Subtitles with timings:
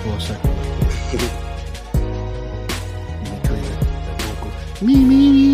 [0.00, 0.50] for a second.
[4.82, 5.50] Me, me, me.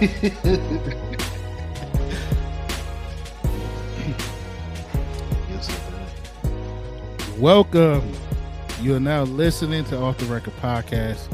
[7.38, 8.12] Welcome.
[8.80, 11.32] You are now listening to Off the Record Podcast,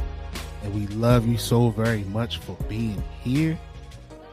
[0.63, 3.59] and we love you so very much for being here.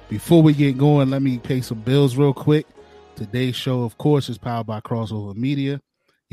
[0.09, 2.67] Before we get going, let me pay some bills real quick.
[3.15, 5.79] Today's show, of course, is powered by Crossover Media,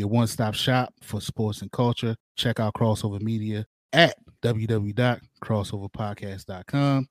[0.01, 2.17] your one stop shop for sports and culture.
[2.37, 7.09] Check out Crossover Media at www.crossoverpodcast.com.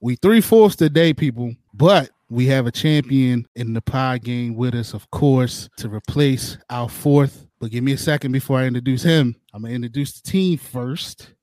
[0.00, 4.74] We three fourths today, people, but we have a champion in the pod game with
[4.74, 7.46] us, of course, to replace our fourth.
[7.60, 9.36] But give me a second before I introduce him.
[9.52, 11.34] I'm gonna introduce the team first.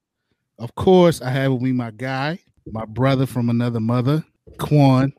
[0.60, 4.24] Of course, I have with me my guy, my brother from another mother,
[4.58, 5.14] Quan,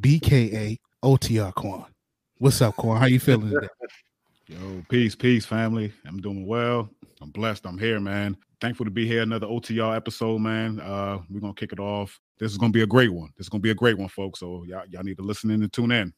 [0.00, 1.84] BKA OTR Quan.
[2.38, 3.00] What's up, Quan?
[3.00, 3.68] How you feeling today?
[4.46, 5.90] Yo, peace, peace, family.
[6.06, 6.90] I'm doing well.
[7.22, 7.64] I'm blessed.
[7.66, 8.36] I'm here, man.
[8.60, 9.22] Thankful to be here.
[9.22, 10.80] Another OTR episode, man.
[10.80, 12.20] Uh, we're gonna kick it off.
[12.38, 13.30] This is gonna be a great one.
[13.38, 14.40] This is gonna be a great one, folks.
[14.40, 16.12] So y'all, y'all need to listen in and tune in.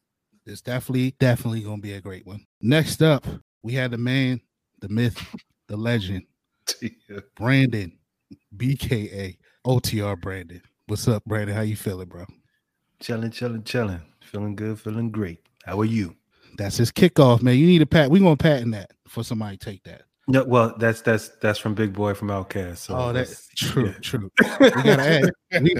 [0.44, 2.44] It's definitely, definitely gonna be a great one.
[2.60, 3.24] Next up,
[3.62, 4.40] we had the man,
[4.80, 5.24] the myth,
[5.68, 6.24] the legend,
[7.36, 7.96] Brandon,
[8.56, 10.62] BKA OTR Brandon.
[10.88, 11.54] What's up, Brandon?
[11.54, 12.24] How you feeling, bro?
[12.98, 14.00] Chilling, chilling, chilling.
[14.20, 15.38] Feeling good, feeling great.
[15.64, 16.16] How are you?
[16.56, 17.56] That's his kickoff, man.
[17.56, 18.10] You need a pat.
[18.10, 20.02] We're gonna patent that for somebody to take that.
[20.28, 22.78] No, well, that's that's that's from Big Boi from Outkast.
[22.78, 23.98] So oh, that's true, yeah.
[24.00, 24.30] true.
[24.60, 25.76] We gotta add we,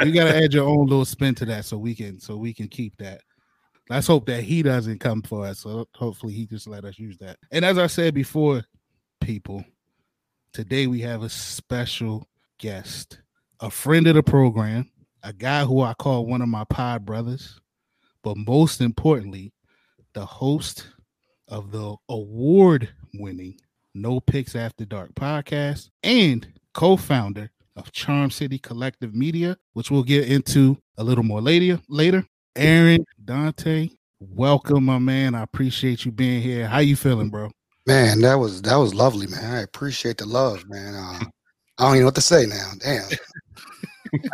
[0.00, 2.68] we, gotta add your own little spin to that so we can so we can
[2.68, 3.22] keep that.
[3.88, 5.60] Let's hope that he doesn't come for us.
[5.60, 7.38] So hopefully he just let us use that.
[7.50, 8.62] And as I said before,
[9.20, 9.64] people,
[10.52, 12.28] today we have a special
[12.58, 13.20] guest,
[13.60, 14.90] a friend of the program,
[15.22, 17.58] a guy who I call one of my pod brothers,
[18.22, 19.54] but most importantly,
[20.14, 20.86] the host
[21.48, 23.56] of the award winning
[23.94, 30.02] No Pics After Dark podcast and co founder of Charm City Collective Media, which we'll
[30.02, 31.80] get into a little more later.
[31.88, 32.24] Later,
[32.56, 35.34] Aaron Dante, welcome, my man.
[35.34, 36.66] I appreciate you being here.
[36.66, 37.50] How you feeling, bro?
[37.86, 39.54] Man, that was that was lovely, man.
[39.54, 40.94] I appreciate the love, man.
[40.94, 41.24] Uh,
[41.78, 42.72] I don't even know what to say now.
[42.80, 43.08] Damn.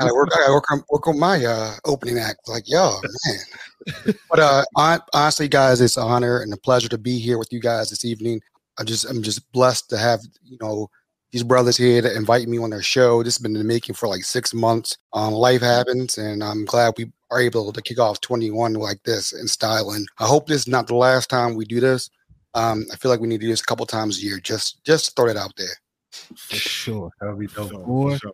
[0.01, 2.49] I work, I work on, work on my uh, opening act.
[2.49, 4.15] Like, yo, man.
[4.31, 4.65] But uh,
[5.13, 8.05] honestly, guys, it's an honor and a pleasure to be here with you guys this
[8.05, 8.41] evening.
[8.79, 10.89] I just, I'm just blessed to have you know
[11.35, 13.23] these brothers here to invite me on their show.
[13.23, 14.99] This has been in the making for like six months.
[15.13, 19.33] Um, life happens, and I'm glad we are able to kick off 21 like this
[19.33, 19.91] in style.
[19.91, 22.09] And I hope this is not the last time we do this.
[22.55, 24.39] Um, I feel like we need to do this a couple times a year.
[24.39, 25.75] Just, just throw it out there.
[26.13, 27.11] For sure.
[27.21, 27.73] That'll be dope.
[27.73, 28.33] For sure.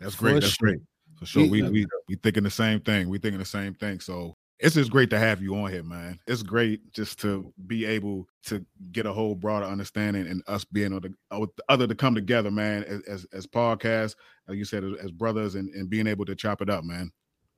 [0.00, 0.40] That's great.
[0.40, 0.80] That's great.
[1.18, 1.46] For sure.
[1.46, 3.08] We we we thinking the same thing.
[3.08, 4.00] We thinking the same thing.
[4.00, 6.18] So it's just great to have you on here, man.
[6.26, 10.92] It's great just to be able to get a whole broader understanding and us being
[10.92, 14.14] able to other to come together, man, as as, as podcasts,
[14.48, 17.10] like you said, as, as brothers, and, and being able to chop it up, man.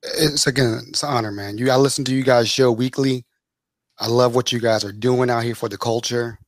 [0.03, 1.59] It's again, it's an honor, man.
[1.59, 3.25] You, I listen to you guys' show weekly.
[3.99, 6.39] I love what you guys are doing out here for the culture.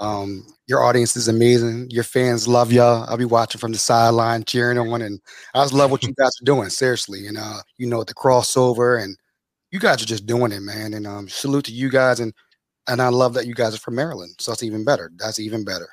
[0.00, 1.90] Um, your audience is amazing.
[1.90, 3.04] Your fans love y'all.
[3.08, 5.20] I'll be watching from the sideline, cheering on, and
[5.54, 6.68] I just love what you guys are doing.
[6.68, 9.16] Seriously, and uh, you know the crossover, and
[9.70, 10.94] you guys are just doing it, man.
[10.94, 12.32] And um, salute to you guys, and
[12.86, 15.10] and I love that you guys are from Maryland, so that's even better.
[15.16, 15.88] That's even better.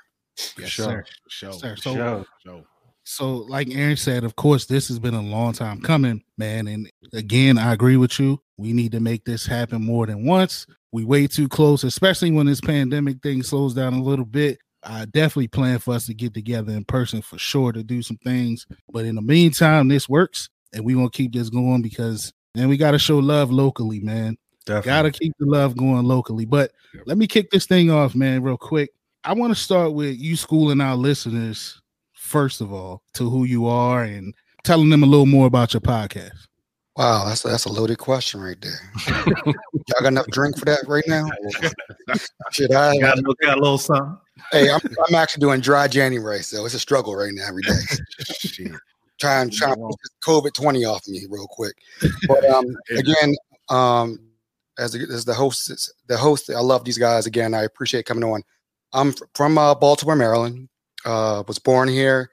[0.57, 0.85] Yes, sure.
[0.85, 1.05] sir.
[1.29, 1.53] Sure.
[1.53, 1.75] Sir.
[1.77, 2.63] So, sure.
[3.05, 6.67] so, like Aaron said, of course, this has been a long time coming, man.
[6.67, 8.41] And again, I agree with you.
[8.57, 12.45] We need to make this happen more than once we way too close, especially when
[12.45, 14.59] this pandemic thing slows down a little bit.
[14.81, 18.17] I definitely plan for us to get together in person for sure to do some
[18.17, 18.65] things.
[18.89, 22.77] But in the meantime, this works, and we gonna keep this going because and we
[22.77, 24.37] got to show love locally, man.
[24.65, 26.45] Got to keep the love going locally.
[26.45, 27.03] But yep.
[27.05, 28.91] let me kick this thing off, man, real quick.
[29.25, 31.81] I want to start with you schooling our listeners
[32.13, 34.33] first of all to who you are and
[34.63, 36.47] telling them a little more about your podcast.
[36.97, 38.79] Wow, that's a, that's a loaded question right there.
[39.45, 41.27] Y'all got enough drink for that right now?
[42.51, 44.17] Should I got, got a little something?
[44.51, 48.73] Hey, I'm, I'm actually doing dry January, so it's a struggle right now every day.
[49.19, 51.75] trying trying to put COVID twenty off me real quick.
[52.27, 53.35] But um, again,
[53.69, 54.19] um,
[54.77, 57.25] as, as the host, the host, I love these guys.
[57.25, 58.41] Again, I appreciate coming on.
[58.93, 60.69] I'm from uh, Baltimore, Maryland.
[61.05, 62.31] Uh, was born here.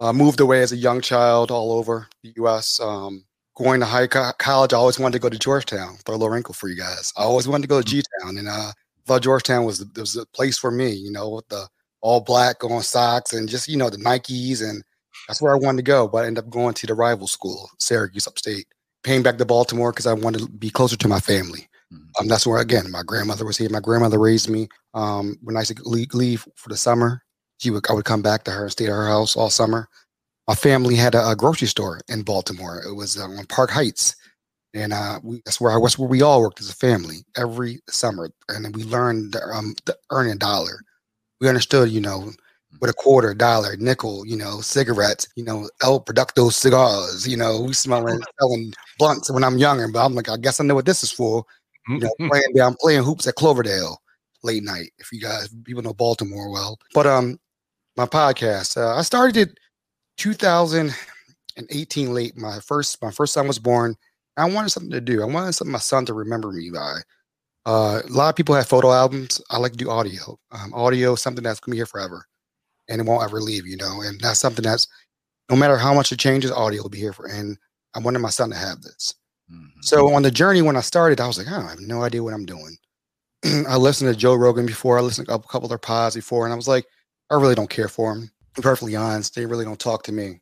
[0.00, 2.80] Uh, moved away as a young child all over the U.S.
[2.80, 3.24] Um,
[3.62, 5.96] going to high co- college, I always wanted to go to Georgetown.
[6.04, 7.12] Throw a little wrinkle for you guys.
[7.16, 8.72] I always wanted to go to G Town, and uh,
[9.06, 10.90] thought Georgetown was the, was a place for me.
[10.90, 11.68] You know, with the
[12.00, 14.82] all black on socks and just you know the Nikes, and
[15.28, 16.08] that's where I wanted to go.
[16.08, 18.66] But I ended up going to the rival school, Syracuse, upstate.
[19.02, 21.68] Paying back to Baltimore because I wanted to be closer to my family.
[21.92, 22.04] Mm-hmm.
[22.20, 23.70] Um, that's where again my grandmother was here.
[23.70, 24.68] My grandmother raised me.
[24.94, 27.22] Um, when I used to leave, leave for the summer,
[27.58, 29.88] she would I would come back to her and stay at her house all summer.
[30.48, 32.82] My family had a, a grocery store in Baltimore.
[32.86, 34.16] It was um, on Park Heights,
[34.74, 35.98] and uh, we, that's where I was.
[35.98, 40.30] Where we all worked as a family every summer, and we learned um, to earn
[40.30, 40.80] a dollar.
[41.40, 42.32] We understood, you know,
[42.80, 47.62] with a quarter, dollar, nickel, you know, cigarettes, you know, El Producto cigars, you know,
[47.62, 50.86] we smelling selling blunts when I'm younger, but I'm like, I guess I know what
[50.86, 51.44] this is for.
[51.88, 54.00] You know, playing down playing hoops at Cloverdale
[54.44, 56.78] late night, if you guys people know Baltimore well.
[56.94, 57.40] But um
[57.96, 59.58] my podcast, uh, I started it
[60.20, 62.36] 2018 late.
[62.36, 63.96] My first my first son was born.
[64.36, 65.22] I wanted something to do.
[65.22, 67.00] I wanted something my son to remember me by.
[67.66, 69.40] Uh, a lot of people have photo albums.
[69.50, 70.38] I like to do audio.
[70.52, 72.26] Um, audio, something that's gonna be here forever
[72.90, 74.02] and it won't ever leave, you know.
[74.02, 74.86] And that's something that's
[75.48, 77.26] no matter how much it changes, audio will be here for.
[77.26, 77.56] And
[77.94, 79.14] I wanted my son to have this.
[79.50, 79.80] Mm-hmm.
[79.80, 82.22] So on the journey when I started, I was like, oh, I have no idea
[82.22, 82.76] what I'm doing.
[83.44, 84.98] I listened to Joe Rogan before.
[84.98, 86.84] I listened to a couple of their pods before, and I was like,
[87.30, 88.30] I really don't care for them.
[88.54, 89.34] Perfectly honest.
[89.34, 90.40] They really don't talk to me.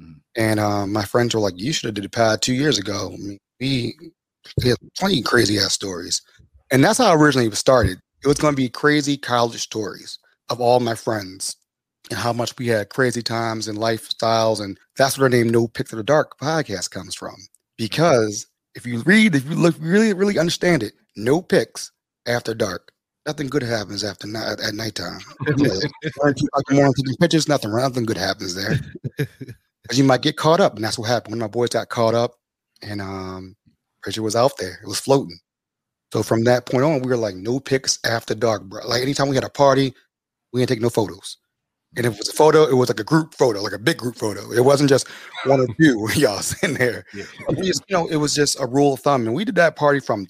[0.00, 0.12] Mm-hmm.
[0.36, 3.10] And um, my friends were like, you should have did a pod two years ago.
[3.12, 6.22] I mean, we had plenty of crazy ass stories.
[6.70, 7.98] And that's how I originally started.
[8.22, 10.18] It was going to be crazy college stories
[10.48, 11.56] of all my friends
[12.10, 14.60] and how much we had crazy times and lifestyles.
[14.60, 17.36] And that's where the name No Pics of the Dark podcast comes from.
[17.76, 21.90] Because if you read, if you look really, really understand it, no pics
[22.26, 22.92] after dark.
[23.28, 25.20] Nothing good happens after night at nighttime.
[26.94, 28.80] taking pictures, nothing, nothing good happens there.
[29.82, 31.32] Because you might get caught up, and that's what happened.
[31.32, 32.34] When my boys got caught up,
[32.82, 33.56] and um,
[34.04, 35.38] picture was out there, it was floating.
[36.12, 38.86] So from that point on, we were like, no pics after dark, bro.
[38.86, 39.94] Like anytime we had a party,
[40.52, 41.38] we didn't take no photos.
[41.96, 43.96] And if it was a photo, it was like a group photo, like a big
[43.96, 44.52] group photo.
[44.52, 45.08] It wasn't just
[45.46, 47.04] one or two y'all sitting there.
[47.14, 47.24] Yeah.
[47.62, 49.26] Just, you know, it was just a rule of thumb.
[49.26, 50.26] And we did that party from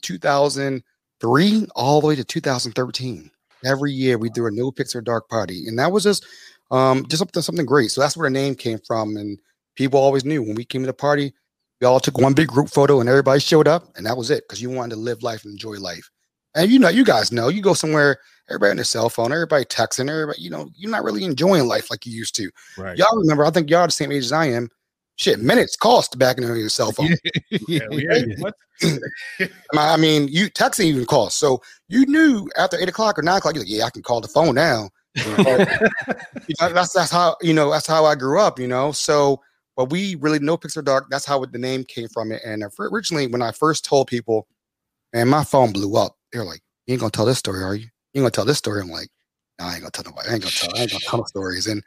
[1.20, 3.30] 2003 all the way to 2013.
[3.64, 5.66] Every year we do a no picture dark party.
[5.66, 6.26] And that was just
[6.70, 7.90] um just something something great.
[7.90, 9.16] So that's where the name came from.
[9.16, 9.38] And
[9.74, 11.32] people always knew when we came to the party,
[11.80, 14.44] we all took one big group photo and everybody showed up, and that was it
[14.46, 16.10] because you wanted to live life and enjoy life.
[16.54, 18.18] And you know, you guys know, you go somewhere
[18.48, 21.90] everybody on their cell phone, everybody texting, everybody, you know, you're not really enjoying life
[21.90, 22.50] like you used to.
[22.76, 22.96] Right.
[22.96, 24.70] Y'all remember, I think y'all the same age as I am.
[25.18, 27.16] Shit, minutes cost back in your cell phone.
[27.68, 27.80] yeah,
[29.72, 31.38] I mean, you texting even cost.
[31.38, 34.20] So you knew after eight o'clock or nine o'clock, you're like, yeah, I can call
[34.20, 34.90] the phone now.
[36.58, 38.60] that's that's how you know that's how I grew up.
[38.60, 39.40] You know, so
[39.76, 41.08] but we really no picture dark.
[41.10, 42.40] That's how the name came from it.
[42.44, 44.46] And originally, when I first told people,
[45.12, 46.16] and my phone blew up.
[46.32, 48.58] They're like, "You ain't gonna tell this story, are you?" you ain't gonna tell this
[48.58, 48.80] story?
[48.80, 49.08] I'm like,
[49.58, 50.28] no, I ain't gonna tell nobody.
[50.28, 50.76] I ain't gonna tell.
[50.76, 51.66] I ain't gonna tell stories.
[51.66, 51.82] And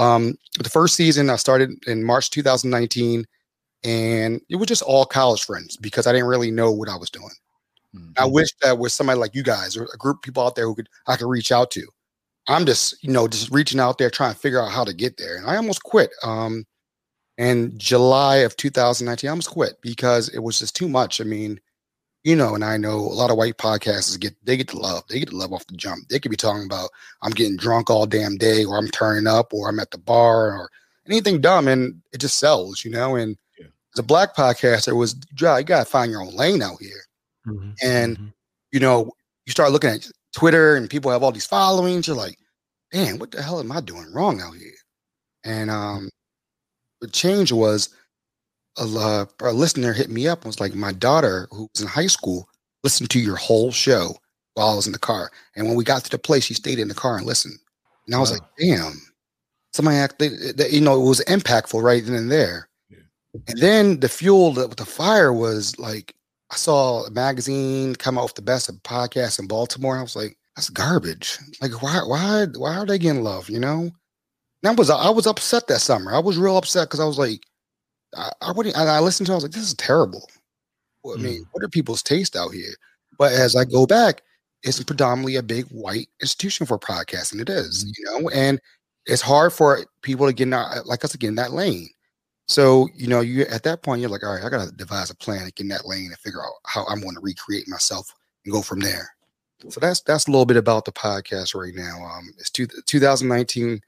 [0.00, 3.26] um, the first season I started in March 2019,
[3.84, 7.10] and it was just all college friends because I didn't really know what I was
[7.10, 7.30] doing.
[7.94, 8.12] Mm-hmm.
[8.16, 10.66] I wish that was somebody like you guys or a group of people out there
[10.66, 11.86] who could I could reach out to.
[12.48, 15.18] I'm just, you know, just reaching out there trying to figure out how to get
[15.18, 15.36] there.
[15.36, 16.10] And I almost quit.
[16.22, 16.64] Um,
[17.36, 21.20] in July of 2019, I almost quit because it was just too much.
[21.20, 21.60] I mean,
[22.22, 25.04] you know, and I know a lot of white podcasters get they get the love.
[25.08, 26.08] They get the love off the jump.
[26.08, 26.90] They could be talking about
[27.22, 30.52] I'm getting drunk all damn day, or I'm turning up, or I'm at the bar,
[30.52, 30.70] or
[31.06, 33.16] anything dumb, and it just sells, you know.
[33.16, 33.66] And yeah.
[33.94, 37.02] as a black podcaster, was you gotta find your own lane out here.
[37.46, 37.70] Mm-hmm.
[37.82, 38.28] And mm-hmm.
[38.72, 39.10] you know,
[39.46, 42.06] you start looking at Twitter, and people have all these followings.
[42.06, 42.38] You're like,
[42.92, 44.72] man, what the hell am I doing wrong out here?
[45.44, 46.10] And um,
[47.00, 47.88] the change was
[48.80, 52.06] a, a listener hit me up and was like, my daughter, who was in high
[52.06, 52.48] school,
[52.82, 54.14] listened to your whole show
[54.54, 55.30] while I was in the car.
[55.54, 57.58] And when we got to the place, she stayed in the car and listened.
[58.06, 58.38] And I was wow.
[58.38, 59.00] like, damn,
[59.72, 62.68] somebody acted, you know, it was impactful right then and there.
[62.88, 62.98] Yeah.
[63.48, 66.14] And then the fuel with the fire was like,
[66.50, 69.96] I saw a magazine come out with the best of podcasts in Baltimore.
[69.96, 71.38] I was like, that's garbage.
[71.60, 73.48] Like, why, why, why are they getting love?
[73.48, 73.82] You know?
[73.82, 73.92] And
[74.64, 76.12] I was, I was upset that summer.
[76.12, 77.42] I was real upset because I was like,
[78.16, 78.76] I, I wouldn't.
[78.76, 79.32] I listened to.
[79.32, 80.28] It, I was like, this is terrible.
[81.02, 81.46] Well, I mean, mm.
[81.52, 82.74] what are people's taste out here?
[83.18, 84.22] But as I go back,
[84.62, 87.40] it's predominantly a big white institution for podcasting.
[87.40, 87.90] It is, mm.
[87.96, 88.60] you know, and
[89.06, 91.88] it's hard for people to get in that, like us to get in that lane.
[92.48, 95.10] So, you know, you at that point, you're like, all right, I got to devise
[95.10, 97.68] a plan to get in that lane and figure out how I'm going to recreate
[97.68, 98.12] myself
[98.44, 99.08] and go from there.
[99.68, 102.02] So that's that's a little bit about the podcast right now.
[102.02, 103.80] Um, it's two, 2019,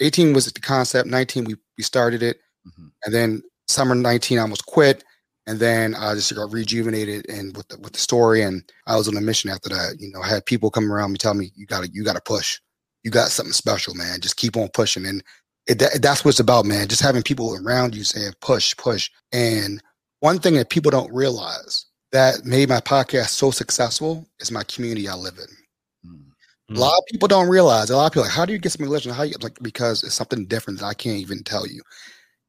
[0.00, 2.86] 18 was the concept, 19 we we started it, mm-hmm.
[3.04, 5.04] and then summer 19, I almost quit.
[5.46, 8.42] And then I just got rejuvenated and with the with the story.
[8.42, 9.96] And I was on a mission after that.
[9.98, 12.60] You know, I had people come around me tell me, you gotta, you gotta push.
[13.02, 14.20] You got something special, man.
[14.20, 15.06] Just keep on pushing.
[15.06, 15.22] And
[15.66, 16.88] it, that, that's what it's about, man.
[16.88, 19.10] Just having people around you saying push, push.
[19.32, 19.82] And
[20.20, 25.08] one thing that people don't realize that made my podcast so successful is my community
[25.08, 26.10] I live in.
[26.10, 26.76] Mm-hmm.
[26.76, 27.90] A lot of people don't realize.
[27.90, 29.14] A lot of people like, how do you get something listening?
[29.14, 31.82] How you like because it's something different that I can't even tell you.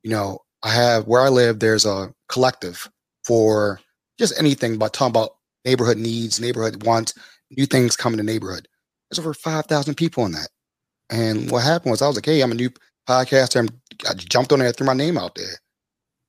[0.03, 1.59] You know, I have where I live.
[1.59, 2.89] There's a collective
[3.25, 3.79] for
[4.17, 5.31] just anything but talking about
[5.65, 7.13] neighborhood needs, neighborhood wants,
[7.51, 8.67] new things coming to neighborhood.
[9.09, 10.49] There's over five thousand people in that.
[11.09, 12.69] And what happened was I was like, hey, I'm a new
[13.07, 13.59] podcaster.
[13.59, 13.69] I'm,
[14.07, 15.55] I jumped on there, threw my name out there.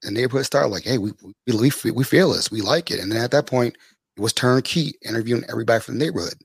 [0.02, 1.12] And neighborhood started like, hey, we
[1.46, 3.00] we we, we feel this, we like it.
[3.00, 3.76] And then at that point,
[4.16, 6.36] it was turnkey, interviewing everybody from the neighborhood.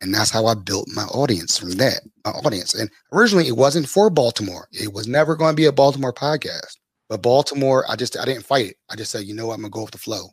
[0.00, 2.74] And that's how I built my audience from that, my audience.
[2.74, 4.68] And originally it wasn't for Baltimore.
[4.72, 6.77] It was never going to be a Baltimore podcast.
[7.08, 8.76] But Baltimore, I just I didn't fight it.
[8.90, 10.28] I just said, you know what, I'm gonna go with the flow.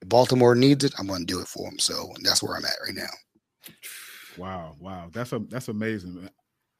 [0.00, 1.78] If Baltimore needs it, I'm gonna do it for them.
[1.78, 3.72] So that's where I'm at right now.
[4.36, 6.28] Wow, wow, that's a that's amazing.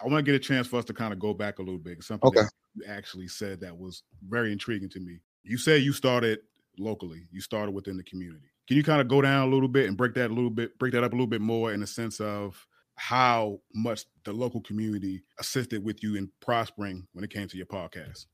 [0.00, 1.78] I want to get a chance for us to kind of go back a little
[1.78, 2.02] bit.
[2.02, 2.42] Something okay.
[2.74, 5.20] you actually said that was very intriguing to me.
[5.44, 6.40] You say you started
[6.78, 7.26] locally.
[7.30, 8.46] You started within the community.
[8.66, 10.78] Can you kind of go down a little bit and break that a little bit,
[10.78, 14.60] break that up a little bit more in the sense of how much the local
[14.60, 18.26] community assisted with you in prospering when it came to your podcast?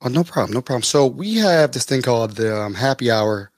[0.00, 0.82] Oh, no problem, no problem.
[0.82, 3.50] So we have this thing called the um, Happy Hour,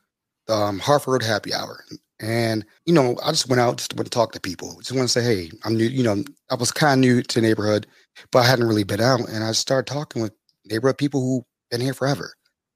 [0.47, 1.85] the um, Hartford Happy Hour,
[2.20, 4.76] and you know, I just went out just went to talk to people.
[4.78, 5.85] Just want to say, hey, I'm new.
[5.85, 7.87] You know, I was kind of new to the neighborhood,
[8.32, 10.32] but I hadn't really been out, and I started talking with
[10.64, 12.35] neighborhood people who been here forever.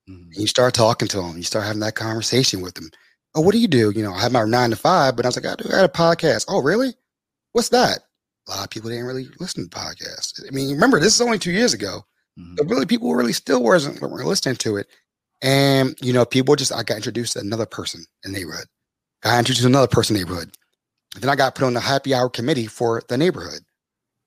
[0.09, 0.23] Mm-hmm.
[0.23, 2.91] And you start talking to them, you start having that conversation with them.
[3.35, 3.91] Oh, what do you do?
[3.91, 5.73] You know, I have my nine to five, but I was like, I do I
[5.73, 6.45] got a podcast.
[6.49, 6.95] Oh, really?
[7.53, 8.01] What's that?
[8.47, 10.43] A lot of people didn't really listen to podcasts.
[10.47, 12.05] I mean, remember, this is only two years ago.
[12.39, 12.55] Mm-hmm.
[12.57, 14.87] But really, people really still wasn't weren't listening to it.
[15.43, 18.67] And you know, people just I got introduced to another person in the neighborhood.
[19.25, 20.57] I introduced to another person in the neighborhood.
[21.21, 23.61] Then I got put on the happy hour committee for the neighborhood.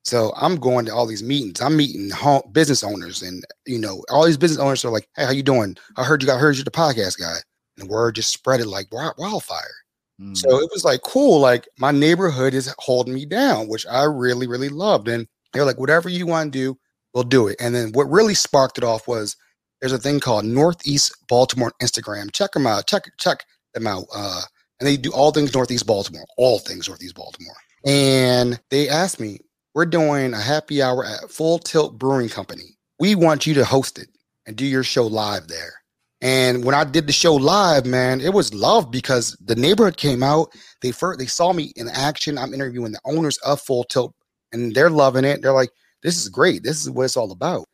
[0.08, 1.60] So I'm going to all these meetings.
[1.60, 5.26] I'm meeting home, business owners, and you know, all these business owners are like, "Hey,
[5.26, 5.76] how you doing?
[5.98, 7.36] I heard you got heard you're the podcast guy."
[7.78, 9.76] And the word just spread it like wildfire.
[10.22, 10.38] Mm.
[10.38, 11.42] So it was like cool.
[11.42, 15.10] Like my neighborhood is holding me down, which I really, really loved.
[15.10, 16.80] And they're like, "Whatever you want to do,
[17.14, 17.58] we'll do it.
[17.60, 19.36] And then what really sparked it off was
[19.82, 22.32] there's a thing called Northeast Baltimore Instagram.
[22.32, 22.88] Check them out.
[22.88, 24.06] Check check them out.
[24.16, 24.42] Uh,
[24.80, 27.56] and they do all things Northeast Baltimore, all things Northeast Baltimore.
[27.86, 29.40] And they asked me,
[29.74, 32.78] we're doing a happy hour at Full Tilt Brewing Company.
[33.00, 34.10] We want you to host it
[34.46, 35.74] and do your show live there.
[36.22, 40.24] And when I did the show live, man, it was love because the neighborhood came
[40.24, 40.50] out.
[40.82, 42.40] They first they saw me in action.
[42.40, 44.16] I'm interviewing the owners of Full Tilt,
[44.52, 45.44] and they're loving it.
[45.44, 45.70] They're like,
[46.04, 46.63] this is great.
[46.63, 47.66] This is what it's all about.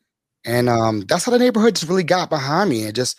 [0.45, 3.17] And um, that's how the neighborhood just really got behind me and just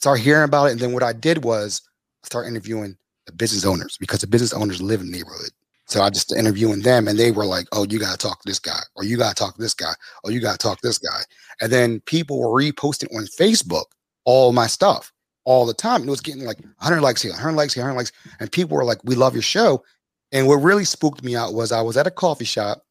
[0.00, 0.72] started hearing about it.
[0.72, 1.82] And then what I did was
[2.22, 2.96] start interviewing
[3.26, 5.50] the business owners because the business owners live in the neighborhood.
[5.86, 8.48] So I just interviewing them and they were like, oh, you got to talk to
[8.48, 10.80] this guy, or you got to talk to this guy, or you got to talk
[10.80, 11.20] to this guy.
[11.60, 13.84] And then people were reposting on Facebook
[14.24, 15.12] all my stuff
[15.44, 16.00] all the time.
[16.00, 18.12] And it was getting like 100 likes here, 100 likes here, 100 likes.
[18.40, 19.84] And people were like, we love your show.
[20.32, 22.84] And what really spooked me out was I was at a coffee shop.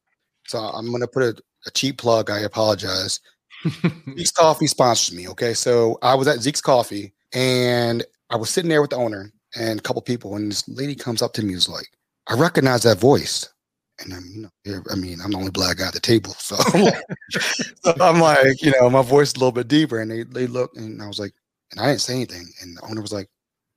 [0.46, 2.30] So I'm going to put a, a cheap plug.
[2.30, 3.20] I apologize.
[4.16, 5.28] Zeke's Coffee sponsors me.
[5.28, 5.54] Okay.
[5.54, 9.78] So I was at Zeke's Coffee and I was sitting there with the owner and
[9.78, 11.88] a couple people, and this lady comes up to me and is like,
[12.28, 13.48] I recognize that voice.
[14.00, 16.32] And I'm, you know, I mean, I'm the only black guy at the table.
[16.32, 16.56] So,
[17.84, 20.00] so I'm like, you know, my voice is a little bit deeper.
[20.00, 21.32] And they, they look, and I was like,
[21.70, 22.48] and I didn't say anything.
[22.60, 23.28] And the owner was like,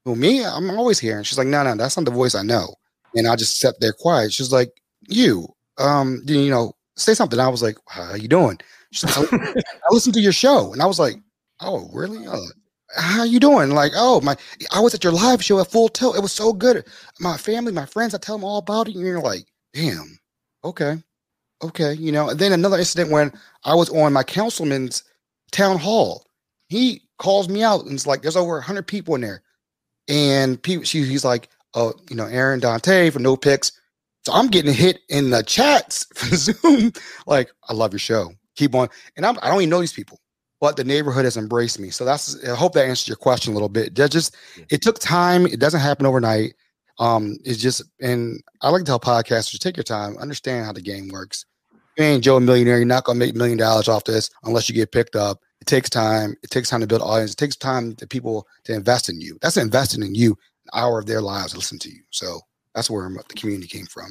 [0.05, 1.17] Well, me, I'm always here.
[1.17, 2.73] And she's like, No, no, that's not the voice I know.
[3.15, 4.33] And I just sat there quiet.
[4.33, 4.71] She's like,
[5.07, 5.47] You,
[5.79, 7.39] um, you know, say something.
[7.39, 8.59] I was like, How you doing?
[9.03, 11.15] Like, I listened to your show, and I was like,
[11.59, 12.25] "Oh, really?
[12.25, 12.39] Uh,
[12.95, 14.35] how you doing?" Like, "Oh, my,
[14.73, 16.15] I was at your live show at Full Tilt.
[16.15, 16.85] It was so good.
[17.19, 20.19] My family, my friends, I tell them all about it." And you're like, "Damn,
[20.63, 21.03] okay,
[21.63, 22.29] okay." You know.
[22.29, 23.31] And then another incident when
[23.65, 25.03] I was on my councilman's
[25.51, 26.25] town hall.
[26.69, 29.43] He calls me out and it's like, "There's over hundred people in there,"
[30.07, 33.71] and people, she, he's like, "Oh, you know, Aaron Dante for no pics."
[34.27, 36.91] So I'm getting hit in the chats from Zoom,
[37.25, 38.89] like, I love your show keep on.
[39.15, 40.19] And I'm, I don't even know these people,
[40.59, 41.91] but the neighborhood has embraced me.
[41.91, 43.95] So that's, I hope that answers your question a little bit.
[43.95, 44.35] That just,
[44.69, 45.45] it took time.
[45.45, 46.55] It doesn't happen overnight.
[46.99, 50.81] Um, it's just, and I like to tell podcasters, take your time, understand how the
[50.81, 51.45] game works.
[51.97, 52.77] You ain't Joe a millionaire.
[52.77, 55.39] You're not going to make a million dollars off this unless you get picked up.
[55.61, 56.35] It takes time.
[56.43, 57.33] It takes time to build audience.
[57.33, 59.37] It takes time to people to invest in you.
[59.41, 62.01] That's investing in you, an hour of their lives to listen to you.
[62.11, 62.41] So
[62.77, 64.07] that's where the community came from.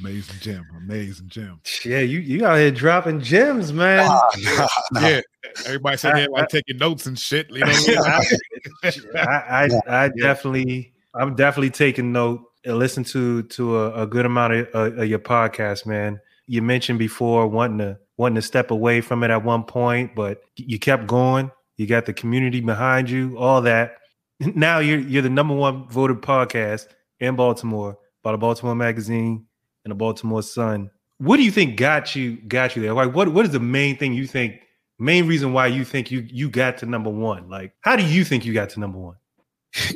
[0.00, 1.60] Amazing gem, amazing gem.
[1.84, 4.06] Yeah, you you out here dropping gems, man.
[4.06, 5.06] Nah, nah, nah.
[5.06, 5.20] Yeah,
[5.66, 7.50] everybody said they like taking notes and shit.
[7.50, 7.66] You know,
[8.84, 14.06] I, I, I, I definitely, I'm definitely taking note and listen to to a, a
[14.06, 16.18] good amount of, uh, of, your podcast, man.
[16.46, 20.40] You mentioned before wanting to wanting to step away from it at one point, but
[20.56, 21.50] you kept going.
[21.76, 23.98] You got the community behind you, all that.
[24.40, 26.86] now you're you're the number one voted podcast
[27.24, 29.46] in Baltimore by the Baltimore Magazine
[29.84, 30.90] and the Baltimore Sun.
[31.18, 32.94] What do you think got you got you there?
[32.94, 34.60] Like what what is the main thing you think
[34.98, 37.48] main reason why you think you you got to number one?
[37.48, 39.16] Like how do you think you got to number one?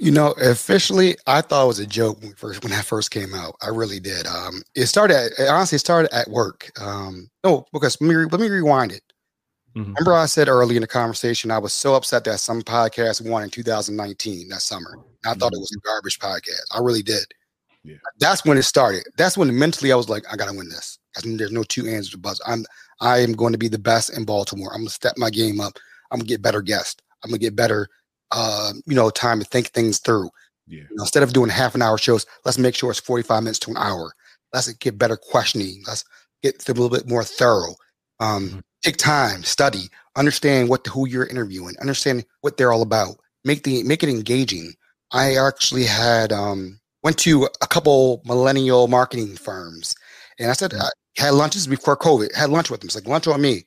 [0.00, 3.32] You know, officially, I thought it was a joke when first when that first came
[3.32, 3.54] out.
[3.62, 4.26] I really did.
[4.26, 6.70] Um, it started at, honestly, it started at work.
[6.80, 9.02] Um, no, because let me let me rewind it.
[9.78, 9.92] Mm-hmm.
[9.92, 13.44] Remember, I said early in the conversation, I was so upset that some podcast won
[13.44, 14.97] in 2019 that summer.
[15.25, 15.38] I mm-hmm.
[15.38, 16.64] thought it was a garbage podcast.
[16.73, 17.26] I really did.
[17.85, 17.97] Yeah.
[18.18, 19.04] That's when it started.
[19.16, 20.99] That's when mentally I was like, I gotta win this.
[21.23, 22.40] There's no two answers to buzz.
[22.47, 22.64] I'm
[23.00, 24.73] I am going to be the best in Baltimore.
[24.73, 25.78] I'm gonna step my game up.
[26.11, 27.00] I'm gonna get better guests.
[27.23, 27.88] I'm gonna get better
[28.30, 30.30] uh, you know, time to think things through.
[30.66, 30.82] Yeah.
[30.90, 33.58] You know, instead of doing half an hour shows, let's make sure it's 45 minutes
[33.61, 34.12] to an hour.
[34.52, 35.82] Let's get better questioning.
[35.87, 36.04] Let's
[36.42, 37.75] get a little bit more thorough.
[38.20, 38.58] Um, mm-hmm.
[38.82, 43.16] Take time, study, understand what who you're interviewing, understand what they're all about.
[43.44, 44.75] Make the make it engaging.
[45.12, 49.94] I actually had um, went to a couple millennial marketing firms,
[50.38, 50.82] and I said mm-hmm.
[50.82, 52.35] I had lunches before COVID.
[52.35, 52.88] Had lunch with them.
[52.88, 53.64] It's like lunch on me.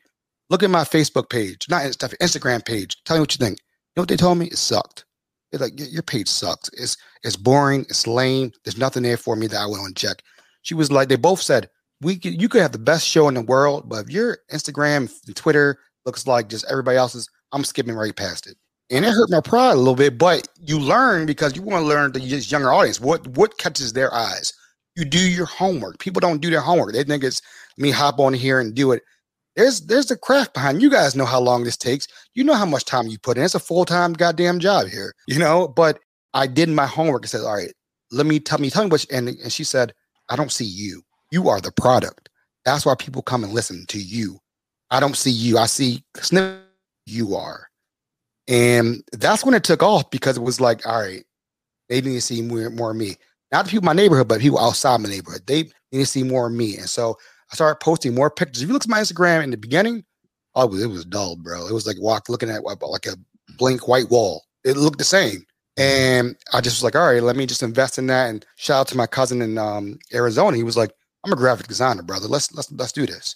[0.50, 2.98] Look at my Facebook page, not Instagram page.
[3.06, 3.64] Tell me what you think You
[3.96, 4.48] know what they told me?
[4.48, 5.06] It sucked.
[5.52, 6.70] They're like, your page sucks.
[6.74, 7.82] It's it's boring.
[7.90, 8.52] It's lame.
[8.64, 10.22] There's nothing there for me that I want to check.
[10.62, 11.70] She was like, they both said,
[12.02, 15.12] we could, you could have the best show in the world, but if your Instagram
[15.28, 18.58] and Twitter looks like just everybody else's, I'm skipping right past it.
[18.90, 21.88] And it hurt my pride a little bit, but you learn because you want to
[21.88, 23.00] learn the younger audience.
[23.00, 24.52] What what catches their eyes?
[24.98, 26.00] You do your homework.
[26.00, 26.92] People don't do their homework.
[26.92, 27.42] They think it's
[27.78, 29.02] me hop on here and do it.
[29.56, 30.82] There's there's the craft behind.
[30.82, 32.08] You guys know how long this takes.
[32.34, 33.44] You know how much time you put in.
[33.44, 35.70] It's a full time goddamn job here, you know.
[35.70, 36.00] But
[36.34, 37.74] I did my homework and said, all right,
[38.12, 39.06] let me tell me tell me what.
[39.10, 39.94] And and she said,
[40.28, 41.02] I don't see you.
[41.32, 42.30] You are the product.
[42.66, 44.38] That's why people come and listen to you.
[44.92, 45.58] I don't see you.
[45.58, 46.60] I see snip.
[47.08, 47.68] You are,
[48.48, 51.26] and that's when it took off because it was like, all right,
[51.90, 53.16] they need to see more, more of me.
[53.52, 55.42] Not the people in my neighborhood, but people outside my neighborhood.
[55.48, 56.78] They need to see more of me.
[56.78, 57.18] And so
[57.52, 58.62] I started posting more pictures.
[58.62, 60.06] If you look at my Instagram in the beginning,
[60.56, 61.68] oh, it was dull, bro.
[61.68, 63.18] It was like walk looking at like a
[63.58, 64.44] blank white wall.
[64.64, 65.46] It looked the same.
[65.78, 68.30] And I just was like, all right, let me just invest in that.
[68.30, 70.56] And shout out to my cousin in um, Arizona.
[70.56, 70.92] He was like,
[71.24, 72.28] I'm a graphic designer, brother.
[72.28, 73.36] Let's let's let's do this.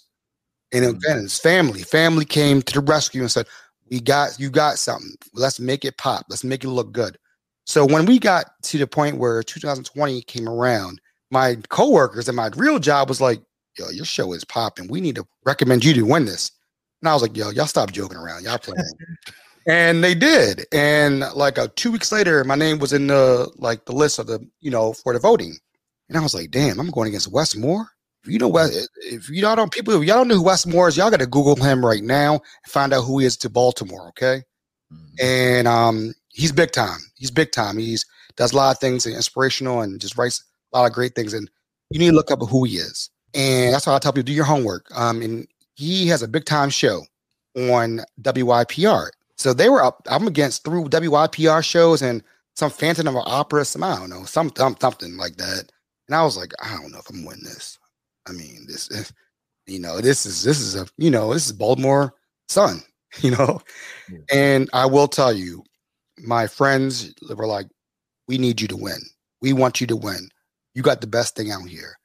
[0.72, 0.96] And mm-hmm.
[0.96, 3.46] again, his family, family came to the rescue and said,
[3.90, 5.14] "We got you got something.
[5.34, 6.26] Let's make it pop.
[6.28, 7.18] Let's make it look good."
[7.64, 12.50] So when we got to the point where 2020 came around, my coworkers and my
[12.56, 13.42] real job was like,
[13.76, 14.86] yo, your show is popping.
[14.88, 16.52] We need to recommend you to win this.
[17.02, 18.44] And I was like, yo, y'all stop joking around.
[18.44, 18.88] Y'all playing.
[19.66, 20.64] and they did.
[20.72, 24.28] And like uh, two weeks later, my name was in the like the list of
[24.28, 25.56] the, you know, for the voting.
[26.08, 27.88] And I was like, damn, I'm going against Wes Moore.
[28.24, 28.70] If you know what
[29.02, 31.54] if y'all don't people if y'all don't know who Wes Moore is, y'all gotta Google
[31.56, 34.42] him right now and find out who he is to Baltimore, okay?
[34.92, 35.14] Mm-hmm.
[35.20, 36.98] And um he's big time.
[37.16, 37.78] He's big time.
[37.78, 38.04] He's
[38.36, 41.32] does a lot of things and inspirational and just writes a lot of great things.
[41.32, 41.50] And
[41.90, 43.10] you need to look up who he is.
[43.34, 44.86] And that's why I tell people do your homework.
[44.94, 47.02] Um, and he has a big time show
[47.56, 49.08] on WYPR.
[49.36, 52.22] So they were up, I'm against through WYPR shows and
[52.54, 55.70] some Phantom of an Opera, some, I don't know, some, some something like that.
[56.08, 57.78] And I was like, I don't know if I'm winning this.
[58.28, 59.12] I mean, this, is,
[59.66, 62.14] you know, this is, this is a, you know, this is Baltimore
[62.48, 62.82] Sun,
[63.20, 63.60] you know?
[64.10, 64.18] Yeah.
[64.32, 65.64] And I will tell you,
[66.18, 67.66] my friends were like,
[68.28, 68.98] we need you to win.
[69.40, 70.28] We want you to win.
[70.74, 71.96] You got the best thing out here.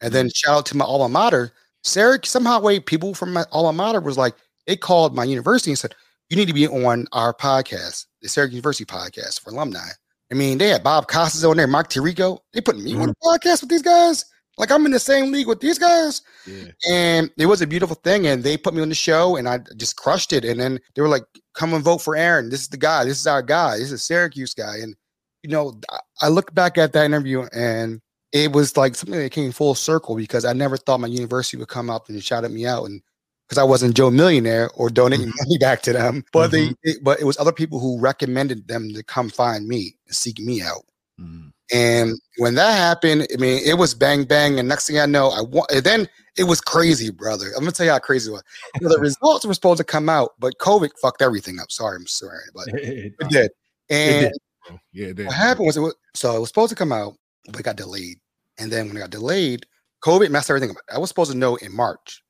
[0.00, 0.34] And then mm.
[0.34, 1.52] shout out to my alma mater.
[1.84, 4.34] Sarah, somehow way people from my alma mater was like,
[4.66, 5.94] they called my university and said,
[6.28, 9.88] you need to be on our podcast, the Syracuse University podcast for alumni.
[10.32, 12.38] I mean, they had Bob Costas on there, Mark Tirico.
[12.54, 13.02] They put me mm-hmm.
[13.02, 14.24] on a podcast with these guys.
[14.56, 16.22] Like I'm in the same league with these guys.
[16.46, 16.68] Yeah.
[16.90, 18.26] And it was a beautiful thing.
[18.26, 20.44] And they put me on the show and I just crushed it.
[20.44, 22.48] And then they were like, come and vote for Aaron.
[22.48, 23.04] This is the guy.
[23.04, 23.76] This is our guy.
[23.76, 24.76] This is a Syracuse guy.
[24.76, 24.96] And,
[25.42, 25.78] you know,
[26.22, 28.00] I look back at that interview and
[28.32, 31.68] it was like something that came full circle because I never thought my university would
[31.68, 33.02] come up and shout at me out and
[33.48, 35.48] because I wasn't Joe Millionaire or donating mm-hmm.
[35.48, 36.72] money back to them, but mm-hmm.
[36.84, 40.14] they, it, but it was other people who recommended them to come find me and
[40.14, 40.84] seek me out.
[41.20, 41.48] Mm-hmm.
[41.72, 45.30] And when that happened, I mean, it was bang bang, and next thing I know,
[45.30, 45.70] I want.
[45.82, 47.46] Then it was crazy, brother.
[47.56, 48.42] I'm gonna tell you how crazy it was.
[48.78, 51.70] You know, the results were supposed to come out, but COVID fucked everything up.
[51.70, 53.50] Sorry, I'm sorry, but it, it did.
[53.88, 54.32] And it
[54.68, 54.78] did.
[54.92, 55.26] yeah, it did.
[55.26, 57.14] what happened was, it was so it was supposed to come out,
[57.46, 58.18] but it got delayed.
[58.58, 59.64] And then when it got delayed,
[60.04, 60.76] COVID messed everything up.
[60.92, 62.21] I was supposed to know in March,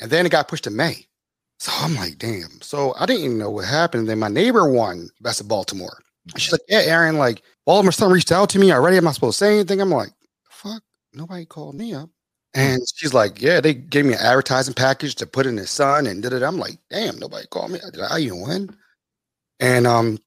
[0.00, 1.06] and then it got pushed to May.
[1.58, 2.60] So I'm like, damn.
[2.60, 4.08] So I didn't even know what happened.
[4.08, 5.98] Then my neighbor won Best of Baltimore.
[6.32, 8.96] And she's like, yeah, Aaron, like Baltimore Sun reached out to me already.
[8.96, 9.80] I'm not supposed to say anything.
[9.80, 10.10] I'm like,
[10.50, 10.82] fuck,
[11.12, 12.10] nobody called me up.
[12.54, 16.06] And she's like, yeah, they gave me an advertising package to put in the sun
[16.06, 16.42] and did it.
[16.42, 17.78] I'm like, damn, nobody called me.
[17.92, 18.76] Did I even win?
[19.60, 20.18] And um,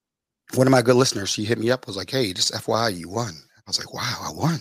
[0.54, 3.10] one of my good listeners, she hit me up, was like, "Hey, just FYI, you
[3.10, 4.60] won." I was like, "Wow, I won."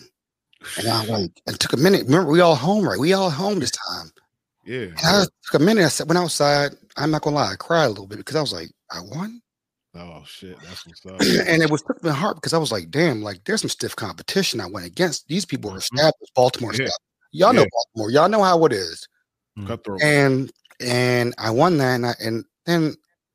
[0.79, 2.05] And I like, it took a minute.
[2.05, 2.99] Remember, we all home, right?
[2.99, 3.70] We all home time.
[4.65, 4.87] Yeah.
[4.87, 5.85] And I took a minute.
[5.85, 6.73] I said, went outside.
[6.97, 9.41] I'm not gonna lie, I cried a little bit because I was like, I won.
[9.95, 11.21] Oh shit, that's what's up.
[11.49, 13.97] and it was took me heart because I was like, damn, like there's some stiff
[13.97, 15.27] competition I went against.
[15.29, 15.97] These people are mm-hmm.
[15.97, 16.89] established, Baltimore yeah.
[17.33, 17.61] Y'all yeah.
[17.61, 18.11] know Baltimore.
[18.11, 19.09] Y'all know how it is.
[19.59, 19.67] Mm.
[19.67, 20.03] Cutthroat.
[20.03, 22.95] And and I won that, and I, and then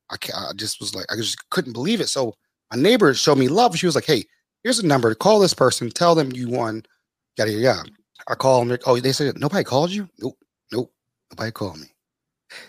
[0.10, 2.08] I, I just was like, I just couldn't believe it.
[2.08, 2.34] So
[2.74, 3.78] my neighbor showed me love.
[3.78, 4.24] She was like, hey,
[4.64, 5.10] here's a number.
[5.10, 5.90] To call this person.
[5.90, 6.84] Tell them you won.
[7.38, 7.90] Yada yada.
[8.28, 8.78] I call them.
[8.86, 10.08] Oh, they said nobody called you.
[10.20, 10.45] Nope, nope.
[11.32, 11.88] Nobody called me.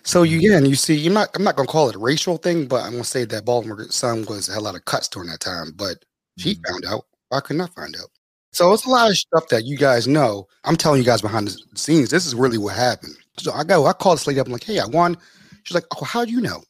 [0.03, 0.47] So you mm-hmm.
[0.47, 1.29] again, you see, you're not.
[1.35, 4.25] I'm not gonna call it a racial thing, but I'm gonna say that Baltimore Sun
[4.27, 5.73] was had a lot of cuts during that time.
[5.75, 6.05] But
[6.39, 6.73] she mm-hmm.
[6.73, 7.05] found out.
[7.33, 8.09] I could not find out.
[8.53, 10.47] So it's a lot of stuff that you guys know.
[10.65, 12.11] I'm telling you guys behind the scenes.
[12.11, 13.15] This is really what happened.
[13.37, 13.87] So I go.
[13.87, 14.47] I called this lady up.
[14.47, 15.17] I'm like, hey, I won.
[15.65, 16.63] She's like, oh, how do you know?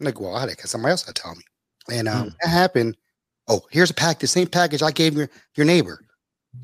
[0.00, 1.44] I'm like, well, I had it because somebody else had told me.
[1.90, 2.34] And um, mm.
[2.42, 2.96] that happened.
[3.48, 4.20] Oh, here's a pack.
[4.20, 6.00] The same package I gave your your neighbor.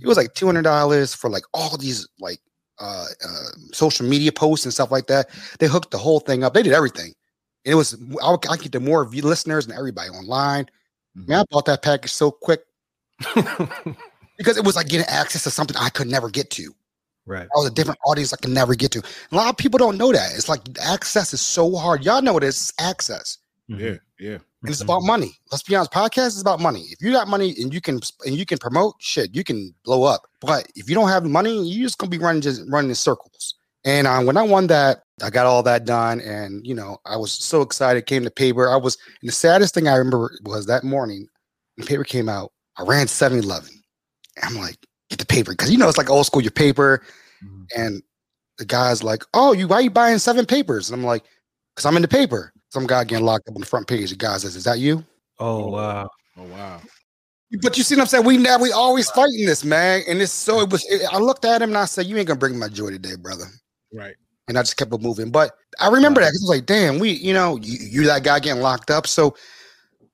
[0.01, 2.39] It was like two hundred dollars for like all these like
[2.81, 5.29] uh, uh, social media posts and stuff like that.
[5.59, 6.55] They hooked the whole thing up.
[6.55, 7.15] They did everything.
[7.65, 10.65] it was I, I get the more listeners and everybody online.
[11.17, 11.31] Mm-hmm.
[11.31, 12.61] Man, I bought that package so quick
[14.39, 16.75] because it was like getting access to something I could never get to.
[17.27, 17.49] Right.
[17.55, 19.03] All the different audience I could never get to.
[19.31, 20.33] A lot of people don't know that.
[20.35, 22.05] It's like access is so hard.
[22.05, 23.39] Y'all know what it is access.
[23.71, 23.81] Mm-hmm.
[23.85, 24.39] Yeah, yeah.
[24.63, 25.39] And it's about money.
[25.51, 25.91] Let's be honest.
[25.91, 26.85] Podcast is about money.
[26.91, 30.05] If you got money and you can and you can promote shit, you can blow
[30.05, 30.27] up.
[30.41, 33.55] But if you don't have money, you're just gonna be running just running in circles.
[33.85, 37.17] And uh, when I won that, I got all that done, and you know, I
[37.17, 38.05] was so excited.
[38.05, 38.69] Came to paper.
[38.71, 38.99] I was.
[39.23, 41.27] And the saddest thing I remember was that morning,
[41.77, 42.53] when the paper came out.
[42.77, 43.71] I ran 7-Eleven.
[44.43, 44.77] I'm like,
[45.11, 46.41] get the paper because you know it's like old school.
[46.41, 47.03] Your paper,
[47.45, 47.63] mm-hmm.
[47.77, 48.03] and
[48.59, 51.25] the guy's like, "Oh, you why are you buying seven papers?" And I'm like,
[51.77, 54.11] "Cause I'm in the paper." Some guy getting locked up on the front page.
[54.11, 55.05] The guy says, "Is that you?"
[55.39, 56.09] Oh wow!
[56.37, 56.81] Oh wow!
[57.63, 58.25] But you see what I'm saying?
[58.25, 60.03] We now we always fighting this, man.
[60.09, 60.85] And it's so it was.
[60.89, 63.17] It, I looked at him and I said, "You ain't gonna bring my joy today,
[63.17, 63.47] brother."
[63.93, 64.15] Right.
[64.49, 65.31] And I just kept it moving.
[65.31, 66.27] But I remember right.
[66.27, 68.91] that because I was like, "Damn, we, you know, you, you that guy getting locked
[68.91, 69.35] up." So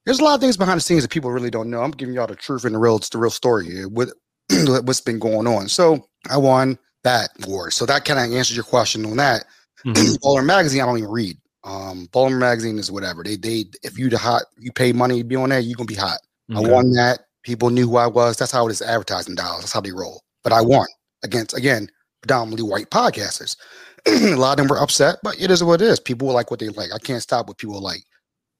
[0.07, 1.83] there's a lot of things behind the scenes that people really don't know.
[1.83, 4.12] I'm giving y'all the truth and the real, it's the real story here with
[4.85, 5.69] what's been going on.
[5.69, 7.71] So I won that war.
[7.73, 9.45] So that kind of answers your question on that.
[9.85, 10.47] Mm-hmm.
[10.47, 11.37] magazine, I don't even read.
[11.67, 13.25] Um, Baltimore Magazine is whatever.
[13.25, 15.87] They they if you the hot, you pay money to be on there, you're gonna
[15.87, 16.19] be hot.
[16.55, 16.65] Okay.
[16.65, 17.21] I won that.
[17.43, 18.37] People knew who I was.
[18.37, 19.61] That's how it is advertising dollars.
[19.61, 20.23] That's how they roll.
[20.45, 20.87] But I won
[21.25, 21.89] against again
[22.23, 23.57] predominantly white podcasters.
[24.07, 25.99] a lot of them were upset, but it is what it is.
[25.99, 26.93] People like what they like.
[26.95, 28.05] I can't stop what people like.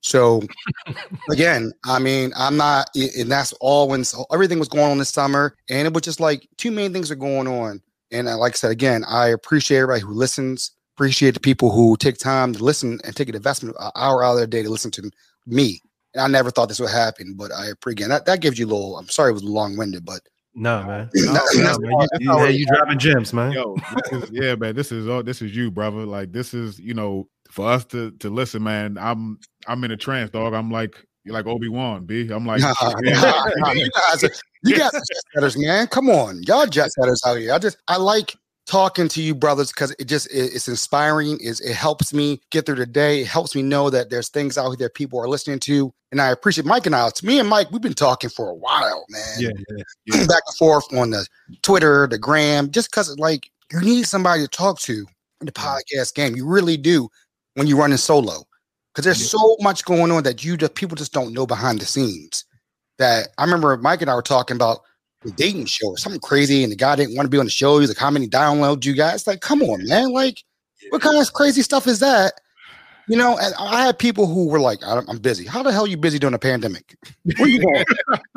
[0.03, 0.43] So
[1.31, 5.11] again, I mean, I'm not, and that's all when so everything was going on this
[5.11, 7.81] summer, and it was just like two main things are going on.
[8.11, 11.95] And uh, like I said, again, I appreciate everybody who listens appreciate the people who
[11.99, 14.71] take time to listen and take an investment an hour out of their day to
[14.71, 15.11] listen to
[15.47, 15.81] me.
[16.15, 18.25] And I never thought this would happen, but I appreciate that.
[18.25, 18.97] That gives you a little.
[18.97, 20.21] I'm sorry it was long winded, but
[20.55, 22.09] no man, no, no, man.
[22.19, 23.53] You, you, you dropping gems, man.
[23.53, 23.77] Yo,
[24.11, 24.75] is, yeah, man.
[24.75, 26.07] This is oh, this is you, brother.
[26.07, 28.97] Like this is you know for us to to listen, man.
[28.99, 30.55] I'm I'm in a trance, dog.
[30.55, 32.31] I'm like you're like Obi Wan, B.
[32.31, 32.93] I'm like, nah, nah,
[33.57, 34.31] nah, you guys, are,
[34.63, 35.03] you got jet
[35.35, 35.89] setters, man.
[35.89, 37.53] Come on, y'all jet setters out here.
[37.53, 38.35] I just I like
[38.67, 42.75] talking to you brothers because it just it's inspiring is it helps me get through
[42.75, 43.21] the day.
[43.21, 46.31] It helps me know that there's things out there people are listening to and i
[46.31, 49.23] appreciate mike and i it's me and mike we've been talking for a while man.
[49.39, 50.27] Yeah, yeah, yeah.
[50.27, 51.27] back and forth on the
[51.63, 55.07] twitter the gram just because like you need somebody to talk to
[55.41, 55.67] in the mm-hmm.
[55.67, 56.37] podcast game.
[56.37, 57.09] You really do
[57.55, 58.45] when you're running solo
[58.93, 59.39] because there's yeah.
[59.39, 62.45] so much going on that you just people just don't know behind the scenes.
[62.99, 64.81] That i remember mike and i were talking about
[65.27, 67.51] the dating show or something crazy, and the guy didn't want to be on the
[67.51, 67.79] show.
[67.79, 70.13] He's like, "How many downloads you guys?" Like, come on, man!
[70.13, 70.43] Like,
[70.91, 72.35] what kind of crazy stuff is that?
[73.09, 75.89] You know, and I had people who were like, "I'm busy." How the hell are
[75.89, 76.97] you busy during a pandemic?
[77.37, 77.85] Where you going?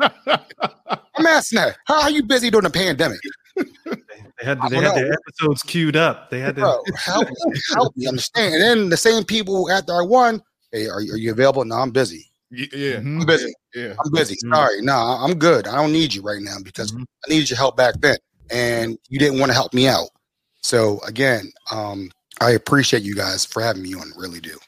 [0.00, 1.76] I'm asking that.
[1.86, 3.20] How are you busy during a pandemic?
[4.40, 6.30] They had, they had their episodes queued up.
[6.30, 8.54] They had to Bro, help, me, help me understand.
[8.54, 11.62] And then the same people after I won, hey, are you, are you available?
[11.66, 12.29] No, I'm busy.
[12.50, 13.52] Yeah, I'm busy.
[13.74, 14.34] Yeah, I'm busy.
[14.34, 14.54] Mm-hmm.
[14.54, 15.68] Sorry, no, I'm good.
[15.68, 17.02] I don't need you right now because mm-hmm.
[17.02, 18.16] I needed your help back then,
[18.50, 20.08] and you didn't want to help me out.
[20.62, 22.10] So again, um,
[22.40, 24.12] I appreciate you guys for having me on.
[24.16, 24.58] Really do.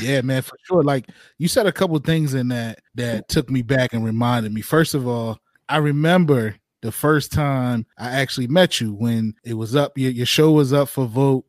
[0.00, 0.82] yeah, man, for sure.
[0.82, 4.62] Like you said a couple things in that that took me back and reminded me.
[4.62, 5.38] First of all,
[5.68, 9.98] I remember the first time I actually met you when it was up.
[9.98, 11.44] Your, your show was up for vote,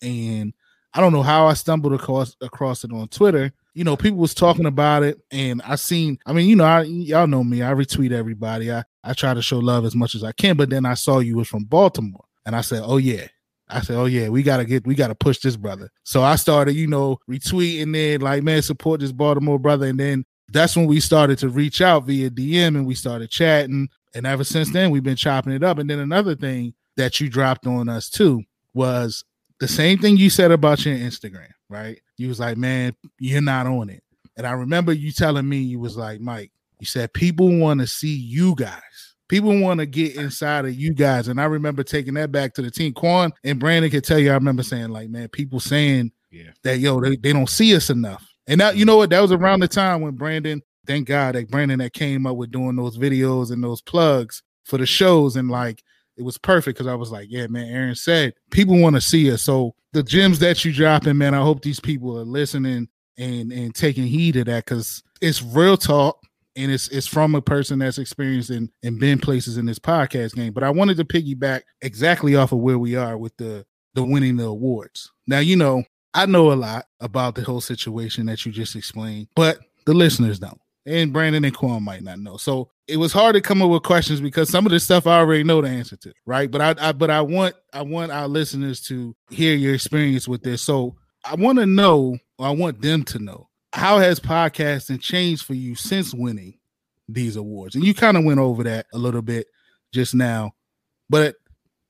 [0.00, 0.54] and
[0.92, 4.34] I don't know how I stumbled across across it on Twitter you know, people was
[4.34, 6.18] talking about it, and I seen.
[6.26, 7.62] I mean, you know, I, y'all know me.
[7.62, 8.72] I retweet everybody.
[8.72, 10.56] I I try to show love as much as I can.
[10.56, 13.26] But then I saw you was from Baltimore, and I said, oh yeah.
[13.66, 16.74] I said, "Oh yeah, we gotta get, we gotta push this brother." So I started,
[16.74, 19.86] you know, retweeting it, like, man, support this Baltimore brother.
[19.86, 23.88] And then that's when we started to reach out via DM and we started chatting.
[24.14, 25.78] And ever since then, we've been chopping it up.
[25.78, 28.42] And then another thing that you dropped on us too
[28.74, 29.24] was
[29.60, 32.00] the same thing you said about your Instagram, right?
[32.16, 34.02] You was like, man, you're not on it.
[34.36, 36.50] And I remember you telling me, you was like, Mike,
[36.80, 38.80] you said people want to see you guys.
[39.28, 41.28] People want to get inside of you guys.
[41.28, 42.92] And I remember taking that back to the team.
[42.92, 46.50] Quan and Brandon could tell you, I remember saying, like, man, people saying yeah.
[46.62, 48.26] that, yo, they, they don't see us enough.
[48.46, 48.88] And that, you mm.
[48.88, 49.10] know what?
[49.10, 52.50] That was around the time when Brandon, thank God that Brandon that came up with
[52.50, 55.36] doing those videos and those plugs for the shows.
[55.36, 55.82] And like,
[56.16, 59.30] it was perfect because I was like, yeah, man, Aaron said people want to see
[59.32, 59.42] us.
[59.42, 63.74] So the gems that you dropping, man, I hope these people are listening and and
[63.74, 66.18] taking heed of that because it's real talk
[66.56, 70.34] and it's it's from a person that's experienced and, and been places in this podcast
[70.34, 70.52] game.
[70.52, 74.36] But I wanted to piggyback exactly off of where we are with the the winning
[74.36, 75.10] the awards.
[75.26, 79.28] Now, you know, I know a lot about the whole situation that you just explained,
[79.34, 80.60] but the listeners don't.
[80.86, 82.36] And Brandon and Quan might not know.
[82.36, 85.18] So it was hard to come up with questions because some of the stuff I
[85.18, 86.50] already know the answer to, right?
[86.50, 90.42] But I, I but I want I want our listeners to hear your experience with
[90.42, 90.62] this.
[90.62, 95.54] So I want to know, I want them to know, how has podcasting changed for
[95.54, 96.58] you since winning
[97.08, 97.74] these awards?
[97.74, 99.46] And you kind of went over that a little bit
[99.92, 100.52] just now,
[101.08, 101.36] but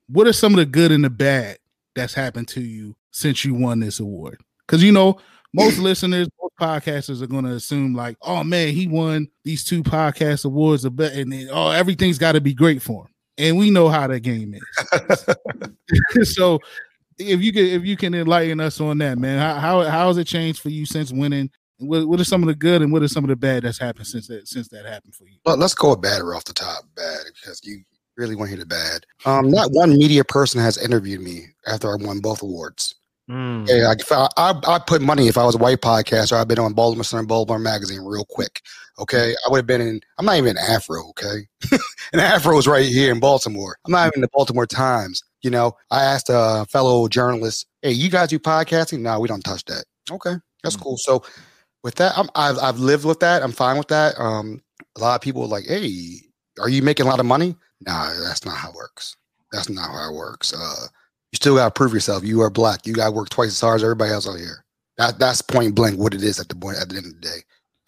[0.09, 1.59] what are some of the good and the bad
[1.95, 4.41] that's happened to you since you won this award?
[4.67, 5.19] Because you know,
[5.53, 6.29] most listeners,
[6.61, 10.99] podcasters are going to assume like, oh man, he won these two podcast awards, and
[10.99, 13.11] then, oh everything's got to be great for him.
[13.37, 16.33] And we know how the game is.
[16.35, 16.61] so
[17.19, 20.19] if you can if you can enlighten us on that, man, how how, how has
[20.19, 21.51] it changed for you since winning?
[21.79, 23.79] What, what are some of the good and what are some of the bad that's
[23.79, 25.39] happened since that since that happened for you?
[25.45, 26.85] Well, let's call go bad or off the top.
[26.95, 27.83] Bad because you
[28.17, 29.05] really want to hear the bad.
[29.25, 32.95] Um, not one media person has interviewed me after I won both awards.
[33.31, 33.67] Mm.
[33.69, 36.59] Yeah, like I, I, I put money if I was a white podcaster, I'd been
[36.59, 38.61] on Baltimore Sun and Baltimore Magazine real quick.
[38.99, 40.01] Okay, I would have been in.
[40.19, 41.09] I'm not even Afro.
[41.11, 41.47] Okay,
[42.13, 43.77] and Afro is right here in Baltimore.
[43.87, 45.23] I'm not even the Baltimore Times.
[45.43, 49.01] You know, I asked a fellow journalist, "Hey, you guys do podcasting?
[49.01, 50.83] No, we don't touch that." Okay, that's mm.
[50.83, 50.99] cool.
[50.99, 51.25] So
[51.83, 53.43] with that, I'm, I've I've lived with that.
[53.43, 54.19] I'm fine with that.
[54.21, 54.61] Um,
[54.97, 56.21] a lot of people are like, "Hey,
[56.61, 59.17] are you making a lot of money?" Nah, that's not how it works.
[59.51, 60.53] That's not how it works.
[60.53, 60.87] Uh,
[61.35, 62.23] you still got to prove yourself.
[62.23, 62.87] You are black.
[62.87, 64.65] You got to work twice as hard as everybody else out here.
[64.99, 67.21] That that's point blank what it is at the point at the end of the
[67.21, 67.39] day.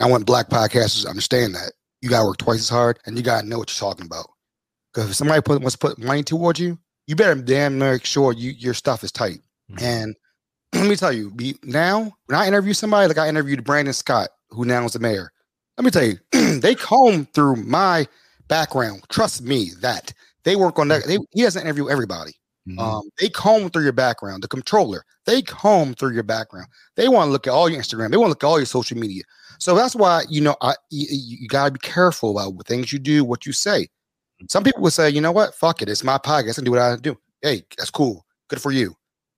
[0.00, 3.22] I want black podcasters understand that you got to work twice as hard and you
[3.22, 4.26] got to know what you're talking about.
[4.92, 8.32] Because if somebody put, wants to put money towards you, you better damn make sure
[8.32, 9.38] you your stuff is tight.
[9.70, 9.84] Mm-hmm.
[9.84, 10.16] And
[10.74, 14.30] let me tell you, be, now when I interview somebody, like I interviewed Brandon Scott,
[14.50, 15.30] who now is the mayor.
[15.78, 16.18] Let me tell you,
[16.58, 18.08] they comb through my
[18.48, 19.04] background.
[19.08, 21.04] Trust me that they work on that.
[21.04, 22.32] They, he doesn't interview everybody.
[22.66, 22.78] Mm-hmm.
[22.78, 24.42] Um, they comb through your background.
[24.42, 26.66] The controller, they comb through your background.
[26.96, 28.10] They want to look at all your Instagram.
[28.10, 29.22] They want to look at all your social media.
[29.58, 32.98] So that's why you know I, you, you got to be careful about things you
[32.98, 33.88] do, what you say.
[34.50, 36.60] Some people would say, you know what, fuck it, it's my podcast.
[36.60, 37.16] I do what I do.
[37.40, 38.26] Hey, that's cool.
[38.48, 38.94] Good for you.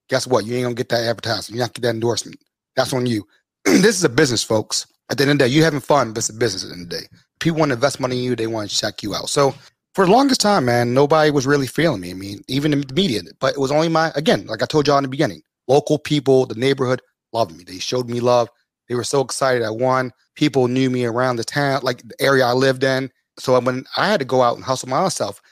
[0.08, 0.46] Guess what?
[0.46, 1.56] You ain't gonna get that advertisement.
[1.56, 2.40] You're not get that endorsement.
[2.76, 3.26] That's on you.
[3.64, 4.86] this is a business, folks.
[5.10, 6.74] At the end of the day, you having fun, but it's a business at the
[6.74, 7.06] end of the day.
[7.40, 9.28] People want to invest money in you, they want to check you out.
[9.28, 9.54] So
[9.98, 12.12] for the longest time, man, nobody was really feeling me.
[12.12, 14.96] I mean, even the media, but it was only my, again, like I told y'all
[14.96, 17.64] in the beginning, local people, the neighborhood loved me.
[17.64, 18.48] They showed me love.
[18.88, 20.12] They were so excited I won.
[20.36, 23.10] People knew me around the town, like the area I lived in.
[23.40, 25.42] So when I had to go out and hustle myself,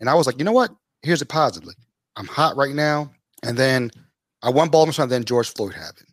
[0.00, 0.72] and I was like, you know what?
[1.02, 1.76] Here's it positively.
[2.16, 3.08] I'm hot right now.
[3.44, 3.92] And then
[4.42, 6.08] I won Baltimore, and then George Floyd happened.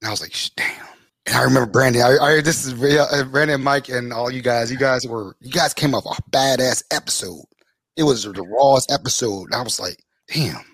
[0.00, 0.89] And I was like, damn.
[1.26, 2.02] And I remember Brandon.
[2.02, 4.70] I, I this is real, uh, Brandon, Mike, and all you guys.
[4.70, 7.44] You guys were you guys came off a badass episode.
[7.96, 9.46] It was the rawest episode.
[9.46, 10.02] And I was like,
[10.32, 10.64] damn.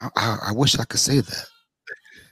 [0.00, 1.46] I, I, I wish I could say that.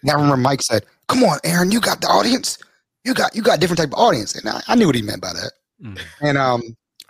[0.03, 2.59] And I remember Mike said, "Come on, Aaron, you got the audience.
[3.05, 5.23] You got you got different type of audience." And I, I knew what he meant
[5.23, 5.53] by that.
[5.83, 6.01] Mm.
[6.23, 6.63] And um,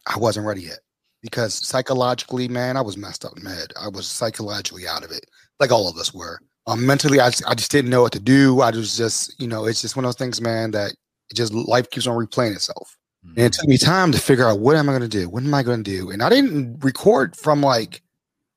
[0.07, 0.81] I wasn't ready yet
[1.23, 3.73] because psychologically, man, I was messed up in my head.
[3.81, 5.27] I was psychologically out of it,
[5.59, 8.21] like all of us were um, mentally, I just, I just didn't know what to
[8.21, 8.61] do.
[8.61, 10.93] I was just, you know, it's just one of those things, man, that
[11.31, 12.97] it just life keeps on replaying itself.
[13.25, 13.35] Mm-hmm.
[13.37, 15.29] And it took me time to figure out what am I going to do?
[15.29, 16.11] What am I going to do?
[16.11, 18.03] And I didn't record from like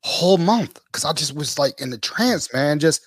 [0.02, 2.80] whole month because I just was like in the trance, man.
[2.80, 3.02] Just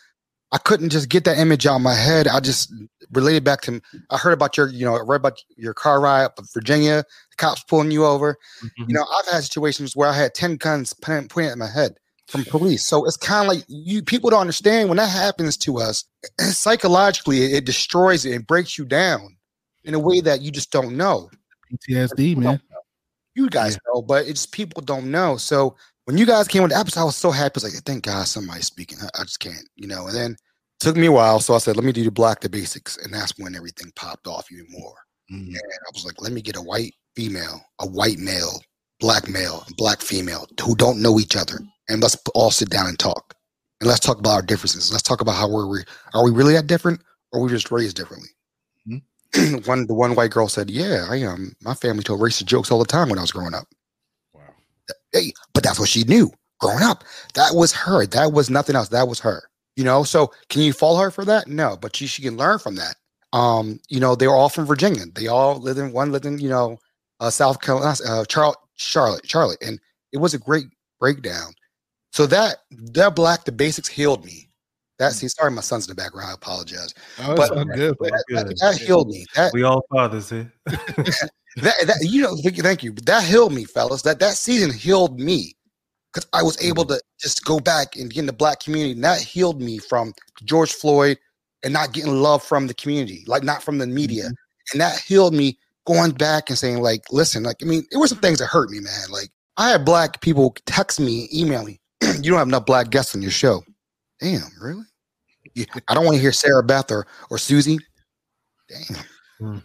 [0.53, 2.29] I couldn't just get that image out of my head.
[2.29, 2.73] I just
[3.13, 3.81] related back to
[4.11, 7.05] I heard about your, you know, I read about your car ride up in Virginia,
[7.31, 8.37] the cops pulling you over.
[8.65, 8.85] Mm-hmm.
[8.89, 12.45] You know, I've had situations where I had 10 guns pointed at my head from
[12.45, 12.85] police.
[12.85, 16.05] So it's kind of like you people don't understand when that happens to us,
[16.39, 19.37] psychologically, it, it destroys it and breaks you down
[19.85, 21.31] in a way that you just don't know.
[21.73, 22.61] PTSD, man.
[22.71, 22.79] Know.
[23.35, 23.93] You guys yeah.
[23.93, 25.37] know, but it's people don't know.
[25.37, 27.55] So when you guys came with the episode, I was so happy.
[27.55, 28.99] I was like, thank God somebody's speaking.
[29.03, 30.07] I, I just can't, you know.
[30.07, 30.37] And then
[30.81, 31.41] took me a while.
[31.41, 32.97] So I said, let me do the black the basics.
[32.97, 34.95] And that's when everything popped off even more.
[35.33, 35.49] Mm-hmm.
[35.49, 38.63] And I was like, let me get a white female, a white male,
[39.01, 42.99] black male, black female who don't know each other, and let's all sit down and
[42.99, 43.35] talk.
[43.81, 44.91] And let's talk about our differences.
[44.91, 45.81] Let's talk about how we're we
[46.15, 48.31] are we really that different, or we just raised differently.
[48.89, 49.57] Mm-hmm.
[49.65, 51.29] one the one white girl said, "Yeah, I am.
[51.29, 53.69] Um, my family told racist jokes all the time when I was growing up."
[54.33, 54.43] Wow.
[55.13, 57.05] Hey, but that's what she knew growing up.
[57.35, 58.07] That was her.
[58.07, 58.89] That was nothing else.
[58.89, 59.43] That was her.
[59.77, 60.05] You know.
[60.05, 61.49] So can you follow her for that?
[61.49, 62.97] No, but she she can learn from that.
[63.33, 65.05] Um, you know, they were all from Virginia.
[65.15, 66.79] They all lived in one lived in you know,
[67.21, 69.79] uh, South Carolina, uh, Charlotte, Charlotte, Charlotte, and
[70.13, 70.67] it was a great
[70.99, 71.53] breakdown.
[72.13, 74.49] So that that black the basics healed me.
[74.99, 75.15] That mm.
[75.15, 76.31] see, sorry, my son's in the background.
[76.31, 76.95] I apologize.
[77.21, 79.27] Oh, but, good, but that, that, that, healed me.
[79.35, 80.45] That, we all fathers, eh?
[80.67, 82.93] that, that you know, thank you, thank you.
[82.93, 84.03] That healed me, fellas.
[84.03, 85.55] That that season healed me
[86.13, 86.89] because I was able mm.
[86.89, 88.93] to just go back and get in the black community.
[88.93, 90.15] And that healed me from
[90.45, 91.19] George Floyd
[91.63, 94.25] and not getting love from the community, like not from the media.
[94.25, 94.73] Mm-hmm.
[94.73, 98.09] And that healed me going back and saying, like, listen, like, I mean, it were
[98.09, 99.11] some things that hurt me, man.
[99.11, 101.81] Like, I had black people text me, email me,
[102.23, 103.63] you don't have enough black guests on your show.
[104.21, 104.85] Damn, really?
[105.89, 107.79] I don't want to hear Sarah Beth or, or Susie.
[108.69, 109.05] Damn.
[109.39, 109.59] Hmm.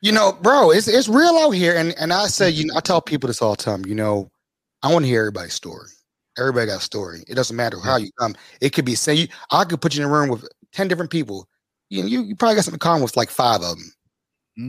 [0.00, 1.76] You know, bro, it's it's real out here.
[1.76, 4.30] And and I say, you know, I tell people this all the time, you know,
[4.82, 5.88] I want to hear everybody's story.
[6.38, 7.24] Everybody got a story.
[7.26, 8.36] It doesn't matter how you come.
[8.60, 11.10] It could be say you I could put you in a room with 10 different
[11.10, 11.48] people.
[11.90, 13.92] You know, you, you probably got something in common with like five of them.
[14.58, 14.68] Mm-hmm.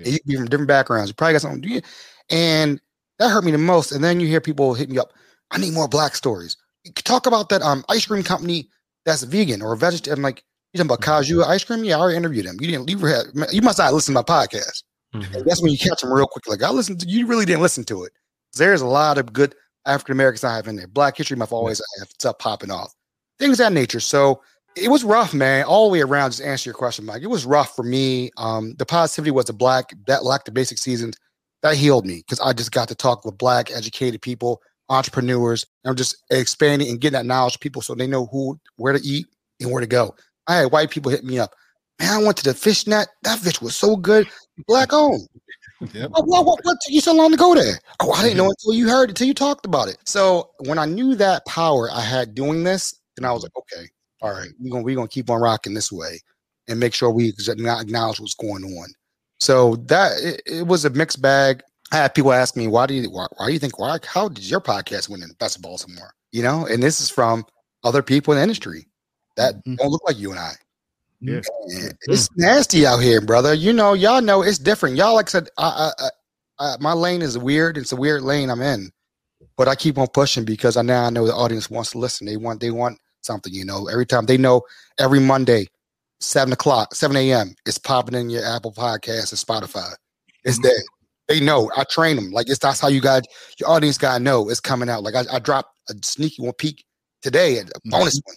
[0.00, 0.08] Yeah.
[0.12, 1.10] You be from different backgrounds.
[1.10, 1.82] You probably got something.
[2.30, 2.80] And
[3.18, 3.90] that hurt me the most.
[3.90, 5.12] And then you hear people hit me up.
[5.50, 6.56] I need more black stories.
[6.94, 8.68] Talk about that um ice cream company
[9.04, 10.22] that's vegan or vegetarian.
[10.22, 11.50] Like you talking about mm-hmm.
[11.50, 11.84] Ice cream?
[11.84, 12.56] Yeah, I already interviewed them.
[12.60, 12.90] You didn't.
[12.90, 14.82] You, had, you must not listen to my podcast.
[15.14, 15.42] Mm-hmm.
[15.46, 16.46] That's when you catch them real quick.
[16.46, 17.26] Like I listened to you.
[17.26, 18.12] Really didn't listen to it.
[18.54, 19.54] There's a lot of good
[19.86, 20.86] African Americans I have in there.
[20.86, 22.92] Black History Month always have stuff popping off.
[23.38, 24.00] Things that nature.
[24.00, 24.42] So
[24.76, 26.32] it was rough, man, all the way around.
[26.32, 27.22] Just answer your question, Mike.
[27.22, 28.30] It was rough for me.
[28.36, 31.16] Um, the positivity was the black that lacked the basic seasons
[31.62, 35.90] that healed me because I just got to talk with black educated people, entrepreneurs, and
[35.90, 39.04] I'm just expanding and getting that knowledge to people so they know who where to
[39.04, 39.26] eat
[39.60, 40.14] and where to go.
[40.46, 41.54] I had white people hit me up.
[42.00, 43.08] Man, I went to the fish net.
[43.22, 44.28] That fish was so good.
[44.66, 45.28] Black owned.
[45.94, 46.10] Yep.
[46.14, 47.78] Oh, what, what, what took you so long to go there?
[48.00, 48.38] Oh, I didn't mm-hmm.
[48.38, 49.96] know until you heard it, until you talked about it.
[50.06, 53.86] So when I knew that power I had doing this, then I was like, okay,
[54.20, 56.18] all right, we're gonna we're gonna keep on rocking this way
[56.66, 58.88] and make sure we acknowledge what's going on.
[59.38, 61.62] So that it, it was a mixed bag.
[61.92, 64.28] I had people ask me, why do you why, why do you think why how
[64.28, 66.12] did your podcast win in Best of Baltimore?
[66.32, 67.44] You know, and this is from
[67.84, 68.86] other people in the industry
[69.36, 69.76] that mm-hmm.
[69.76, 70.52] don't look like you and I.
[71.20, 71.40] Yeah.
[72.02, 73.54] It's nasty out here, brother.
[73.54, 74.96] You know, y'all know it's different.
[74.96, 76.08] Y'all, like I said, I, I,
[76.60, 77.76] I, my lane is weird.
[77.76, 78.90] It's a weird lane I'm in,
[79.56, 82.26] but I keep on pushing because I now I know the audience wants to listen.
[82.26, 83.52] They want they want something.
[83.52, 84.62] You know, every time they know
[85.00, 85.66] every Monday,
[86.20, 87.54] seven o'clock, seven a.m.
[87.66, 89.92] It's popping in your Apple Podcast and Spotify.
[90.44, 90.68] It's mm-hmm.
[90.68, 90.82] there.
[91.28, 91.70] They know.
[91.76, 92.30] I train them.
[92.30, 93.24] Like it's that's how you got
[93.60, 95.02] your audience got to know it's coming out.
[95.02, 96.84] Like I, I dropped a sneaky one peek
[97.22, 97.90] today, and a mm-hmm.
[97.90, 98.36] bonus one.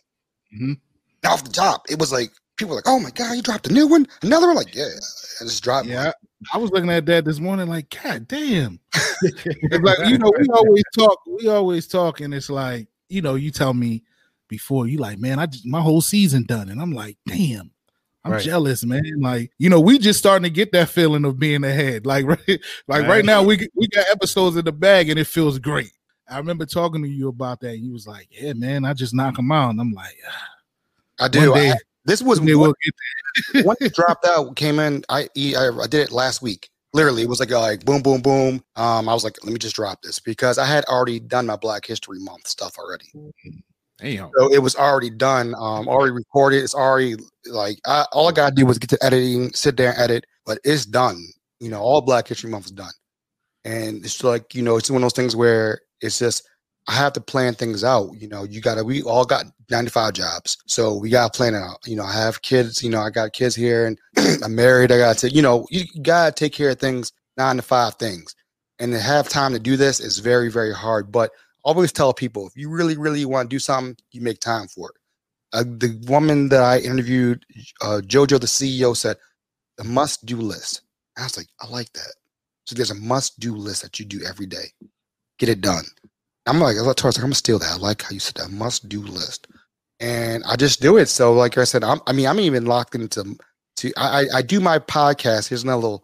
[0.54, 1.32] Mm-hmm.
[1.32, 3.74] Off the top, it was like people were like, "Oh my god, you dropped a
[3.74, 4.90] new one, another one!" Like, yeah,
[5.40, 5.88] I just dropped.
[5.88, 6.14] Yeah, one.
[6.54, 8.80] I was looking at that this morning, like, God damn!
[9.24, 13.52] like you know, we always talk, we always talk, and it's like, you know, you
[13.52, 14.04] tell me
[14.48, 17.72] before, you like, man, I just my whole season done, and I'm like, damn.
[18.24, 18.42] I'm right.
[18.42, 19.20] jealous, man.
[19.20, 22.06] Like, you know, we just starting to get that feeling of being ahead.
[22.12, 25.28] Like, right, like right, right now, we we got episodes in the bag, and it
[25.28, 25.92] feels great.
[26.30, 27.72] I remember talking to you about that.
[27.72, 31.26] And you was like, "Yeah, man, I just knock them out." And I'm like, ah.
[31.26, 32.74] "I do." Day, I, this was one,
[33.54, 35.06] when it dropped out, came in.
[35.08, 36.70] I, I I did it last week.
[36.94, 38.64] Literally, it was like a, like boom, boom, boom.
[38.76, 41.56] Um, I was like, "Let me just drop this" because I had already done my
[41.56, 43.06] Black History Month stuff already.
[43.16, 43.60] Mm-hmm.
[44.02, 44.32] Damn.
[44.36, 46.64] So it was already done, um, already recorded.
[46.64, 50.00] It's already like I, all I gotta do was get to editing, sit there and
[50.00, 51.24] edit, but it's done.
[51.60, 52.92] You know, all Black History Month is done,
[53.64, 56.48] and it's like you know, it's one of those things where it's just
[56.88, 58.10] I have to plan things out.
[58.18, 58.84] You know, you gotta.
[58.84, 61.78] We all got ninety five jobs, so we gotta plan it out.
[61.86, 62.84] You know, I have kids.
[62.84, 64.00] You know, I got kids here, and
[64.44, 64.92] I'm married.
[64.92, 65.30] I got to.
[65.30, 68.34] You know, you gotta take care of things nine to five things,
[68.80, 71.30] and to have time to do this is very very hard, but
[71.64, 74.90] always tell people if you really, really want to do something, you make time for
[74.90, 74.96] it.
[75.54, 77.46] Uh, the woman that I interviewed,
[77.82, 79.18] uh, JoJo, the CEO, said
[79.78, 80.82] the must do list.
[81.18, 82.14] I was like, I like that.
[82.66, 84.68] So there's a must do list that you do every day.
[85.40, 85.84] Get it done.
[86.46, 87.74] I'm like, I told her, I'm gonna steal that.
[87.74, 89.48] I like how you said that must do list,
[90.00, 91.08] and I just do it.
[91.08, 93.38] So, like I said, I'm, I mean, I'm even locked into.
[93.78, 95.50] To I, I do my podcast.
[95.50, 96.04] Here's another little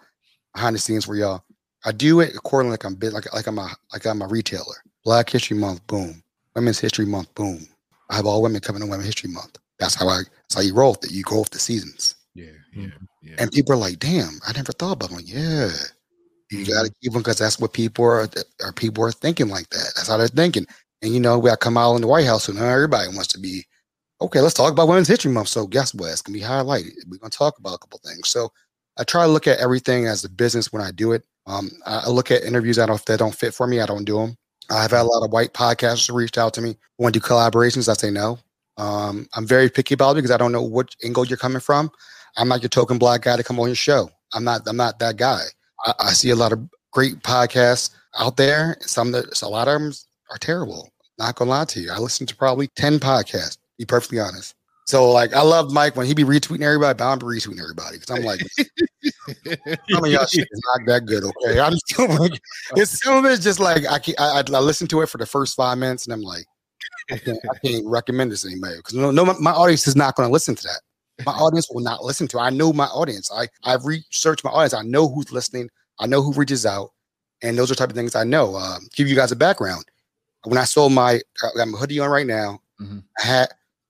[0.54, 1.44] behind the scenes for y'all.
[1.86, 4.76] I do it according like I'm bit like like I'm a like I'm a retailer.
[5.08, 6.22] Black History Month, boom.
[6.54, 7.66] Women's History Month, boom.
[8.10, 9.58] I have all women coming to Women's History Month.
[9.80, 11.12] That's how I that's how you roll it.
[11.12, 12.16] You go off the seasons.
[12.36, 12.88] Yeah, yeah,
[13.22, 13.36] yeah.
[13.40, 15.16] And people are like, "Damn, I never thought about." It.
[15.16, 15.70] Like, yeah,
[16.52, 18.28] you got to keep them because that's what people are.
[18.62, 19.94] Are people are thinking like that?
[19.96, 20.68] That's how they're thinking.
[21.02, 23.40] And you know, we got come out in the White House, and everybody wants to
[23.40, 23.64] be
[24.20, 24.42] okay.
[24.42, 25.48] Let's talk about Women's History Month.
[25.48, 26.12] So guess what?
[26.12, 26.92] It's gonna be highlighted.
[27.08, 28.28] We're gonna talk about a couple things.
[28.28, 28.52] So
[28.98, 31.24] I try to look at everything as a business when I do it.
[31.46, 33.80] Um, I look at interviews that don't that don't fit for me.
[33.80, 34.38] I don't do them.
[34.70, 37.90] I've had a lot of white podcasters reached out to me want to do collaborations.
[37.90, 38.40] I say no.
[38.78, 41.92] Um, I'm very picky about it because I don't know what angle you're coming from.
[42.38, 44.10] I'm not your token black guy to come on your show.
[44.34, 44.62] I'm not.
[44.68, 45.42] I'm not that guy.
[45.86, 46.60] I, I see a lot of
[46.92, 48.78] great podcasts out there.
[48.82, 49.94] Some that a lot of them
[50.32, 50.90] are terrible.
[51.18, 51.92] Not gonna lie to you.
[51.92, 53.58] I listen to probably ten podcasts.
[53.78, 54.54] Be perfectly honest.
[54.88, 58.18] So like, I love Mike when he be retweeting everybody, but I'm retweeting everybody because
[58.18, 58.40] I'm like,
[59.90, 61.26] some of y'all shit is not that good.
[61.26, 62.42] Okay, I'm just like,
[62.78, 65.26] it's some of it's just like I, can, I I listen to it for the
[65.26, 66.46] first five minutes and I'm like,
[67.12, 70.16] I can't, I can't recommend this anybody because no, no, my, my audience is not
[70.16, 71.26] going to listen to that.
[71.26, 72.38] My audience will not listen to.
[72.38, 72.42] It.
[72.42, 73.30] I know my audience.
[73.30, 74.74] I I've researched my audience.
[74.74, 75.70] I know who's listening.
[76.00, 76.94] I know who reaches out,
[77.42, 78.56] and those are type of things I know.
[78.56, 79.84] Uh, give you guys a background.
[80.46, 82.62] When I sold my, I got my hoodie on right now.
[82.80, 83.00] Mm-hmm.
[83.22, 83.48] I had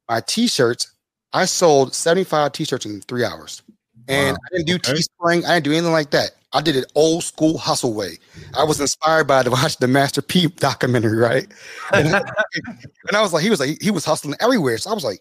[0.10, 0.92] my t-shirts.
[1.34, 3.62] I sold 75 t-shirts in three hours.
[4.08, 4.44] And wow.
[4.46, 4.94] I didn't do okay.
[4.94, 5.46] Teespring.
[5.46, 6.32] I didn't do anything like that.
[6.54, 8.18] I did it old school hustle way.
[8.56, 11.48] I was inspired by to watch the Master P documentary, right?
[11.92, 14.78] And, and I was like, he was like, he was hustling everywhere.
[14.78, 15.20] So I was like,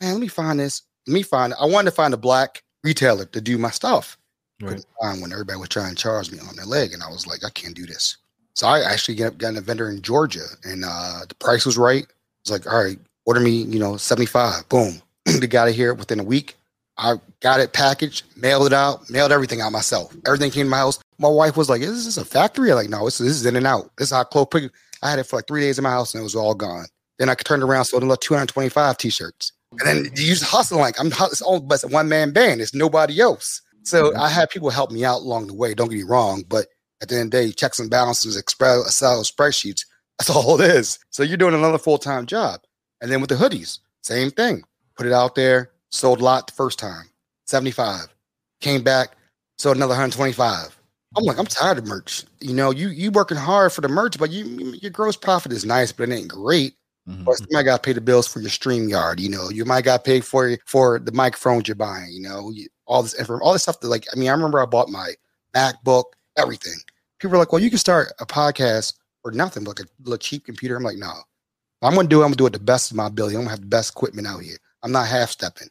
[0.00, 0.82] man, let me find this.
[1.06, 1.58] Let me find it.
[1.60, 4.18] I wanted to find a black retailer to do my stuff.
[4.60, 4.84] Right.
[5.02, 7.44] Time when everybody was trying to charge me on their leg, and I was like,
[7.44, 8.16] I can't do this.
[8.54, 12.06] So I actually got, got a vendor in Georgia, and uh, the price was right.
[12.42, 14.68] It's like, all right, order me, you know, 75.
[14.68, 15.00] Boom.
[15.24, 16.56] they got it here within a week.
[16.96, 20.14] I got it packaged, mailed it out, mailed everything out myself.
[20.26, 21.00] Everything came to my house.
[21.18, 23.56] My wife was like, "Is this a factory?" I'm like, no, this, this is in
[23.56, 23.90] and out.
[23.96, 24.46] This is how close.
[25.02, 26.86] I had it for like three days in my house, and it was all gone.
[27.18, 31.08] Then I turned around, sold another 225 t-shirts, and then you just hustle like I'm.
[31.08, 32.60] It's all but it's a one man band.
[32.60, 33.60] It's nobody else.
[33.82, 34.20] So mm-hmm.
[34.20, 35.74] I had people help me out along the way.
[35.74, 36.68] Don't get me wrong, but
[37.02, 39.84] at the end of the day, checks and balances, Excel spreadsheets.
[40.18, 40.98] That's all it is.
[41.10, 42.60] So you're doing another full time job.
[43.04, 44.64] And then with the hoodies, same thing.
[44.96, 47.04] Put it out there, sold a lot the first time,
[47.44, 48.06] 75.
[48.62, 49.10] Came back,
[49.58, 50.80] sold another 125.
[51.14, 52.24] I'm like, I'm tired of merch.
[52.40, 55.66] You know, you you working hard for the merch, but you your gross profit is
[55.66, 56.76] nice, but it ain't great.
[57.06, 57.24] Mm-hmm.
[57.50, 59.18] Might got to pay the bills for your StreamYard.
[59.18, 62.10] You know, you might got to pay for for the microphones you're buying.
[62.10, 63.80] You know, you, all this all this stuff.
[63.80, 65.12] That like, I mean, I remember I bought my
[65.54, 66.04] MacBook,
[66.38, 66.78] everything.
[67.18, 70.46] People are like, well, you can start a podcast for nothing, like a little cheap
[70.46, 70.76] computer.
[70.76, 71.12] I'm like, no,
[71.84, 72.24] I'm gonna do it.
[72.24, 73.36] I'm gonna do it the best of my ability.
[73.36, 74.56] I'm gonna have the best equipment out here.
[74.82, 75.68] I'm not half stepping.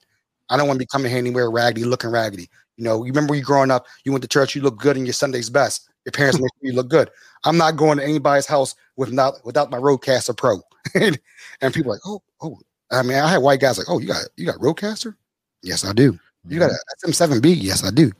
[0.49, 2.49] I don't want to be coming here anywhere raggedy, looking raggedy.
[2.77, 5.05] You know, you remember you growing up, you went to church, you look good in
[5.05, 5.89] your Sunday's best.
[6.05, 7.09] Your parents make sure you look good.
[7.45, 10.61] I'm not going to anybody's house without without my RODECaster Pro.
[10.95, 11.19] and,
[11.61, 12.59] and people like, oh, oh.
[12.91, 15.15] I mean, I had white guys like, oh, you got you got RODECaster?
[15.61, 16.19] Yes, I do.
[16.47, 17.55] You got a SM7B?
[17.57, 18.11] Yes, I do.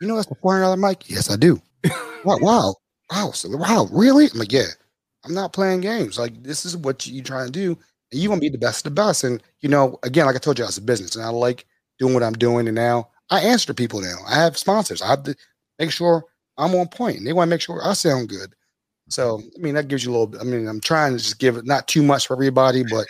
[0.00, 1.10] You know that's the $400 mic?
[1.10, 1.60] Yes, I do.
[2.24, 2.74] wow, wow,
[3.10, 4.28] wow, so, wow, really?
[4.32, 4.68] I'm like, yeah.
[5.24, 6.18] I'm not playing games.
[6.18, 7.78] Like this is what you trying to do,
[8.12, 9.24] and you gonna be the best of the best.
[9.24, 11.64] And you know, again, like I told you, I was a business, and I like
[11.98, 12.66] doing what I'm doing.
[12.68, 14.00] And now I answer to people.
[14.00, 15.02] Now I have sponsors.
[15.02, 15.36] I have to
[15.78, 16.24] make sure
[16.58, 18.54] I'm on point, and they want to make sure I sound good.
[19.08, 20.40] So I mean, that gives you a little.
[20.40, 23.06] I mean, I'm trying to just give it not too much for everybody, but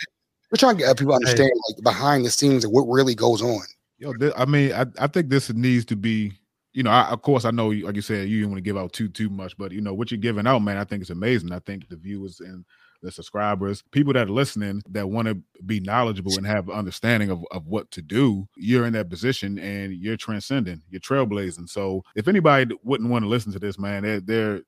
[0.51, 3.41] we're trying to get people to understand like behind the scenes of what really goes
[3.41, 3.61] on.
[3.97, 6.33] Yo, I mean, I, I think this needs to be
[6.75, 8.77] you know, I, of course, I know, like you said, you don't want to give
[8.77, 10.77] out too too much, but you know what you're giving out, man.
[10.77, 11.53] I think it's amazing.
[11.53, 12.65] I think the viewers and
[13.01, 17.45] the subscribers, people that are listening that want to be knowledgeable and have understanding of,
[17.51, 21.69] of what to do, you're in that position and you're transcending, you're trailblazing.
[21.69, 24.61] So if anybody wouldn't want to listen to this, man, they're, they're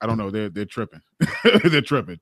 [0.00, 1.02] I don't know, they're they're tripping.
[1.64, 2.18] they're tripping.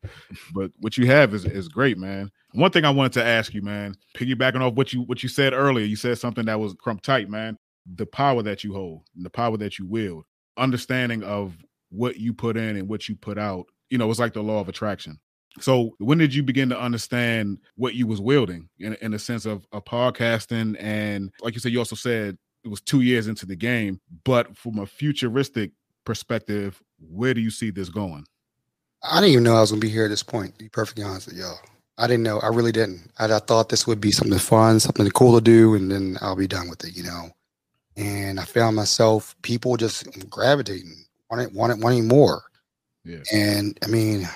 [0.52, 2.30] But what you have is is great, man.
[2.52, 5.52] One thing I wanted to ask you, man, piggybacking off what you what you said
[5.52, 7.56] earlier, you said something that was crump tight, man
[7.86, 10.24] the power that you hold and the power that you wield,
[10.56, 11.56] understanding of
[11.90, 14.60] what you put in and what you put out, you know, it's like the law
[14.60, 15.18] of attraction.
[15.58, 19.46] So when did you begin to understand what you was wielding in, in the sense
[19.46, 20.76] of, of podcasting?
[20.78, 24.56] And like you said, you also said it was two years into the game, but
[24.56, 25.72] from a futuristic
[26.04, 28.24] perspective, where do you see this going?
[29.02, 31.02] I didn't even know I was gonna be here at this point, to be perfectly
[31.02, 31.58] honest with y'all.
[31.98, 32.38] I didn't know.
[32.38, 33.10] I really didn't.
[33.18, 36.36] I, I thought this would be something fun, something cool to do, and then I'll
[36.36, 37.30] be done with it, you know
[38.00, 42.42] and I found myself people just gravitating, wanting, wanting, wanting more.
[43.04, 43.18] Yeah.
[43.30, 44.26] And I mean,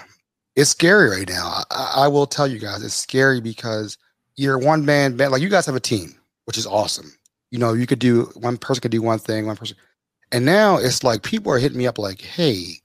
[0.54, 1.62] it's scary right now.
[1.70, 3.96] I, I, will tell you guys, it's scary because
[4.36, 5.32] you're one band band.
[5.32, 7.12] Like you guys have a team, which is awesome.
[7.50, 9.76] You know, you could do one person could do one thing, one person,
[10.30, 12.80] and now it's like people are hitting me up like, "Hey,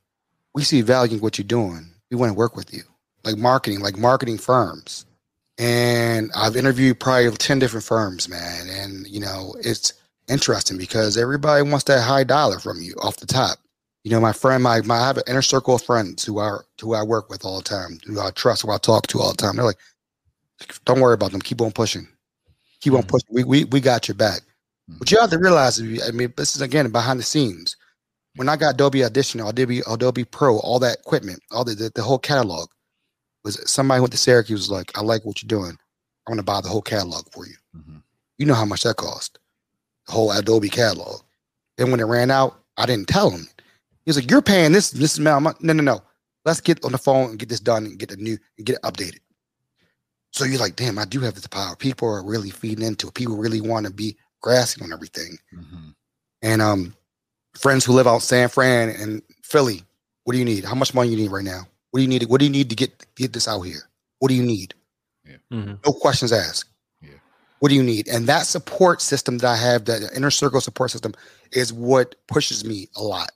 [0.54, 1.90] we see value in what you're doing.
[2.10, 2.84] We want to work with you."
[3.26, 5.06] Like marketing, like marketing firms.
[5.58, 8.70] And I've interviewed probably ten different firms, man.
[8.70, 9.94] And you know, it's
[10.30, 13.58] interesting because everybody wants that high dollar from you off the top.
[14.04, 16.66] You know, my friend, my, my I have an inner circle of friends who are
[16.80, 19.32] who I work with all the time, who I trust, who I talk to all
[19.32, 19.56] the time.
[19.56, 19.80] They're like,
[20.86, 21.42] don't worry about them.
[21.42, 22.08] Keep on pushing.
[22.80, 23.10] Keep on mm-hmm.
[23.10, 23.28] pushing.
[23.32, 24.42] We we we got your back.
[24.42, 25.00] Mm-hmm.
[25.00, 27.76] But you have to realize, I mean, this is again behind the scenes.
[28.36, 32.02] When I got Adobe Audition, Adobe Adobe Pro, all that equipment, all the the, the
[32.02, 32.70] whole catalog,
[33.44, 35.78] was somebody went to Syracuse was like, I like what you're doing.
[36.28, 37.56] I want to buy the whole catalog for you.
[37.76, 37.98] Mm-hmm.
[38.38, 39.40] You know how much that cost,
[40.10, 41.22] whole Adobe catalog.
[41.78, 43.48] Then when it ran out, I didn't tell him.
[44.06, 46.02] He was like, "You're paying this this amount." No, no, no.
[46.46, 48.78] Let's get on the phone and get this done and get the new and get
[48.78, 49.20] it updated.
[50.32, 51.76] So you're like, damn, I do have the power.
[51.76, 53.14] People are really feeding into it.
[53.14, 55.38] People really want to be grasping on everything.
[55.54, 55.90] Mm-hmm.
[56.42, 56.96] And um,
[57.58, 59.82] friends who live out San Fran and Philly,
[60.24, 60.64] what do you need?
[60.64, 61.68] How much money you need right now?
[61.92, 62.24] What do you need?
[62.30, 63.90] What do you need to get get this out here?
[64.20, 64.76] What do you need?
[65.26, 65.38] Yeah.
[65.52, 65.74] Mm-hmm.
[65.86, 66.70] No questions asked.
[67.60, 68.08] What do you need?
[68.08, 71.14] And that support system that I have, that inner circle support system,
[71.52, 73.32] is what pushes me a lot.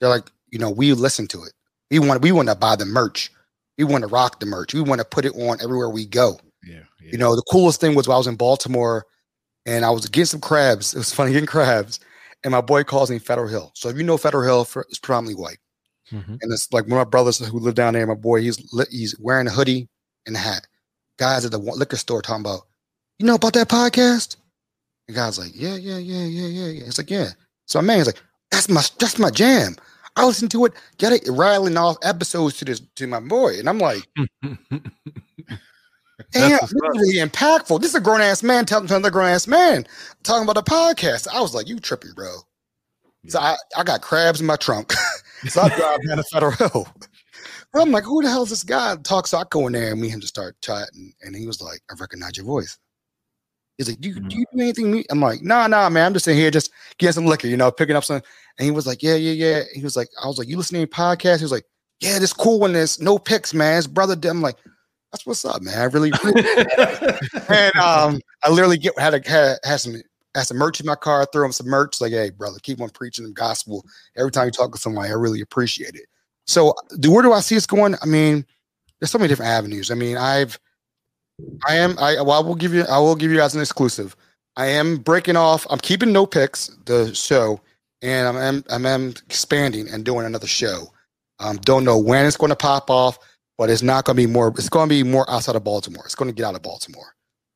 [0.00, 1.52] They're like, you know, we listen to it.
[1.90, 3.30] We want we want to buy the merch.
[3.78, 4.74] We want to rock the merch.
[4.74, 6.38] We want to put it on everywhere we go.
[6.64, 7.12] Yeah, yeah.
[7.12, 9.06] You know, the coolest thing was when I was in Baltimore
[9.66, 10.94] and I was getting some crabs.
[10.94, 12.00] It was funny getting crabs.
[12.44, 13.70] And my boy calls me Federal Hill.
[13.74, 15.58] So if you know Federal Hill, it's predominantly white.
[16.10, 16.36] Mm-hmm.
[16.40, 18.06] And it's like one of my brothers who live down there.
[18.06, 18.58] My boy, he's
[18.90, 19.88] he's wearing a hoodie
[20.26, 20.66] and a hat.
[21.18, 22.62] Guys at the liquor store talking about,
[23.22, 24.36] you know about that podcast?
[25.06, 26.84] The guy's like, yeah, yeah, yeah, yeah, yeah, yeah.
[26.86, 27.28] It's like, yeah.
[27.66, 28.20] So my man's like,
[28.50, 29.76] that's my that's my jam.
[30.16, 33.68] I listen to it, get it rattling off episodes to this to my boy, and
[33.68, 34.06] I'm like,
[34.42, 34.90] damn,
[36.32, 37.80] this is really impactful.
[37.80, 39.86] This is a grown ass man telling another grown ass man
[40.24, 41.28] talking about a podcast.
[41.32, 42.38] I was like, you tripping, bro.
[43.28, 44.92] So I, I got crabs in my trunk.
[45.48, 46.88] so I drive down to Federal.
[47.74, 48.96] I'm like, who the hell is this guy?
[48.96, 51.14] Talk so I go in there and me and him just start chatting.
[51.22, 52.76] And he was like, I recognize your voice.
[53.86, 54.28] He's like, do you, mm-hmm.
[54.28, 55.04] do you do anything?
[55.10, 56.06] I'm like, nah, nah, man.
[56.06, 58.22] I'm just in here just getting some liquor, you know, picking up some.
[58.58, 59.62] And he was like, yeah, yeah, yeah.
[59.74, 61.38] He was like, I was like, you listening to podcast?
[61.38, 61.64] He was like,
[62.00, 63.76] yeah, this cool one is no pics, man.
[63.76, 64.30] His brother did.
[64.30, 64.56] I'm like,
[65.12, 65.78] that's what's up, man.
[65.78, 66.10] I really,
[67.48, 69.96] and um, I literally get had a had, had some
[70.34, 72.88] had some merch in my car, throw him some merch, like, hey, brother, keep on
[72.90, 73.84] preaching the gospel.
[74.16, 76.06] Every time you talk to somebody, I really appreciate it.
[76.46, 77.94] So, do where do I see us going?
[78.02, 78.44] I mean,
[78.98, 79.90] there's so many different avenues.
[79.90, 80.58] I mean, I've
[81.66, 81.98] I am.
[81.98, 82.84] I well, I will give you.
[82.84, 84.16] I will give you guys an exclusive.
[84.56, 85.66] I am breaking off.
[85.70, 87.60] I'm keeping no pics the show,
[88.02, 90.92] and I'm I'm, I'm expanding and doing another show.
[91.38, 93.18] Um, don't know when it's going to pop off,
[93.58, 94.48] but it's not going to be more.
[94.48, 96.04] It's going to be more outside of Baltimore.
[96.04, 97.14] It's going to get out of Baltimore.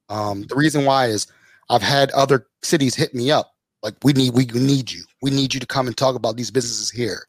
[0.08, 1.26] Um, the reason why is
[1.68, 5.02] I've had other cities hit me up like we need we need you.
[5.22, 7.26] We need you to come and talk about these businesses here,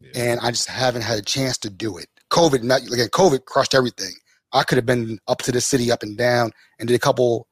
[0.00, 0.10] yeah.
[0.14, 2.08] and I just haven't had a chance to do it.
[2.30, 3.08] COVID, not again.
[3.08, 4.12] COVID crushed everything.
[4.56, 7.46] I could have been up to the city, up and down, and did a couple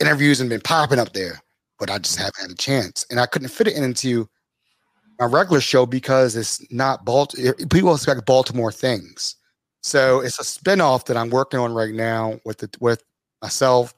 [0.00, 1.40] interviews and been popping up there,
[1.78, 3.06] but I just haven't had a chance.
[3.10, 4.28] And I couldn't fit it into
[5.18, 7.54] my regular show because it's not Baltimore.
[7.70, 9.36] People expect Baltimore things.
[9.82, 13.02] So it's a spinoff that I'm working on right now with the, with
[13.40, 13.94] myself,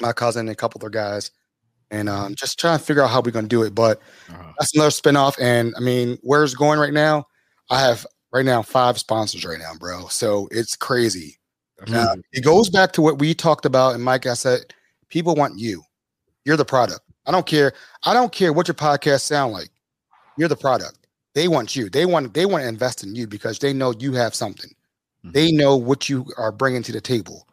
[0.00, 1.30] my cousin, and a couple other guys,
[1.90, 3.74] and um, just trying to figure out how we're gonna do it.
[3.74, 4.00] But
[4.30, 4.52] uh-huh.
[4.58, 5.36] that's another spinoff.
[5.40, 7.26] And I mean, where it's going right now,
[7.70, 10.06] I have right now five sponsors right now, bro.
[10.08, 11.37] So it's crazy.
[11.86, 14.74] Now, it goes back to what we talked about, and Mike, I said,
[15.08, 15.82] people want you.
[16.44, 17.00] You're the product.
[17.26, 17.72] I don't care.
[18.04, 19.68] I don't care what your podcast sound like.
[20.36, 21.06] You're the product.
[21.34, 21.88] They want you.
[21.88, 22.34] They want.
[22.34, 24.70] They want to invest in you because they know you have something.
[25.24, 25.32] Mm-hmm.
[25.32, 27.46] They know what you are bringing to the table.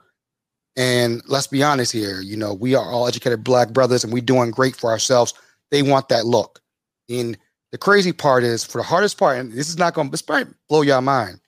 [0.78, 2.22] And let's be honest here.
[2.22, 5.34] You know, we are all educated black brothers, and we're doing great for ourselves.
[5.72, 6.62] They want that look.
[7.10, 7.38] And
[7.72, 10.10] the crazy part is, for the hardest part, and this is not going.
[10.10, 11.40] This might blow your mind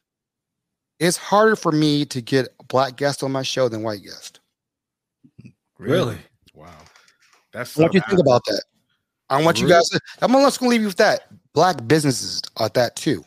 [0.99, 4.39] it's harder for me to get a black guest on my show than white guest.
[5.77, 6.17] Really?
[6.53, 6.69] Wow.
[7.53, 8.63] That's what you think about that.
[9.29, 9.69] I want really?
[9.71, 11.27] you guys to, I'm just gonna leave you with that.
[11.53, 13.23] Black businesses are that too.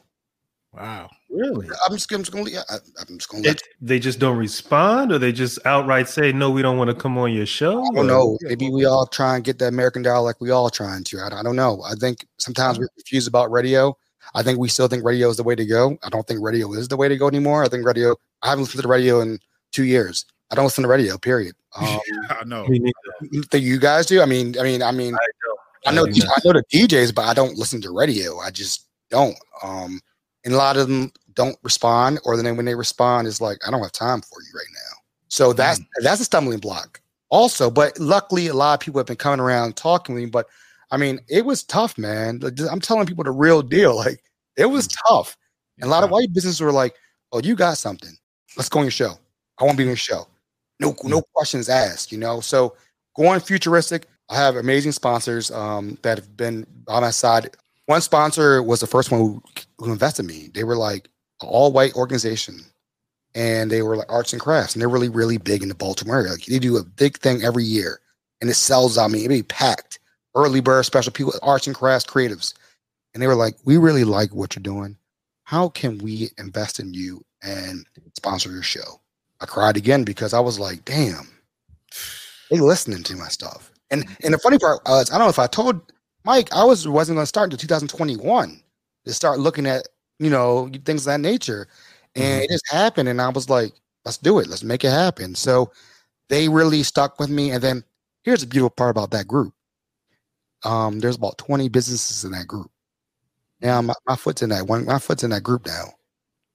[0.73, 1.11] Wow.
[1.31, 1.69] Really?
[1.87, 2.75] I'm just, I'm just gonna I,
[3.09, 6.63] am just gonna it, they just don't respond or they just outright say no, we
[6.63, 7.83] don't want to come on your show.
[7.83, 8.37] I don't know.
[8.43, 11.21] Maybe we all try and get the American dollar like we all trying to.
[11.21, 11.83] I, I don't know.
[11.85, 13.97] I think sometimes we're confused about radio
[14.35, 15.99] I think we still think radio is the way to go.
[16.03, 17.65] I don't think radio is the way to go anymore.
[17.65, 18.15] I think radio.
[18.43, 19.39] I haven't listened to the radio in
[19.73, 20.25] two years.
[20.51, 21.19] I don't listen to radio.
[21.19, 21.55] Period.
[21.81, 22.67] Um, I know.
[22.67, 24.21] Think you guys do?
[24.21, 27.27] I mean, I mean, I mean, I know, I know, I know the DJs, but
[27.27, 28.41] I don't listen to radio.
[28.41, 29.37] I just don't.
[29.63, 30.01] Um,
[30.45, 33.71] and a lot of them don't respond, or then when they respond, is like, I
[33.71, 35.01] don't have time for you right now.
[35.29, 35.87] So that's mm.
[36.03, 37.01] that's a stumbling block.
[37.29, 40.27] Also, but luckily, a lot of people have been coming around talking to me.
[40.27, 40.47] But
[40.91, 42.41] I mean, it was tough, man.
[42.71, 43.97] I'm telling people the real deal.
[43.97, 44.23] Like
[44.57, 44.97] it was mm.
[45.09, 45.37] tough.
[45.79, 46.95] And a lot of white businesses were like,
[47.33, 48.13] "Oh, you got something?
[48.57, 49.15] Let's go on your show.
[49.59, 50.27] I want to be on your show.
[50.81, 51.25] No, no mm.
[51.35, 52.13] questions asked.
[52.13, 52.77] You know." So
[53.17, 54.07] going futuristic.
[54.29, 57.51] I have amazing sponsors um, that have been on my side.
[57.87, 59.43] One sponsor was the first one who,
[59.79, 60.51] who invested in me.
[60.55, 61.09] They were like
[61.41, 62.61] all white organization,
[63.35, 66.19] and they were like arts and crafts, and they're really really big in the Baltimore
[66.19, 66.33] area.
[66.33, 68.01] Like they do a big thing every year,
[68.41, 69.07] and it sells out.
[69.07, 70.00] I mean, it be packed.
[70.35, 72.55] Early bird special people, arts and crafts creatives,
[73.13, 74.97] and they were like, "We really like what you're doing.
[75.45, 77.85] How can we invest in you and
[78.17, 79.01] sponsor your show?"
[79.41, 81.29] I cried again because I was like, "Damn,
[82.51, 85.39] they listening to my stuff." And and the funny part was, I don't know if
[85.39, 85.81] I told
[86.25, 88.63] Mike, I was wasn't going to start until 2021
[89.07, 91.67] to start looking at you know things of that nature,
[92.15, 92.43] and mm-hmm.
[92.45, 93.09] it just happened.
[93.09, 93.73] And I was like,
[94.05, 94.49] "Let's do it.
[94.49, 95.73] Let's make it happen." So
[96.31, 97.51] they really stuck with me.
[97.51, 97.85] And then
[98.23, 99.53] here's the beautiful part about that group.
[100.65, 102.71] Um, there's about 20 businesses in that group.
[103.61, 104.85] Now my, my foot's in that one.
[104.85, 105.85] My foot's in that group now.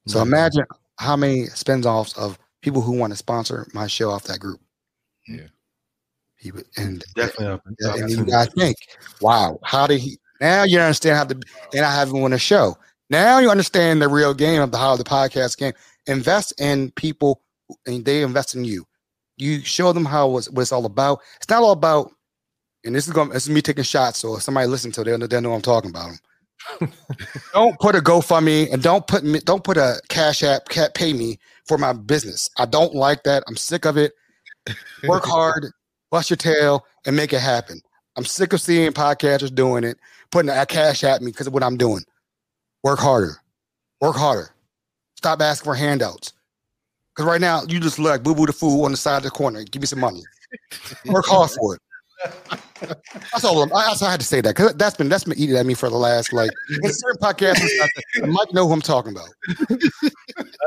[0.08, 0.28] So mm-hmm.
[0.28, 0.66] imagine
[0.97, 4.60] how many spin-offs of people who want to sponsor my show off that group.
[5.28, 5.47] Yeah.
[6.38, 8.78] He would, and definitely, and, and you gotta think,
[9.20, 10.20] wow, how did he?
[10.41, 11.41] Now you understand how the
[11.74, 12.78] and I haven't won a show.
[13.10, 15.74] Now you understand the real game of the how the podcast game.
[16.08, 17.41] Invest in people,
[17.88, 18.86] and they invest in you.
[19.38, 21.20] You show them how it's what it's all about.
[21.38, 22.12] It's not all about.
[22.86, 23.29] And this is going.
[23.29, 24.19] This is me taking shots.
[24.19, 26.11] So if somebody listen to it, they know I'm talking about
[26.79, 26.91] them.
[27.53, 29.39] don't put a GoFundMe and don't put me.
[29.39, 30.69] Don't put a Cash App.
[30.69, 32.49] Can't pay me for my business.
[32.57, 33.43] I don't like that.
[33.47, 34.13] I'm sick of it.
[35.03, 35.71] Work hard
[36.15, 37.81] bust your tail, and make it happen.
[38.15, 39.97] I'm sick of seeing podcasters doing it,
[40.31, 42.03] putting a cash at me because of what I'm doing.
[42.83, 43.41] Work harder.
[43.99, 44.51] Work harder.
[45.17, 46.31] Stop asking for handouts.
[47.13, 49.23] Because right now, you just look like boo boo the fool on the side of
[49.23, 49.63] the corner.
[49.63, 50.21] Give me some money.
[51.07, 51.81] Work hard for it.
[52.82, 53.63] That's all.
[53.63, 55.73] I'm, I, I had to say that because that's been that's been eating at me
[55.73, 56.51] for the last like
[56.84, 57.65] in certain podcasts.
[58.21, 59.30] I might know who I'm talking about.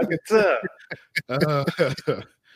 [0.00, 0.58] I can tell.
[1.28, 1.64] Uh,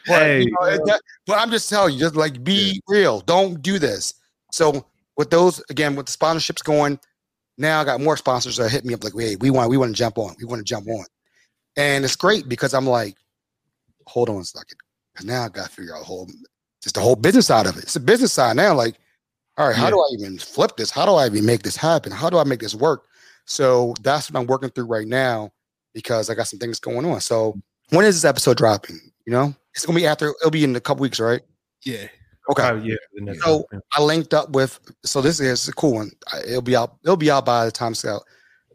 [0.07, 2.81] but, hey, you know, that, but I'm just telling you, just like be yeah.
[2.89, 3.21] real.
[3.21, 4.15] Don't do this.
[4.51, 4.87] So
[5.17, 6.99] with those again, with the sponsorships going,
[7.59, 9.95] now I got more sponsors that hit me up like, "Hey, we want we want
[9.95, 10.35] to jump on.
[10.39, 11.05] We want to jump on,"
[11.77, 13.17] and it's great because I'm like,
[14.07, 14.79] hold on a second,
[15.13, 16.29] because now I got to figure out the whole
[16.83, 17.85] just the whole business side of it.
[17.85, 18.75] It's a business side now.
[18.75, 18.97] Like,
[19.59, 19.91] all right, how yeah.
[19.91, 20.91] do I even flip this?
[20.91, 22.11] How do I even make this happen?
[22.11, 23.05] How do I make this work?
[23.45, 25.53] So that's what I'm working through right now
[25.95, 27.21] because I got some things going on.
[27.21, 28.99] So when is this episode dropping?
[29.27, 30.31] You know, it's gonna be after.
[30.41, 31.43] It'll be in a couple weeks, right?
[31.85, 32.07] Yeah.
[32.51, 32.97] Okay.
[33.15, 33.33] Yeah.
[33.41, 34.81] So I linked up with.
[35.05, 36.11] So this is a cool one.
[36.47, 36.97] It'll be out.
[37.05, 38.23] It'll be out by the time it's out.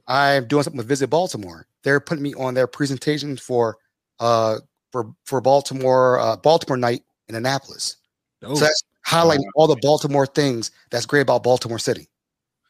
[0.08, 1.68] I'm doing something with Visit Baltimore.
[1.84, 3.78] They're putting me on their presentation for
[4.20, 4.60] uh
[4.92, 7.98] for for Baltimore uh, Baltimore night in Annapolis.
[8.44, 8.56] Oh.
[8.56, 12.08] So that's highlighting all the Baltimore things that's great about Baltimore City.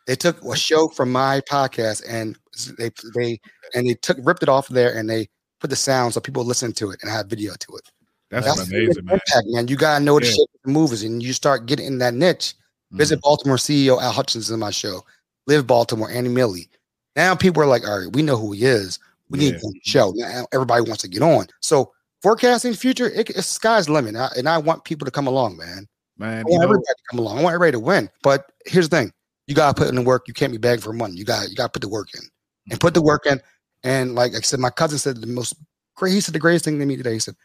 [0.05, 2.37] They took a show from my podcast and
[2.77, 3.39] they they
[3.73, 5.27] and they took ripped it off of there and they
[5.59, 7.91] put the sound so people listen to it and have video to it.
[8.29, 9.15] That's, That's amazing, man.
[9.15, 9.67] Impact, man.
[9.67, 10.33] You gotta know the yeah.
[10.33, 12.53] shit the movies, and you start getting in that niche.
[12.53, 12.97] Mm-hmm.
[12.97, 15.03] Visit Baltimore CEO Al Hutchinson in my show.
[15.45, 16.67] Live Baltimore, Annie Milli.
[17.15, 18.99] Now people are like, all right, we know who he is.
[19.29, 19.51] We yeah.
[19.51, 20.13] need to show.
[20.15, 21.47] Now everybody wants to get on.
[21.61, 25.27] So forecasting future, it, it's sky's the limit, I, and I want people to come
[25.27, 25.87] along, man.
[26.17, 27.37] Man, I want everybody to come along.
[27.37, 28.09] I want everybody to win.
[28.23, 29.13] But here's the thing:
[29.47, 30.27] you gotta put in the work.
[30.27, 31.15] You can't be begging for money.
[31.15, 32.21] You got you got to put the work in,
[32.69, 33.41] and put the work in.
[33.83, 35.55] And like I said, my cousin said the most
[35.95, 36.13] great.
[36.13, 37.13] He said the greatest thing to me today.
[37.13, 37.35] He said,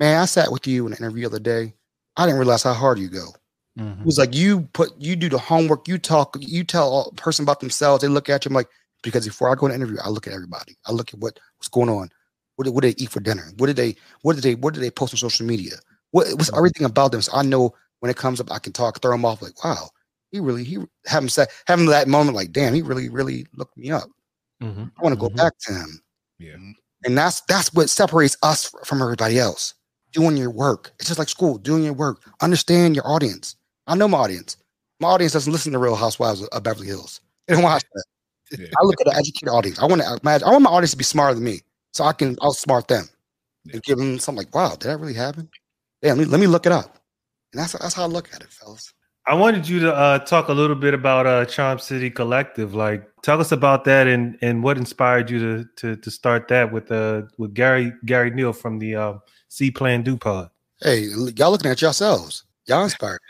[0.00, 1.74] "Man, I sat with you in an interview the other day.
[2.16, 3.28] I didn't realize how hard you go."
[3.78, 4.00] Mm-hmm.
[4.00, 5.86] It was like you put you do the homework.
[5.86, 6.36] You talk.
[6.40, 8.02] You tell a person about themselves.
[8.02, 8.50] They look at you.
[8.50, 8.68] I'm like,
[9.02, 10.76] because before I go to an interview, I look at everybody.
[10.86, 12.10] I look at what what's going on.
[12.56, 13.52] What did, what did they eat for dinner?
[13.58, 15.74] What did they what did they what did they post on social media?
[16.12, 17.20] What was everything about them?
[17.20, 17.74] So I know
[18.04, 19.88] when it comes up, I can talk, throw them off like, wow,
[20.30, 20.76] he really he
[21.06, 24.10] having said having that moment like, damn, he really really looked me up.
[24.62, 24.84] Mm-hmm.
[24.98, 25.36] I want to go mm-hmm.
[25.36, 26.02] back to him.
[26.38, 26.56] Yeah.
[27.04, 29.72] And that's that's what separates us from everybody else.
[30.12, 30.92] Doing your work.
[30.98, 32.20] It's just like school, doing your work.
[32.42, 33.56] Understand your audience.
[33.86, 34.58] I know my audience.
[35.00, 37.22] My audience doesn't listen to Real Housewives of Beverly Hills.
[37.48, 38.04] They don't watch that.
[38.58, 38.66] Yeah.
[38.78, 39.78] I look at the educated audience.
[39.78, 40.46] I want to imagine.
[40.46, 41.62] I want my audience to be smarter than me,
[41.94, 43.08] so I can outsmart them
[43.64, 43.72] yeah.
[43.72, 45.48] and give them something like, "Wow, did that really happen?"
[46.02, 47.03] Yeah, let me, let me look it up.
[47.54, 48.92] And that's that's how I look at it, fellas.
[49.26, 52.74] I wanted you to uh, talk a little bit about uh, Charm City Collective.
[52.74, 56.72] Like, tell us about that and and what inspired you to to, to start that
[56.72, 59.14] with uh with Gary Gary Neal from the uh,
[59.48, 60.50] C Plan Do Pod.
[60.82, 62.44] Hey, y'all looking at yourselves.
[62.66, 63.20] Y'all inspired.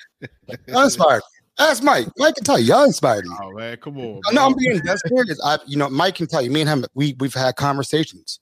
[0.67, 1.23] y'all inspired.
[1.59, 2.09] Ask Mike.
[2.17, 2.65] Mike can tell you.
[2.65, 3.37] Y'all inspired me.
[3.43, 4.23] Oh man, come on.
[4.33, 5.39] No, I'm being that's serious.
[5.45, 6.51] I, you know, Mike can tell you.
[6.51, 8.41] Me and him, we we've had conversations.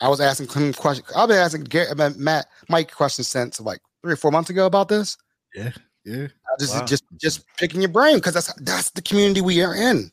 [0.00, 1.08] I was asking him questions.
[1.16, 4.88] I've been asking Gary, Matt, Mike questions since like three or four months ago about
[4.88, 5.16] this.
[5.54, 5.72] Yeah.
[6.04, 6.26] Yeah.
[6.60, 6.84] Just wow.
[6.84, 10.10] just just picking your brain because that's that's the community we are in.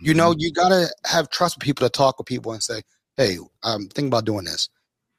[0.00, 0.40] You know, mm-hmm.
[0.40, 2.82] you gotta have trust with people to talk with people and say,
[3.16, 4.68] "Hey, I'm thinking about doing this."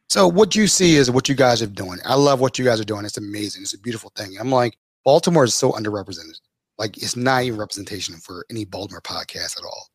[0.07, 1.99] So what you see is what you guys are doing.
[2.05, 3.03] I love what you guys are doing.
[3.03, 3.63] It's amazing.
[3.63, 4.37] It's a beautiful thing.
[4.39, 6.39] I'm like, Baltimore is so underrepresented.
[6.77, 9.87] like it's not even representation for any Baltimore podcast at all.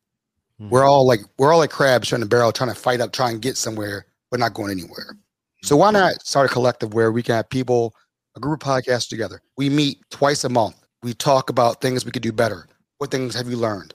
[0.61, 0.69] Mm-hmm.
[0.69, 3.33] We're all like we're all like crabs trying to barrel, trying to fight up, trying
[3.35, 5.17] to get somewhere, but not going anywhere.
[5.63, 7.95] So why not start a collective where we can have people,
[8.35, 9.41] a group of podcasts together.
[9.57, 10.75] We meet twice a month.
[11.01, 12.67] We talk about things we could do better.
[12.97, 13.93] What things have you learned?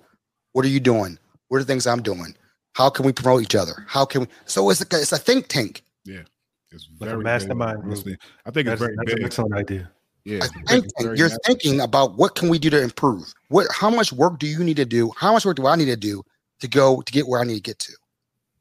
[0.52, 1.18] What are you doing?
[1.48, 2.34] What are the things I'm doing?
[2.74, 3.84] How can we promote each other?
[3.86, 4.26] How can we?
[4.46, 5.82] So it's a, it's a think tank.
[6.04, 6.22] Yeah,
[6.70, 7.84] it's very mastermind.
[7.84, 9.18] Very, I think it's very that's big.
[9.20, 9.90] an excellent idea.
[10.24, 11.18] Yeah, think tank.
[11.18, 13.32] You're thinking about what can we do to improve?
[13.48, 13.68] What?
[13.70, 15.12] How much work do you need to do?
[15.16, 16.22] How much work do I need to do
[16.60, 17.92] to go to get where I need to get to?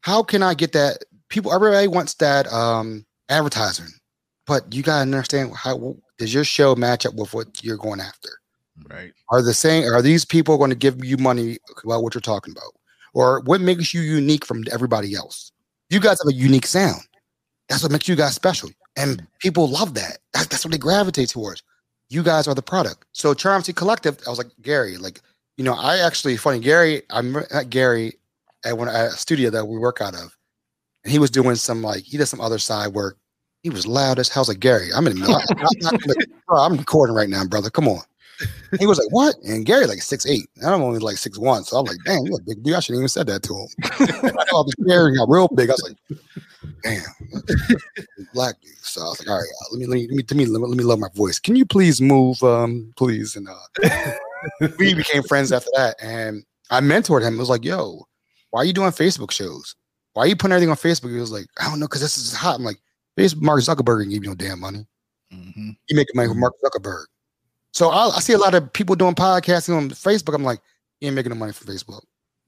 [0.02, 1.04] How can I get that?
[1.30, 3.88] People, everybody wants that um advertising,
[4.46, 8.30] but you gotta understand how does your show match up with what you're going after?
[8.90, 9.14] Right.
[9.30, 9.86] Are the same?
[9.86, 12.74] Are these people going to give you money about what you're talking about?
[13.14, 15.52] or what makes you unique from everybody else.
[15.90, 17.02] You guys have a unique sound.
[17.70, 18.70] That's what makes you guys special.
[18.98, 20.20] And people love that.
[20.34, 21.64] That's, that's what they gravitate towards.
[22.10, 23.06] You guys are the product.
[23.14, 25.22] So Charm City Collective, I was like, Gary, like,
[25.58, 28.14] you know, I actually funny, Gary, I'm at Gary
[28.66, 30.36] at one at a studio that we work out of.
[31.04, 33.18] And he was doing some like he does some other side work.
[33.64, 34.36] He was loud as.
[34.36, 35.42] I was like, Gary, I'm in I'm,
[35.86, 36.00] I'm,
[36.50, 37.70] I'm recording right now, brother.
[37.70, 38.02] Come on
[38.80, 40.50] he was like, "What?" And Gary like six eight.
[40.66, 43.02] I'm only like six one, so I'm like, "Damn, you're a big dude." I shouldn't
[43.02, 43.68] even said that to him.
[44.40, 45.70] I thought Gary got real big.
[45.70, 46.20] I was like,
[46.84, 47.04] "Damn,
[48.34, 50.62] black dude." So I was like, "All right, let me let me let me let
[50.62, 51.40] me, let me love my voice.
[51.40, 56.82] Can you please move, um, please?" And uh, we became friends after that, and I
[56.82, 57.36] mentored him.
[57.36, 58.08] It was like, "Yo,
[58.50, 59.76] why are you doing Facebook shows?
[60.14, 62.18] Why are you putting everything on Facebook?" He was like, "I don't know, because this
[62.18, 62.82] is hot." I'm like,
[63.18, 64.86] "Facebook, Mark Zuckerberg and give you no damn money.
[65.34, 65.72] Mm-hmm.
[65.88, 67.06] You make money with Mark Zuckerberg."
[67.72, 70.36] So I, I, see a lot of people doing podcasting on Facebook.
[70.36, 70.60] I'm like,
[71.02, 72.02] you ain't making no money from Facebook.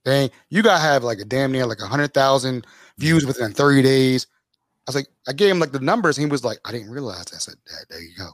[0.06, 2.68] Dang, you gotta have like a damn near like a hundred thousand
[3.00, 4.28] views within 30 days.
[4.88, 7.26] I was like, I gave him like the numbers, he was like, I didn't realize.
[7.26, 7.36] That.
[7.36, 7.56] I said,
[7.90, 8.30] there you go.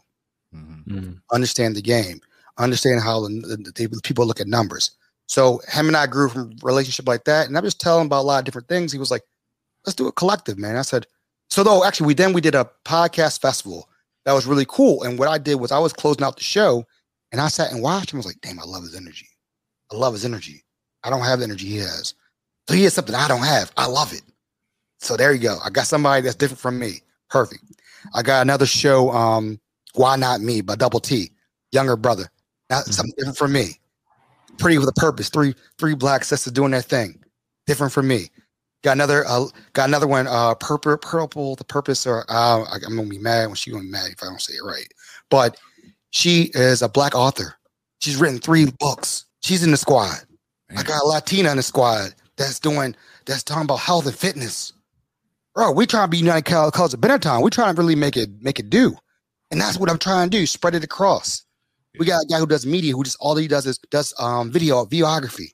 [0.54, 0.94] Mm-hmm.
[0.94, 1.12] mm-hmm.
[1.32, 2.20] Understand the game.
[2.58, 4.92] Understand how the, the, people look at numbers.
[5.28, 8.24] So him and I grew from relationship like that, and I was telling him about
[8.24, 8.92] a lot of different things.
[8.92, 9.24] He was like,
[9.86, 10.76] let's do a collective, man.
[10.76, 11.08] I said,
[11.52, 13.88] so though actually we then we did a podcast festival
[14.26, 15.04] that was really cool.
[15.04, 16.86] And what I did was I was closing out the show
[17.32, 18.18] and I sat and watched him.
[18.18, 19.28] I was like, damn, I love his energy.
[19.92, 20.64] I love his energy.
[21.04, 22.14] I don't have the energy he has.
[22.70, 23.72] So he has something I don't have.
[23.78, 24.22] I love it.
[25.00, 25.58] So there you go.
[25.64, 27.02] I got somebody that's different from me.
[27.30, 27.64] Perfect.
[28.14, 29.60] I got another show, um,
[29.94, 31.32] Why Not Me by Double T,
[31.72, 32.30] younger brother.
[32.70, 32.92] Not mm-hmm.
[32.92, 33.80] something different from me.
[34.58, 35.30] Pretty with a purpose.
[35.30, 37.24] Three three black sisters doing their thing.
[37.66, 38.30] Different from me.
[38.84, 43.08] Got another uh, got another one, uh purple purple, the purpose or uh, I'm gonna
[43.08, 44.88] be mad when she's gonna be mad if I don't say it right.
[45.30, 45.58] But
[46.10, 47.56] she is a black author.
[48.00, 49.26] She's written three books.
[49.42, 50.18] She's in the squad.
[50.70, 50.80] Man.
[50.80, 54.74] I got a Latina in the squad that's doing that's talking about health and fitness.
[55.54, 57.44] Bro, we trying to be United Colors of Benetton.
[57.44, 58.96] We trying to really make it make it do.
[59.52, 61.44] And that's what I'm trying to do, spread it across.
[62.00, 64.52] We got a guy who does media who just all he does is does um
[64.52, 65.52] video videography.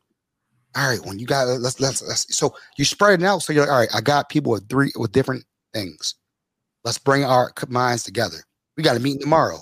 [0.76, 3.40] All right, when you got uh, let's let's, let's so you spread it out.
[3.40, 5.44] So you're like, all right, I got people with three with different
[5.74, 6.16] things.
[6.84, 8.38] Let's bring our minds together.
[8.76, 9.62] We got a meeting tomorrow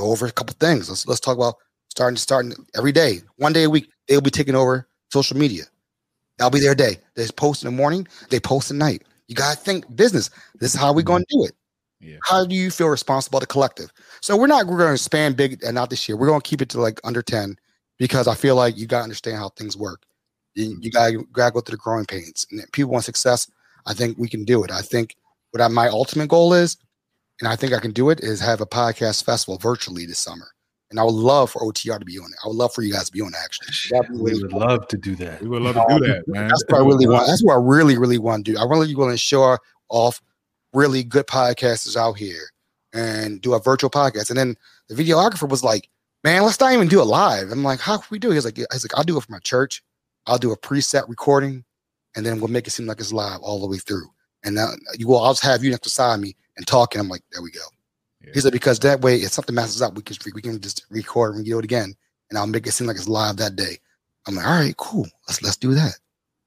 [0.00, 0.88] go over a couple things.
[0.88, 1.56] Let's let's talk about
[1.88, 3.90] starting to starting every day, one day a week.
[4.08, 5.64] They'll be taking over social media.
[6.38, 6.98] That'll be their day.
[7.14, 9.02] They post in the morning, they post at night.
[9.28, 10.30] You gotta think business.
[10.58, 11.40] This is how we're gonna mm-hmm.
[11.40, 11.54] do it.
[12.00, 12.16] Yeah.
[12.24, 13.92] How do you feel responsible to collective?
[14.20, 16.16] So we're not we're gonna expand big and not this year.
[16.16, 17.56] We're gonna keep it to like under 10
[17.98, 20.02] because I feel like you gotta understand how things work.
[20.54, 22.46] You, you gotta, gotta go through the growing pains.
[22.50, 23.50] And people want success.
[23.86, 24.70] I think we can do it.
[24.70, 25.16] I think
[25.52, 26.76] what I, my ultimate goal is
[27.40, 30.48] and I think I can do it, is have a podcast festival virtually this summer.
[30.90, 32.38] And I would love for OTR to be on it.
[32.44, 33.68] I would love for you guys to be on it, actually.
[34.10, 34.60] Really we would fun.
[34.60, 35.40] love to do that.
[35.40, 36.48] We would love to do that, man.
[36.48, 37.26] That's what I really want.
[37.28, 38.58] That's what I really, really want to do.
[38.58, 39.56] I really want to show
[39.88, 40.20] off
[40.74, 42.50] really good podcasters out here
[42.92, 44.30] and do a virtual podcast.
[44.30, 44.56] And then
[44.88, 45.88] the videographer was like,
[46.24, 47.52] man, let's not even do it live.
[47.52, 48.34] I'm like, how can we do it?
[48.34, 49.82] He's like, he's like, I'll do it for my church.
[50.30, 51.64] I'll do a preset recording
[52.14, 54.06] and then we'll make it seem like it's live all the way through.
[54.44, 57.00] And now you will, I'll just have you next beside me and talking.
[57.00, 57.60] I'm like, there we go.
[58.24, 58.30] Yeah.
[58.34, 61.34] He said because that way, if something messes up, we can we can just record
[61.34, 61.94] and do it again,
[62.28, 63.78] and I'll make it seem like it's live that day.
[64.26, 65.08] I'm like, all right, cool.
[65.26, 65.98] Let's let's do that.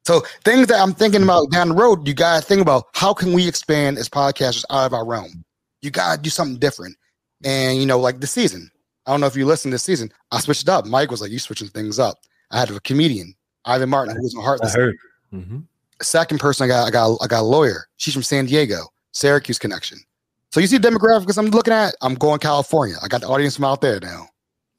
[0.06, 3.34] So things that I'm thinking about down the road, you gotta think about how can
[3.34, 5.44] we expand as podcasters out of our realm.
[5.82, 6.96] You gotta do something different.
[7.44, 8.70] And you know, like the season.
[9.06, 10.12] I don't know if you listened this season.
[10.32, 10.86] I switched it up.
[10.86, 12.20] Mike was like, "You switching things up."
[12.52, 13.36] I had a comedian,
[13.66, 14.76] Ivan Martin, who was on Heartless.
[14.76, 14.98] I heard.
[15.34, 15.60] Mm-hmm.
[16.02, 17.88] Second person I got, I got, I got a lawyer.
[17.98, 18.88] She's from San Diego.
[19.14, 20.00] Syracuse connection.
[20.52, 21.96] So you see the demographics I'm looking at.
[22.02, 22.96] I'm going California.
[23.02, 24.28] I got the audience from out there now.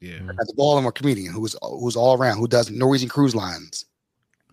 [0.01, 3.87] Yeah, I got the Baltimore comedian who's who's all around who does Norwegian cruise lines.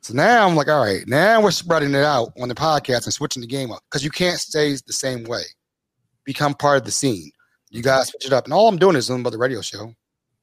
[0.02, 3.14] So now I'm like, all right, now we're spreading it out on the podcast and
[3.14, 5.44] switching the game up because you can't stay the same way.
[6.24, 7.32] Become part of the scene.
[7.70, 9.94] You guys switch it up, and all I'm doing is doing about the radio show.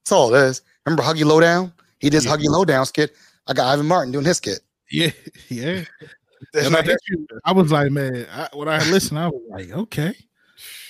[0.03, 0.61] That's all it is.
[0.85, 1.73] Remember Huggy Lowdown?
[1.99, 2.31] He did yeah.
[2.31, 3.15] Huggy Lowdown skit.
[3.47, 4.59] I got Ivan Martin doing his skit.
[4.91, 5.11] Yeah,
[5.49, 5.83] yeah.
[6.53, 10.15] and I, you, I was like, man, I, when I listened, I was like, okay.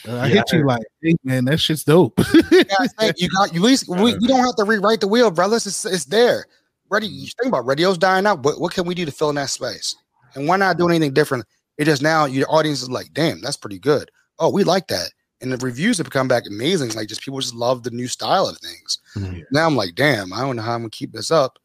[0.07, 2.19] Uh, I yeah, hit you like, hey, man, that shit's dope.
[2.51, 5.67] you got you got you least we, we don't have to rewrite the wheel, brothers.
[5.67, 6.45] It's it's there.
[6.89, 8.43] Ready, you think about radio's dying out.
[8.43, 9.95] What what can we do to fill in that space?
[10.35, 11.45] And why not do anything different?
[11.77, 14.09] It just now your audience is like, damn, that's pretty good.
[14.39, 15.11] Oh, we like that.
[15.41, 16.91] And the reviews have come back amazing.
[16.93, 18.99] Like just people just love the new style of things.
[19.15, 19.41] Mm-hmm.
[19.51, 21.59] Now I'm like, damn, I don't know how I'm gonna keep this up.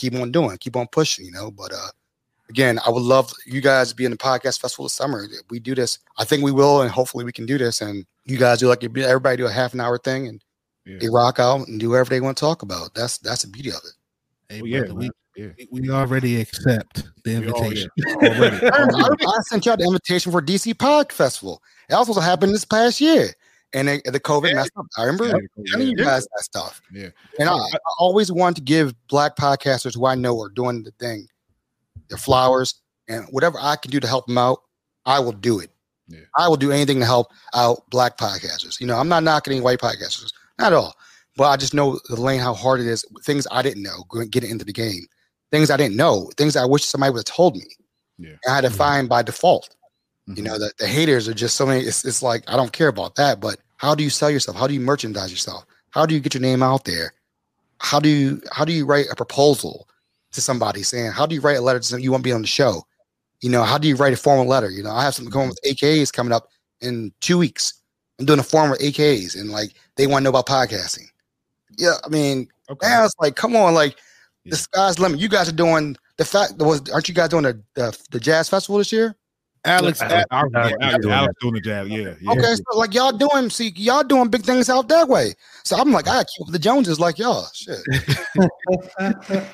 [0.00, 1.50] Keep on doing, keep on pushing, you know.
[1.50, 1.88] But uh
[2.48, 5.26] again, I would love you guys to be in the podcast festival this summer.
[5.50, 5.98] We do this.
[6.18, 7.82] I think we will, and hopefully we can do this.
[7.82, 10.42] And you guys do like everybody do a half an hour thing, and
[10.86, 10.98] yeah.
[11.00, 12.94] they rock out and do whatever they want to talk about.
[12.94, 13.92] That's that's the beauty of it.
[14.48, 15.66] Hey, well, brother, yeah, we, yeah.
[15.70, 17.90] we already accept the invitation.
[18.16, 18.66] Already.
[18.66, 21.62] I, I, sent y'all the invitation for DC Pod Festival.
[21.88, 23.28] It also happened this past year.
[23.72, 24.54] And they, the COVID yeah.
[24.54, 24.86] messed up.
[24.98, 25.64] I remember yeah.
[25.70, 26.82] telling you guys that stuff.
[26.92, 27.10] Yeah.
[27.38, 30.90] And I, I always want to give black podcasters who I know are doing the
[30.98, 31.26] thing
[32.08, 32.74] their flowers,
[33.08, 34.62] and whatever I can do to help them out,
[35.06, 35.70] I will do it.
[36.08, 36.20] Yeah.
[36.36, 38.80] I will do anything to help out black podcasters.
[38.80, 40.94] You know, I'm not knocking any white podcasters, not at all.
[41.36, 43.04] But I just know the lane how hard it is.
[43.22, 45.06] Things I didn't know getting into the game,
[45.52, 47.66] things I didn't know, things I wish somebody would have told me.
[48.18, 48.34] Yeah.
[48.48, 48.76] I had to mm-hmm.
[48.76, 49.74] find by default.
[50.30, 50.38] Mm-hmm.
[50.38, 51.84] You know, the, the haters are just so many.
[51.84, 54.56] It's, it's like I don't care about that, but how do you sell yourself?
[54.56, 55.64] How do you merchandise yourself?
[55.90, 57.12] How do you get your name out there?
[57.78, 59.86] How do you how do you write a proposal?
[60.32, 62.32] to somebody saying, How do you write a letter to somebody you want to be
[62.32, 62.84] on the show?
[63.40, 64.70] You know, how do you write a formal letter?
[64.70, 66.48] You know, I have something going with AKAs coming up
[66.80, 67.74] in two weeks.
[68.18, 71.06] I'm doing a forum with AKAs and like they want to know about podcasting.
[71.78, 72.86] Yeah, I mean, okay.
[72.86, 73.96] now it's like, come on, like
[74.44, 74.50] yeah.
[74.50, 75.20] the sky's limit.
[75.20, 78.20] You guys are doing the fact that was aren't you guys doing the, the, the
[78.20, 79.16] jazz festival this year?
[79.64, 82.32] Alex, Alex, Alex, Alex, Alex doing the jab, yeah, yeah.
[82.32, 85.34] Okay, so like y'all doing, see, y'all doing big things out that way.
[85.64, 87.46] So I'm like, I keep the Joneses like y'all.
[87.52, 87.78] Shit.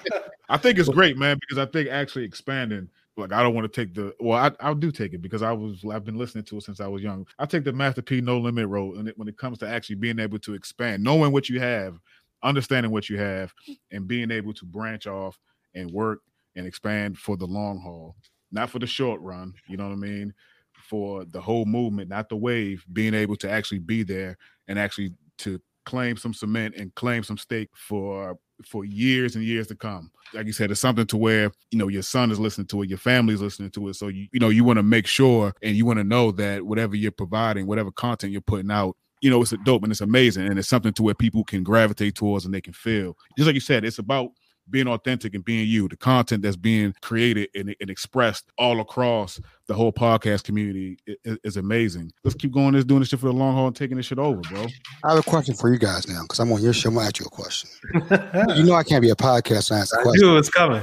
[0.48, 2.88] I think it's great, man, because I think actually expanding.
[3.16, 5.50] Like I don't want to take the well, I I do take it because I
[5.50, 7.26] was I've been listening to it since I was young.
[7.38, 10.18] I take the Master P No Limit role, and when it comes to actually being
[10.18, 11.98] able to expand, knowing what you have,
[12.42, 13.54] understanding what you have,
[13.90, 15.40] and being able to branch off
[15.74, 16.20] and work
[16.56, 18.16] and expand for the long haul,
[18.52, 19.54] not for the short run.
[19.68, 20.34] You know what I mean?
[20.74, 22.84] For the whole movement, not the wave.
[22.92, 24.36] Being able to actually be there
[24.68, 29.66] and actually to claim some cement and claim some stake for for years and years
[29.68, 30.10] to come.
[30.32, 32.88] Like you said, it's something to where you know your son is listening to it,
[32.88, 33.94] your family is listening to it.
[33.94, 36.64] So you you know you want to make sure and you want to know that
[36.64, 40.00] whatever you're providing, whatever content you're putting out, you know it's a dope and it's
[40.00, 43.16] amazing and it's something to where people can gravitate towards and they can feel.
[43.36, 44.30] Just like you said, it's about
[44.68, 45.88] being authentic and being you.
[45.88, 51.38] The content that's being created and, and expressed all across the whole podcast community is,
[51.44, 52.12] is, amazing.
[52.24, 52.72] Let's keep going.
[52.72, 54.66] This doing this shit for the long haul and taking this shit over, bro.
[55.04, 56.88] I have a question for you guys now because I'm on your show.
[56.88, 57.70] I'm gonna ask you a question.
[58.56, 60.24] you know I can't be a podcast and ask a question.
[60.24, 60.82] I knew it was coming.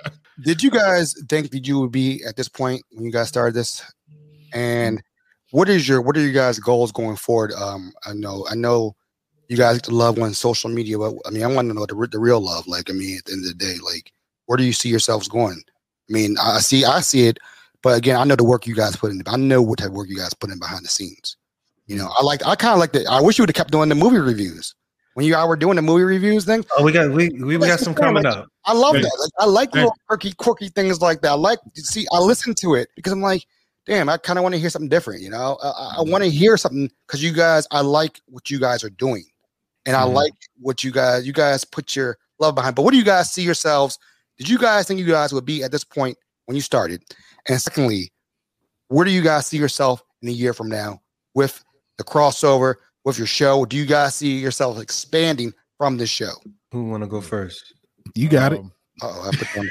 [0.42, 3.54] Did you guys think that you would be at this point when you guys started
[3.54, 3.82] this?
[4.52, 5.02] And
[5.50, 7.52] what is your what are you guys' goals going forward?
[7.52, 8.94] Um, I know I know
[9.48, 12.18] you guys love on social media, but I mean, I want to know the, the
[12.18, 12.66] real love.
[12.66, 14.12] Like, I mean, at the end of the day, like,
[14.46, 15.62] where do you see yourselves going?
[16.08, 17.38] I mean, I see, I see it,
[17.82, 19.22] but again, I know the work you guys put in.
[19.26, 21.36] I know what type of work you guys put in behind the scenes.
[21.86, 23.06] You know, I like, I kind of like that.
[23.08, 24.74] I wish you would have kept doing the movie reviews
[25.18, 26.64] when you all were doing the movie reviews thing.
[26.76, 28.46] Oh, we got we we, we got some coming like, up.
[28.66, 29.02] I love that.
[29.02, 31.30] Like, I like little quirky, quirky things like that.
[31.30, 32.06] I like see.
[32.12, 33.44] I listen to it because I'm like,
[33.84, 35.22] damn, I kind of want to hear something different.
[35.22, 37.66] You know, I, I want to hear something because you guys.
[37.72, 39.24] I like what you guys are doing.
[39.88, 40.16] And I mm-hmm.
[40.16, 42.76] like what you guys you guys put your love behind.
[42.76, 43.98] But what do you guys see yourselves?
[44.36, 47.02] Did you guys think you guys would be at this point when you started?
[47.48, 48.12] And secondly,
[48.88, 51.00] where do you guys see yourself in a year from now
[51.34, 51.64] with
[51.96, 52.74] the crossover
[53.06, 53.64] with your show?
[53.64, 56.32] Do you guys see yourself expanding from this show?
[56.72, 57.72] Who want to go first?
[58.14, 58.64] You got um, it.
[59.00, 59.70] Oh, I put on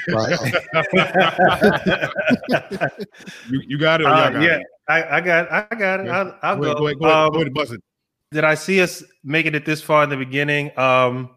[3.50, 4.08] you, you got it.
[4.08, 4.66] Uh, got yeah, it?
[4.88, 6.08] I, I got I got it.
[6.08, 6.74] I'll, I'll go.
[6.74, 7.80] Go ahead, go ahead, um, go ahead, buzz it
[8.30, 10.76] did I see us making it this far in the beginning?
[10.78, 11.30] Um,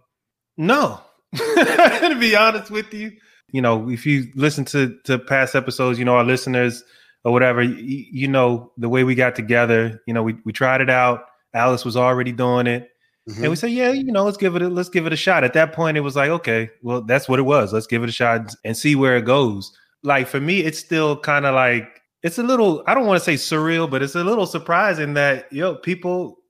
[0.58, 1.02] no,
[1.36, 3.12] to be honest with you.
[3.52, 6.84] You know, if you listen to to past episodes, you know our listeners
[7.24, 10.02] or whatever, you, you know the way we got together.
[10.08, 11.26] You know, we we tried it out.
[11.54, 12.89] Alice was already doing it.
[13.30, 13.44] Mm-hmm.
[13.44, 15.44] And we said, yeah, you know, let's give it a let's give it a shot.
[15.44, 17.74] At that point, it was like, okay, well, that's what it was.
[17.74, 19.72] Let's give it a shot and see where it goes.
[20.04, 23.26] Like for me, it's still kind of like it's a little, I don't want to
[23.26, 26.41] say surreal, but it's a little surprising that yo, people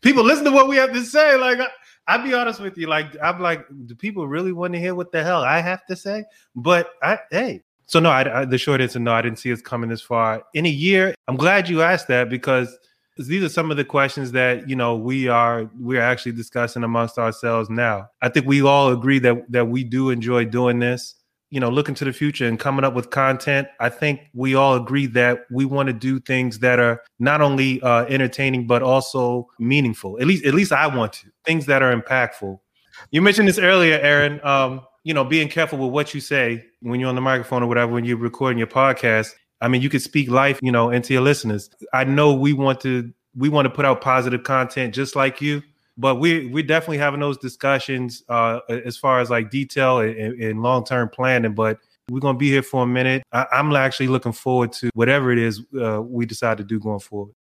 [0.00, 1.36] people listen to what we have to say.
[1.36, 1.58] Like,
[2.06, 2.86] I, will be honest with you.
[2.86, 5.96] Like, I'm like, do people really want to hear what the hell I have to
[5.96, 6.24] say?
[6.54, 9.60] But I, hey, so no, I, I, the short answer, no, I didn't see us
[9.60, 11.14] coming this far in a year.
[11.28, 12.78] I'm glad you asked that because
[13.16, 17.18] these are some of the questions that you know we are we're actually discussing amongst
[17.18, 18.08] ourselves now.
[18.22, 21.16] I think we all agree that that we do enjoy doing this.
[21.50, 23.68] You know, looking to the future and coming up with content.
[23.80, 27.82] I think we all agree that we want to do things that are not only
[27.82, 30.20] uh, entertaining but also meaningful.
[30.20, 32.58] At least, at least I want to things that are impactful.
[33.10, 34.40] You mentioned this earlier, Aaron.
[34.44, 37.66] Um, you know, being careful with what you say when you're on the microphone or
[37.66, 39.32] whatever when you're recording your podcast.
[39.60, 41.70] I mean, you could speak life, you know, into your listeners.
[41.92, 45.62] I know we want to we want to put out positive content just like you,
[46.00, 50.62] but we we're definitely having those discussions uh, as far as like detail and, and
[50.62, 51.54] long term planning.
[51.54, 51.78] But
[52.10, 53.22] we're gonna be here for a minute.
[53.32, 57.00] I, am actually looking forward to whatever it is uh, we decide to do going
[57.00, 57.34] forward.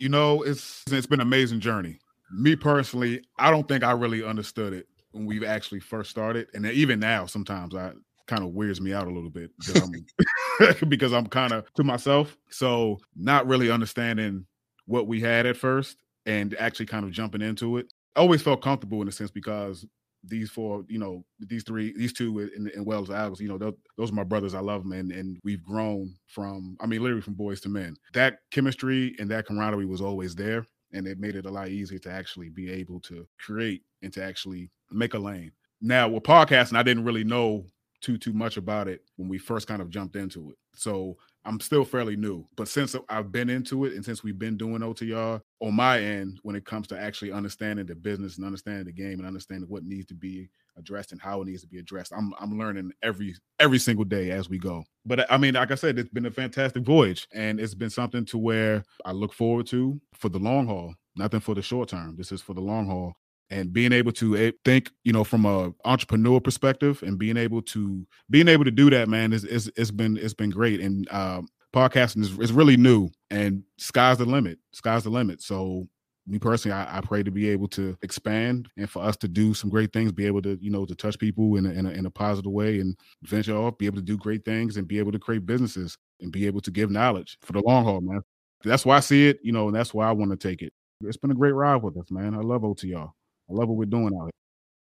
[0.00, 1.98] You know, it's it's been an amazing journey.
[2.32, 6.64] Me personally, I don't think I really understood it when we actually first started, and
[6.66, 7.92] even now, sometimes I
[8.26, 12.38] kind of weirds me out a little bit I'm, because I'm kind of to myself.
[12.48, 14.46] So not really understanding
[14.86, 17.92] what we had at first and actually kind of jumping into it.
[18.16, 19.86] I always felt comfortable in a sense because
[20.24, 23.74] these four, you know, these three, these two in, in Wells Alex, you know, those,
[23.96, 24.54] those, are my brothers.
[24.54, 27.96] I love them, and and we've grown from, I mean, literally from boys to men.
[28.14, 31.98] That chemistry and that camaraderie was always there, and it made it a lot easier
[32.00, 35.52] to actually be able to create and to actually make a lane.
[35.80, 37.66] Now with podcasting, I didn't really know
[38.00, 40.56] too too much about it when we first kind of jumped into it.
[40.74, 44.56] So I'm still fairly new, but since I've been into it and since we've been
[44.56, 48.84] doing OTR on my end, when it comes to actually understanding the business and understanding
[48.84, 51.78] the game and understanding what needs to be addressed and how it needs to be
[51.78, 54.84] addressed, I'm I'm learning every every single day as we go.
[55.04, 58.24] But I mean, like I said, it's been a fantastic voyage, and it's been something
[58.26, 60.94] to where I look forward to for the long haul.
[61.16, 62.16] Nothing for the short term.
[62.16, 63.14] This is for the long haul
[63.52, 67.60] and being able to eh, think you know from a entrepreneur perspective and being able
[67.60, 70.80] to being able to do that man is, is it's been it's been great.
[70.80, 75.42] And um, podcasting is, is really new and sky's the limit sky's the limit.
[75.42, 75.86] So
[76.26, 79.54] me personally I, I, pray to be able to expand and for us to do
[79.54, 81.90] some great things be able to you know to touch people in a, in a,
[81.90, 85.00] in a positive way and venture off be able to do great things and be
[85.00, 88.22] able to create businesses and be able to give knowledge for the long haul man.
[88.64, 90.72] That's why i see it you know and that's why i want to take it.
[91.00, 92.34] It's been a great ride with us man.
[92.34, 93.10] I love otr
[93.52, 94.30] I love what we're doing out here.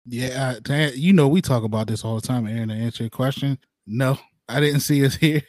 [0.06, 2.70] Yeah, uh, you know we talk about this all the time, Aaron.
[2.70, 4.18] To answer your question, no,
[4.50, 5.42] I didn't see us here.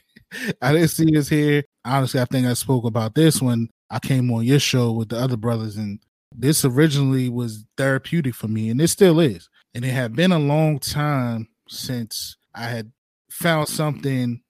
[0.63, 1.65] I didn't see us here.
[1.85, 5.19] Honestly, I think I spoke about this when I came on your show with the
[5.19, 6.01] other brothers, and
[6.33, 9.49] this originally was therapeutic for me, and it still is.
[9.75, 12.93] And it had been a long time since I had
[13.31, 14.41] found something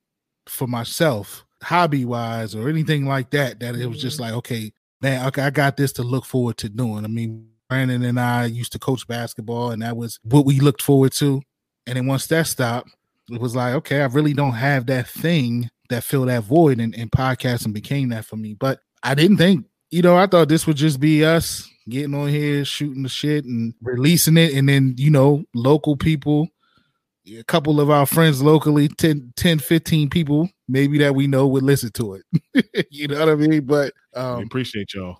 [0.47, 4.23] for myself, hobby wise or anything like that, that it was just mm-hmm.
[4.23, 7.03] like, okay, man, okay, I got this to look forward to doing.
[7.03, 10.81] I mean, Brandon and I used to coach basketball, and that was what we looked
[10.81, 11.41] forward to.
[11.87, 12.89] And then once that stopped,
[13.29, 16.95] it was like, okay, I really don't have that thing that filled that void, and,
[16.95, 18.53] and podcasting became that for me.
[18.53, 22.29] But I didn't think, you know, I thought this would just be us getting on
[22.29, 26.47] here, shooting the shit, and releasing it, and then you know, local people,
[27.27, 31.63] a couple of our friends locally, 10, 10 15 people maybe that we know would
[31.63, 32.87] listen to it.
[32.91, 33.65] you know what I mean?
[33.65, 35.19] But um, we appreciate y'all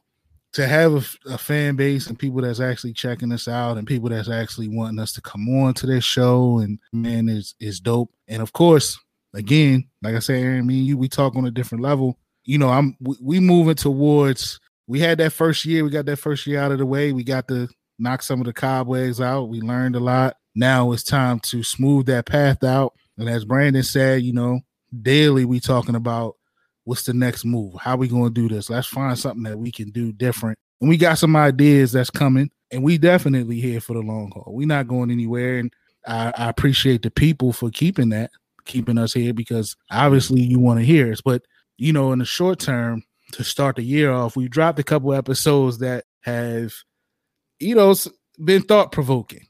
[0.55, 4.07] to have a, a, fan base and people that's actually checking us out and people
[4.07, 8.09] that's actually wanting us to come on to their show and man is is dope.
[8.29, 8.97] And of course,
[9.33, 12.17] again, like I said, Aaron, me and you, we talk on a different level.
[12.45, 14.61] You know, I'm we, we moving towards.
[14.87, 15.83] We had that first year.
[15.83, 17.11] We got that first year out of the way.
[17.11, 17.67] We got to
[17.99, 19.49] knock some of the cobwebs out.
[19.49, 20.37] We learned a lot.
[20.55, 22.93] Now it's time to smooth that path out.
[23.17, 24.61] And as Brandon said, you know,
[25.01, 26.37] daily we talking about
[26.85, 27.73] what's the next move?
[27.81, 28.69] How we going to do this?
[28.69, 30.57] Let's find something that we can do different.
[30.79, 34.53] And we got some ideas that's coming, and we definitely here for the long haul.
[34.53, 35.73] We're not going anywhere, and
[36.07, 38.31] I, I appreciate the people for keeping that,
[38.65, 41.21] keeping us here because obviously you want to hear us.
[41.21, 41.43] But
[41.77, 45.13] you know, in the short term, to start the year off, we dropped a couple
[45.13, 46.73] episodes that have,
[47.59, 47.95] you know,
[48.43, 49.47] been thought provoking,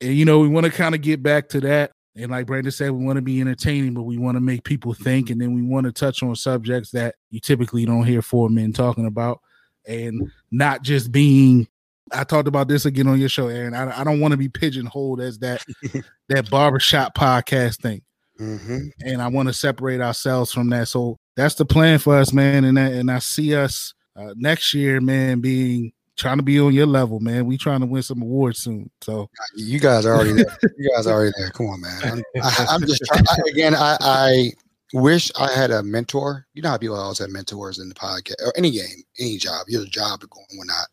[0.00, 1.92] and you know, we want to kind of get back to that.
[2.16, 4.94] And like Brandon said, we want to be entertaining, but we want to make people
[4.94, 5.28] think.
[5.28, 8.72] And then we want to touch on subjects that you typically don't hear four men
[8.72, 9.40] talking about.
[9.86, 11.68] And not just being,
[12.12, 13.74] I talked about this again on your show, Aaron.
[13.74, 15.62] I, I don't want to be pigeonholed as that
[16.28, 18.02] that barbershop podcast thing.
[18.40, 18.78] Mm-hmm.
[19.04, 20.88] And I want to separate ourselves from that.
[20.88, 22.64] So that's the plan for us, man.
[22.64, 26.72] And that, and I see us uh, next year, man, being trying to be on
[26.72, 27.46] your level, man.
[27.46, 28.90] We trying to win some awards soon.
[29.02, 30.58] So you guys are already there.
[30.76, 31.50] You guys are already there.
[31.50, 32.02] Come on, man.
[32.04, 33.74] I'm, I, am just trying, I, again.
[33.74, 34.52] I, I
[34.92, 36.46] wish I had a mentor.
[36.54, 39.66] You know how people always have mentors in the podcast or any game, any job.
[39.68, 40.88] You have a job to go and whatnot.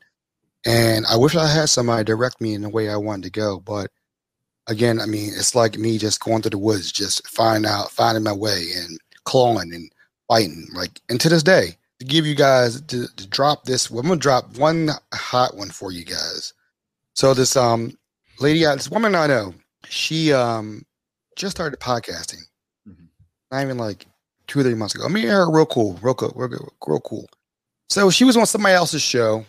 [0.65, 3.59] And I wish I had somebody direct me in the way I wanted to go.
[3.59, 3.91] But
[4.67, 8.23] again, I mean, it's like me just going through the woods, just finding out, finding
[8.23, 9.91] my way and clawing and
[10.27, 10.67] fighting.
[10.73, 13.89] Like, and to this day, to give you guys to, to drop this.
[13.89, 16.53] I'm gonna drop one hot one for you guys.
[17.13, 17.97] So this um
[18.39, 19.53] lady, uh, this woman I know,
[19.87, 20.85] she um
[21.35, 22.43] just started podcasting.
[22.87, 23.05] Mm-hmm.
[23.51, 24.05] Not even like
[24.47, 25.05] two or three months ago.
[25.05, 27.27] I mean, her real cool, real cool, real, real, real cool.
[27.89, 29.45] So she was on somebody else's show,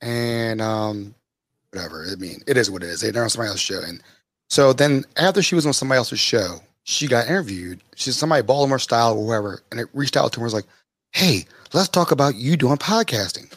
[0.00, 1.14] and um,
[1.72, 2.06] whatever.
[2.10, 3.00] I mean, it is what it is.
[3.00, 4.02] They're on somebody else's show, and
[4.48, 7.80] so then after she was on somebody else's show, she got interviewed.
[7.96, 10.66] She's somebody Baltimore style or whoever, and it reached out to her and was like,
[11.12, 13.52] "Hey, let's talk about you doing podcasting."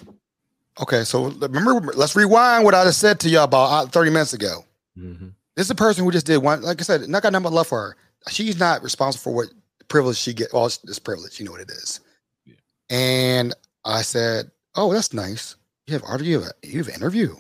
[0.82, 4.34] Okay, so remember, let's rewind what I just said to y'all about uh, 30 minutes
[4.34, 4.66] ago.
[4.97, 5.28] Mm-hmm.
[5.55, 6.64] This is a person who just did one.
[6.64, 7.97] Like I said, not got nothing but love for her.
[8.30, 9.47] She's not responsible for what
[9.88, 10.51] privilege she get.
[10.51, 11.39] Well, it's privilege.
[11.39, 11.99] You know what it is.
[12.45, 12.55] Yeah.
[12.89, 13.53] And
[13.86, 15.55] I said, "Oh, that's nice.
[15.86, 16.22] You have.
[16.22, 17.36] You have you have an interview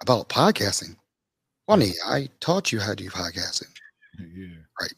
[0.00, 0.96] about podcasting.
[1.66, 3.68] Funny, I taught you how to do podcasting.
[4.16, 4.46] Yeah.
[4.80, 4.94] Right.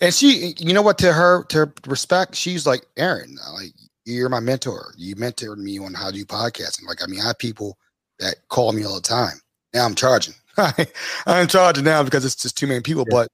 [0.00, 0.98] And she, you know what?
[0.98, 3.70] To her, to respect, she's like, Aaron, like
[4.04, 4.94] you're my mentor.
[4.96, 6.86] You mentored me on how to do podcasting.
[6.86, 7.78] Like, I mean, I have people
[8.18, 9.40] that call me all the time.
[9.74, 10.34] Now I'm charging.
[11.26, 13.04] I'm charging now because it's just too many people.
[13.10, 13.26] Yeah.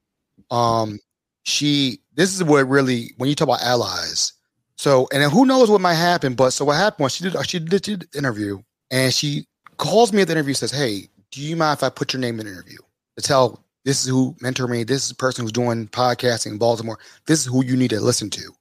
[0.51, 0.99] But um,
[1.45, 4.33] she, this is what really when you talk about allies.
[4.77, 6.35] So, and who knows what might happen.
[6.35, 8.61] But so what happened was she did she did, did the interview
[8.91, 9.47] and she
[9.77, 12.39] calls me at the interview says, Hey, do you mind if I put your name
[12.41, 12.79] in the interview
[13.17, 16.59] to tell this is who mentor me, this is the person who's doing podcasting in
[16.59, 18.53] Baltimore, this is who you need to listen to.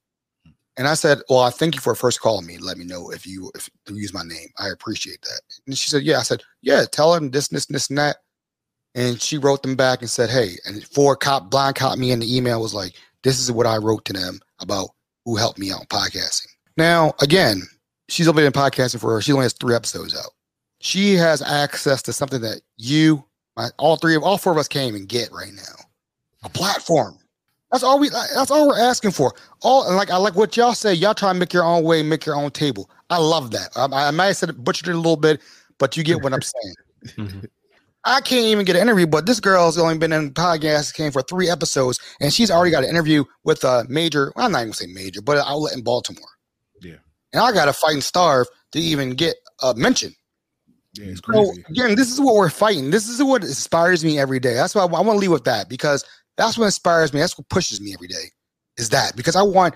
[0.77, 2.57] And I said, Well, I thank you for first calling me.
[2.57, 4.47] Let me know if you if you use my name.
[4.59, 5.41] I appreciate that.
[5.65, 6.19] And she said, Yeah.
[6.19, 8.17] I said, Yeah, tell him this, this, this, and that.
[8.95, 12.19] And she wrote them back and said, Hey, and four cop blind cop me in
[12.19, 14.89] the email was like, This is what I wrote to them about
[15.25, 16.47] who helped me out podcasting.
[16.77, 17.63] Now, again,
[18.07, 19.21] she's only been podcasting for her.
[19.21, 20.31] She only has three episodes out
[20.79, 23.23] she has access to something that you,
[23.55, 25.85] my, all three of all four of us can't even get right now.
[26.43, 27.17] A platform.
[27.71, 28.09] That's all we.
[28.09, 29.33] That's all we're asking for.
[29.61, 30.93] All and like I like what y'all say.
[30.93, 32.89] Y'all try and make your own way, make your own table.
[33.09, 33.69] I love that.
[33.75, 35.41] I, I might have said it, butchered it a little bit,
[35.77, 36.75] but you get what I'm saying.
[37.17, 37.39] Mm-hmm.
[38.05, 41.21] I can't even get an interview, but this girl's only been in podcast, came for
[41.21, 44.31] three episodes, and she's already got an interview with a major.
[44.35, 46.29] Well, I'm not even gonna say major, but an outlet in Baltimore.
[46.81, 46.95] Yeah,
[47.33, 50.15] and I got to fight and starve to even get a mention.
[50.93, 51.43] Yeah, it's crazy.
[51.43, 52.91] So again, this is what we're fighting.
[52.91, 54.53] This is what inspires me every day.
[54.53, 56.05] That's why I, I want to leave with that because
[56.37, 57.19] that's what inspires me.
[57.19, 58.31] That's what pushes me every day.
[58.77, 59.75] Is that because I want?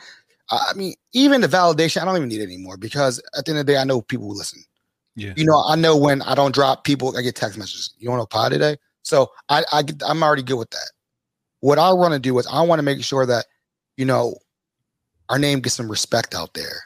[0.50, 3.60] I mean, even the validation, I don't even need it anymore because at the end
[3.60, 4.62] of the day, I know people will listen.
[5.16, 5.34] Yeah.
[5.36, 7.94] You know, I know when I don't drop people, I get text messages.
[7.98, 8.78] You want to pod today?
[9.04, 10.92] So I, I get, I'm already good with that.
[11.62, 13.46] What I want to do is I want to make sure that,
[13.98, 14.36] you know,
[15.30, 16.82] our name gets some respect out there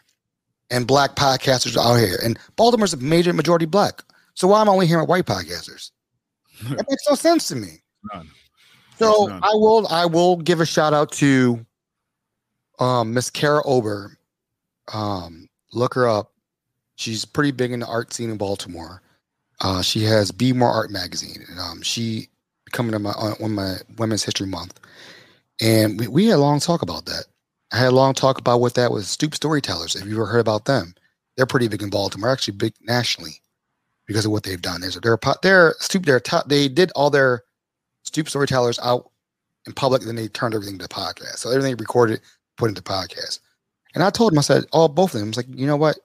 [0.69, 2.19] and black podcasters out here.
[2.23, 4.03] And Baltimore's a major majority black.
[4.33, 5.91] So why am I only hearing white podcasters?
[6.69, 7.83] that makes no sense to me.
[8.13, 8.29] None.
[8.97, 11.65] So I will I will give a shout out to
[12.79, 14.17] um Miss Cara Ober.
[14.93, 16.31] Um, look her up.
[16.95, 19.01] She's pretty big in the art scene in Baltimore.
[19.61, 22.27] Uh, she has BmoreArt magazine, and um, she
[22.71, 24.79] coming to my on my Women's History Month,
[25.61, 27.25] and we, we had a long talk about that.
[27.71, 29.07] I had a long talk about what that was.
[29.07, 29.97] Stoop Storytellers.
[29.97, 30.93] Have you ever heard about them?
[31.35, 33.41] They're pretty big in Baltimore, actually big nationally
[34.05, 34.81] because of what they've done.
[34.81, 37.43] They're they're they're stoop they're top, they did all their
[38.05, 39.11] stoop storytellers out
[39.65, 41.37] in public, then they turned everything to podcast.
[41.37, 42.21] So everything recorded,
[42.57, 43.39] put into podcast.
[43.93, 45.77] And I told them, I said, all both of them, I was like, you know
[45.77, 45.97] what?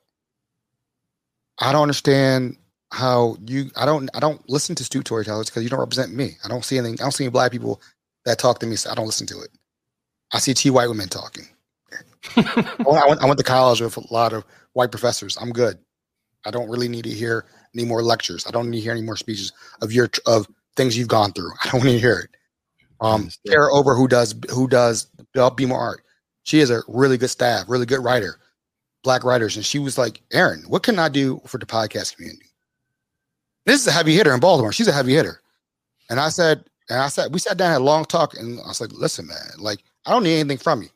[1.58, 2.56] I don't understand
[2.92, 6.36] how you I don't I don't listen to stupid storytellers because you don't represent me.
[6.44, 7.80] I don't see anything, I don't see any black people
[8.24, 9.50] that talk to me, so I don't listen to it.
[10.32, 11.46] I see two white women talking.
[12.36, 15.36] I, went, I went to college with a lot of white professors.
[15.40, 15.78] I'm good.
[16.44, 18.46] I don't really need to hear any more lectures.
[18.46, 19.52] I don't need to hear any more speeches
[19.82, 20.46] of your of
[20.80, 21.52] things you've gone through.
[21.64, 22.30] I don't need to hear it.
[23.00, 25.98] Um, Cara Ober, who does who does BmoreArt,
[26.42, 28.38] she is a really good staff, really good writer,
[29.02, 32.46] black writers, and she was like, Aaron, what can I do for the podcast community?
[33.64, 34.72] This is a heavy hitter in Baltimore.
[34.72, 35.40] She's a heavy hitter,
[36.10, 38.68] and I said, and I said, we sat down had a long talk, and I
[38.68, 40.88] was like, listen, man, like I don't need anything from you.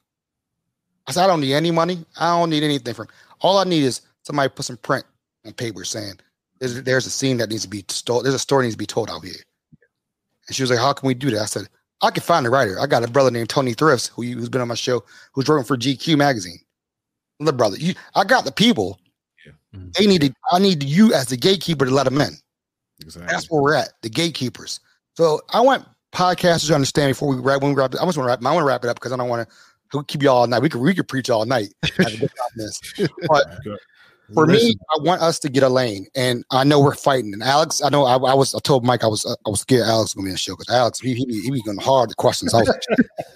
[1.07, 2.05] I said, I don't need any money.
[2.19, 3.07] I don't need anything from.
[3.07, 3.15] You.
[3.41, 5.05] All I need is somebody put some print
[5.47, 6.19] on paper saying
[6.59, 8.25] there's, there's a scene that needs to be told.
[8.25, 9.35] There's a story needs to be told out here.
[10.47, 11.41] And she was like, How can we do that?
[11.41, 11.69] I said,
[12.03, 12.79] I can find a writer.
[12.79, 15.65] I got a brother named Tony Thrifts who, who's been on my show, who's working
[15.65, 16.59] for GQ magazine.
[17.41, 18.99] The brother, you, I got the people.
[19.45, 19.53] Yeah.
[19.75, 19.89] Mm-hmm.
[19.99, 20.35] They need to.
[20.53, 22.35] I need you as the gatekeeper to let them in.
[23.01, 23.29] Exactly.
[23.31, 24.81] That's where we're at, the gatekeepers.
[25.15, 27.63] So I want podcasters to understand before we wrap.
[27.63, 28.41] When we wrap, I just want to wrap.
[28.45, 30.63] I want to wrap it up because I don't want to keep you all night.
[30.63, 31.75] We could we could preach all night.
[31.99, 33.45] but
[34.33, 34.69] For Listen.
[34.69, 37.35] me, I want us to get a lane, and I know we're fighting.
[37.35, 38.55] And Alex, I know I, I was.
[38.55, 39.27] I told Mike I was.
[39.27, 41.41] I was scared Alex was gonna be in the show because Alex he he be,
[41.43, 42.55] he be going hard the questions.
[42.55, 42.69] I was,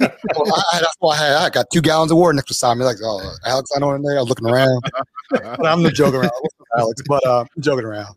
[0.01, 1.33] well, I, that's why I had.
[1.35, 2.85] I got two gallons of water next to me.
[2.85, 4.17] Like, oh, Alex, I know in there.
[4.17, 4.83] I was looking around,
[5.31, 6.33] but I'm not joking around,
[6.79, 7.03] Alex.
[7.07, 8.17] But uh, I'm joking around.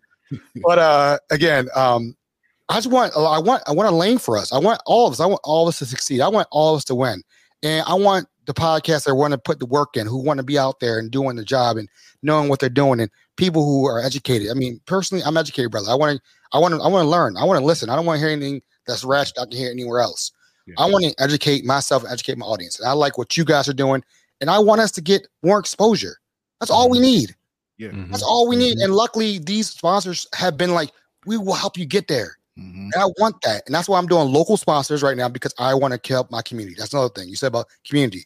[0.63, 2.15] But uh, again, um,
[2.69, 3.11] I just want.
[3.17, 3.63] I want.
[3.67, 4.53] I want a lane for us.
[4.53, 5.19] I want all of us.
[5.19, 6.21] I want all of us to succeed.
[6.21, 7.21] I want all of us to win,
[7.63, 10.43] and I want the podcasts that want to put the work in, who want to
[10.43, 11.87] be out there and doing the job and
[12.23, 14.49] knowing what they're doing, and people who are educated.
[14.49, 15.89] I mean, personally, I'm educated, brother.
[15.89, 17.37] I want to, I want to, I want to learn.
[17.37, 17.89] I want to listen.
[17.89, 20.31] I don't want to hear anything that's ratchet I can hear anywhere else.
[20.65, 20.75] Yeah.
[20.77, 22.79] I want to educate myself and educate my audience.
[22.79, 24.03] And I like what you guys are doing,
[24.41, 26.17] and I want us to get more exposure.
[26.59, 27.05] That's all we mm-hmm.
[27.05, 27.35] need.
[27.77, 28.11] Yeah, mm-hmm.
[28.11, 28.77] that's all we need.
[28.77, 28.85] Mm-hmm.
[28.85, 30.91] And luckily, these sponsors have been like,
[31.25, 32.37] we will help you get there.
[32.59, 32.89] Mm-hmm.
[32.93, 33.63] And I want that.
[33.65, 36.41] And that's why I'm doing local sponsors right now because I want to help my
[36.41, 36.75] community.
[36.77, 38.25] That's another thing you said about community.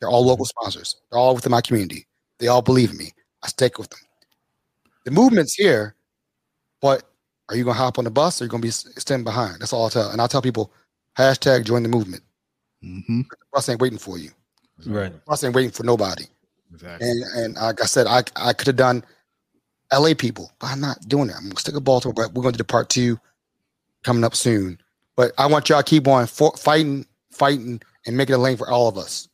[0.00, 0.60] They're all local mm-hmm.
[0.60, 0.96] sponsors.
[1.10, 2.06] They're all within my community.
[2.38, 3.12] They all believe in me.
[3.42, 4.00] I stick with them.
[5.04, 5.94] The movement's here,
[6.80, 7.04] but
[7.48, 9.60] are you gonna hop on the bus or are you gonna be standing behind?
[9.60, 10.10] That's all I tell.
[10.10, 10.72] And I tell people,
[11.18, 12.22] hashtag join the movement.
[12.84, 13.22] Mm-hmm.
[13.22, 14.30] The bus ain't waiting for you.
[14.86, 15.12] Right.
[15.12, 16.24] The bus ain't waiting for nobody.
[16.72, 17.08] Exactly.
[17.08, 19.04] And and like I said, I I could have done
[19.92, 21.36] LA people, but I'm not doing that.
[21.36, 23.18] I'm gonna stick with Baltimore, but we're gonna do the part two
[24.04, 24.78] coming up soon.
[25.16, 28.70] But I want y'all to keep on for, fighting, fighting, and making a lane for
[28.70, 29.28] all of us.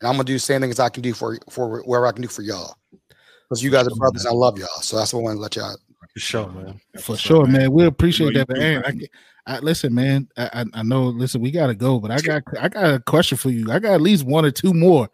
[0.00, 2.12] And I'm gonna do the same thing as I can do for for wherever I
[2.12, 2.74] can do for y'all.
[3.48, 4.68] Because you guys are brothers, I love y'all.
[4.82, 5.76] So that's what I want to let y'all.
[6.14, 6.80] For sure, man.
[7.00, 7.72] For sure, man.
[7.72, 10.28] We appreciate that, but Aaron, I, I, listen, man.
[10.36, 11.04] I, I know.
[11.04, 13.72] Listen, we gotta go, but I got I got a question for you.
[13.72, 15.08] I got at least one or two more.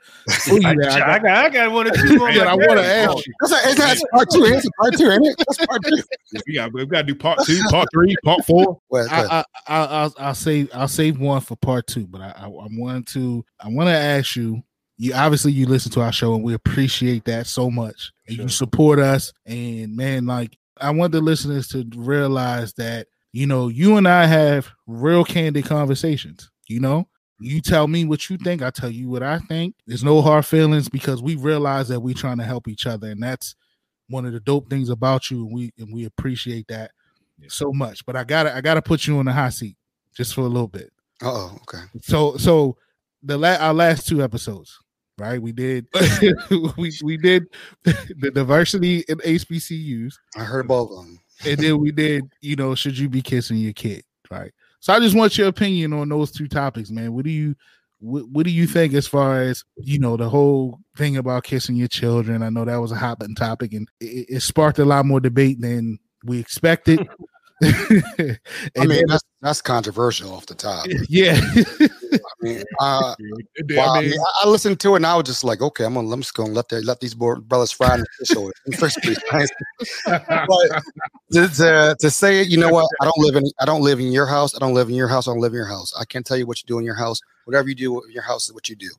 [0.45, 2.33] For you I, got, I, got, I got one or two more.
[2.35, 3.23] that I want to ask oh.
[3.25, 3.33] you.
[3.41, 4.41] That's, that's part two.
[4.49, 5.37] That's part two, ain't it?
[5.39, 6.03] That's part two.
[6.49, 8.81] We got we got to do part two, part three, part four.
[8.91, 12.35] Well, I, I, I, will I'll save I'll save one for part two, but I
[12.37, 14.63] I, I want to I want to ask you
[14.97, 18.13] you obviously you listen to our show and we appreciate that so much.
[18.27, 18.43] And sure.
[18.45, 19.33] you support us.
[19.47, 24.27] And man like i want the listeners to realize that you know you and i
[24.27, 27.07] have real candid conversations you know?
[27.41, 29.75] You tell me what you think i tell you what i think.
[29.87, 33.23] There's no hard feelings because we realize that we're trying to help each other and
[33.23, 33.55] that's
[34.09, 36.93] one of the dope things about you and we and we appreciate that
[37.39, 37.49] yeah.
[37.51, 38.07] so much.
[38.07, 39.77] But i gotta i gotta put you on the hot seat
[40.17, 40.93] just for a little bit.
[41.23, 41.85] Oh okay.
[42.03, 42.79] So so
[43.23, 44.79] the la- our last two episodes
[45.19, 45.41] right?
[45.41, 45.87] We did
[46.77, 47.47] we we did
[47.85, 50.15] the diversity in HBCUs.
[50.37, 51.21] I heard both of them.
[51.47, 54.53] and then we did, you know, should you be kissing your kid, right?
[54.81, 57.13] So I just want your opinion on those two topics, man.
[57.13, 57.55] What do you
[58.01, 61.77] what, what do you think as far as you know the whole thing about kissing
[61.77, 62.43] your children?
[62.43, 65.21] I know that was a hot button topic, and it, it sparked a lot more
[65.21, 67.07] debate than we expected.
[68.79, 70.87] I mean, that's that's controversial off the top.
[71.09, 71.39] Yeah.
[71.39, 73.15] I mean, uh,
[73.71, 76.11] well, I, mean, I, listened to it and I was just like, okay, I'm gonna
[76.11, 79.51] I'm just gonna let the, let these brothers fry in the fish oil first place.
[80.07, 80.83] but
[81.33, 82.89] to, to, to, say it, you know what?
[83.01, 84.55] I don't live in I don't live in your house.
[84.55, 85.29] I don't live in your house.
[85.29, 85.93] I don't live in your house.
[85.99, 87.21] I can't tell you what you do in your house.
[87.45, 88.91] Whatever you do in your house is what you do.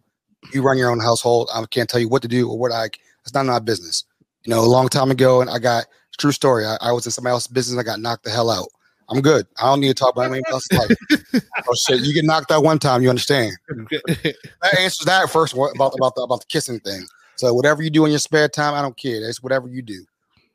[0.53, 1.49] You run your own household.
[1.53, 2.85] I can't tell you what to do or what I.
[3.23, 4.03] It's not my business.
[4.43, 5.85] You know, a long time ago, and I got
[6.17, 6.65] True story.
[6.65, 7.79] I, I, was in somebody else's business.
[7.79, 8.67] I got knocked the hell out.
[9.09, 9.45] I'm good.
[9.61, 10.67] I don't need to talk about anything else.
[10.71, 11.43] Life.
[11.67, 12.01] oh shit!
[12.01, 13.03] You get knocked out one time.
[13.03, 13.55] You understand?
[13.67, 17.05] that answers that first about about the about the kissing thing.
[17.35, 19.27] So whatever you do in your spare time, I don't care.
[19.27, 20.05] It's whatever you do.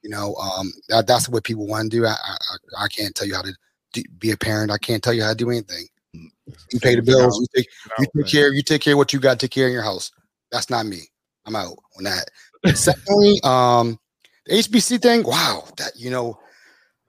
[0.03, 2.07] You know, um, that, that's what people want to do.
[2.07, 3.55] I, I I can't tell you how to
[3.93, 4.73] do, be a parent.
[4.73, 5.87] I can't tell you how to do anything.
[6.13, 7.39] You pay the bills.
[7.39, 7.69] You take
[7.99, 8.53] you take care.
[8.53, 10.11] You take care of what you got to take care in your house.
[10.51, 11.03] That's not me.
[11.47, 12.31] I'm out on that.
[12.75, 13.99] Secondly, um,
[14.47, 16.39] the HBC thing, wow, that you know,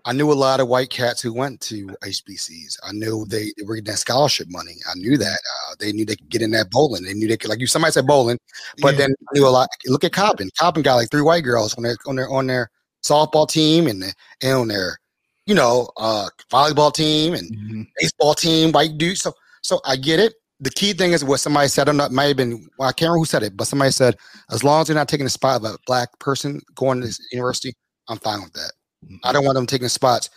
[0.05, 2.79] I knew a lot of white cats who went to HBCs.
[2.83, 4.75] I knew they, they were getting that scholarship money.
[4.89, 5.39] I knew that.
[5.69, 7.03] Uh, they knew they could get in that bowling.
[7.03, 8.39] They knew they could, like you somebody said bowling,
[8.81, 9.01] but yeah.
[9.01, 9.69] then I knew a lot.
[9.85, 10.49] Look at Coppin.
[10.57, 12.69] Coppin got like three white girls on their on their on their
[13.03, 14.03] softball team and,
[14.41, 14.99] and on their,
[15.45, 17.81] you know, uh, volleyball team and mm-hmm.
[17.99, 19.21] baseball team, white dudes.
[19.21, 21.81] So so I get it the key thing is what somebody said.
[21.81, 23.65] I don't know, it might have been well, I can't remember who said it, but
[23.65, 24.15] somebody said
[24.51, 27.19] as long as they're not taking the spot of a black person going to this
[27.31, 27.73] university,
[28.07, 28.71] I'm fine with that.
[29.03, 29.15] Mm-hmm.
[29.23, 30.29] I don't want them taking spots.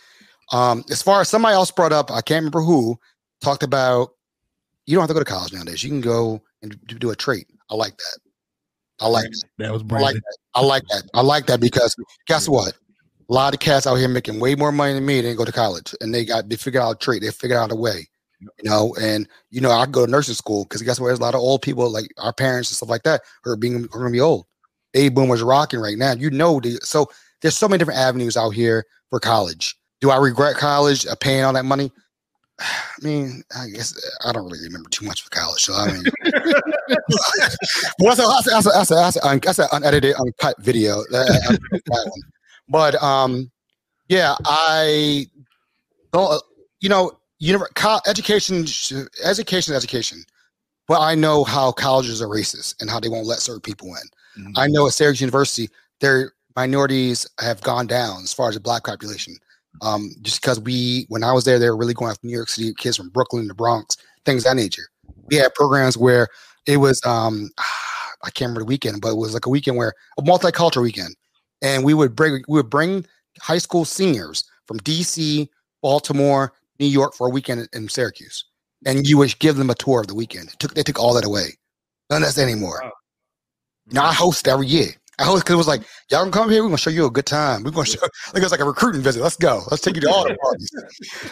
[0.51, 2.99] Um, as far as somebody else brought up, I can't remember who
[3.41, 4.09] talked about
[4.87, 5.83] you don't have to go to college nowadays.
[5.83, 7.45] You can go and do a trade.
[7.69, 8.19] I like that.
[8.99, 9.43] I like that.
[9.59, 10.37] That was I like that.
[10.55, 11.03] I like that.
[11.13, 11.95] I like that because
[12.27, 12.73] guess what?
[13.29, 15.15] A lot of cats out here making way more money than me.
[15.15, 17.21] They didn't go to college and they got they figured out a trade.
[17.21, 18.07] They figured out a way
[18.41, 21.07] you know, and you know, I go to nursing school because guess what?
[21.07, 23.55] There's a lot of old people like our parents and stuff like that who are
[23.55, 24.45] being are gonna be old.
[24.93, 26.13] Baby boomers rocking right now.
[26.13, 27.09] You know, so
[27.41, 29.75] there's so many different avenues out here for college.
[30.01, 31.91] Do I regret college uh, paying all that money?
[32.59, 32.65] I
[33.01, 33.93] mean, I guess
[34.25, 35.63] I don't really remember too much of college.
[35.63, 36.03] So I mean,
[37.99, 41.03] well, that's a, that's a, that's a, that's a, that's an unedited, uncut video.
[41.11, 42.21] That, that
[42.67, 43.51] but um,
[44.07, 45.27] yeah, I
[46.11, 46.31] don't.
[46.31, 46.39] Uh,
[46.79, 47.11] you know,
[47.45, 48.65] univer- education,
[49.23, 50.23] education, education.
[50.87, 54.43] But I know how colleges are racist and how they won't let certain people in.
[54.43, 54.51] Mm-hmm.
[54.55, 55.69] I know at Syracuse University,
[55.99, 59.35] their minorities have gone down as far as the black population.
[59.81, 62.49] Um, just because we, when I was there, they were really going after New York
[62.49, 64.87] City kids from Brooklyn, the Bronx, things that nature.
[65.27, 66.27] We had programs where
[66.65, 67.49] it was, um,
[68.23, 71.15] I can't remember the weekend, but it was like a weekend where a multicultural weekend,
[71.61, 73.05] and we would bring we would bring
[73.39, 75.47] high school seniors from DC,
[75.83, 78.45] Baltimore, New York for a weekend in Syracuse,
[78.85, 80.49] and you would give them a tour of the weekend.
[80.49, 81.57] It took they took all that away.
[82.09, 82.81] None of that anymore.
[82.83, 82.91] Wow.
[83.91, 84.89] Now I host every year.
[85.17, 86.61] I host because it was like, y'all can come here.
[86.61, 87.63] We're gonna show you a good time.
[87.63, 88.01] We're gonna show
[88.33, 89.21] like it's like a recruiting visit.
[89.21, 89.61] Let's go.
[89.71, 90.69] Let's take you to all the parties.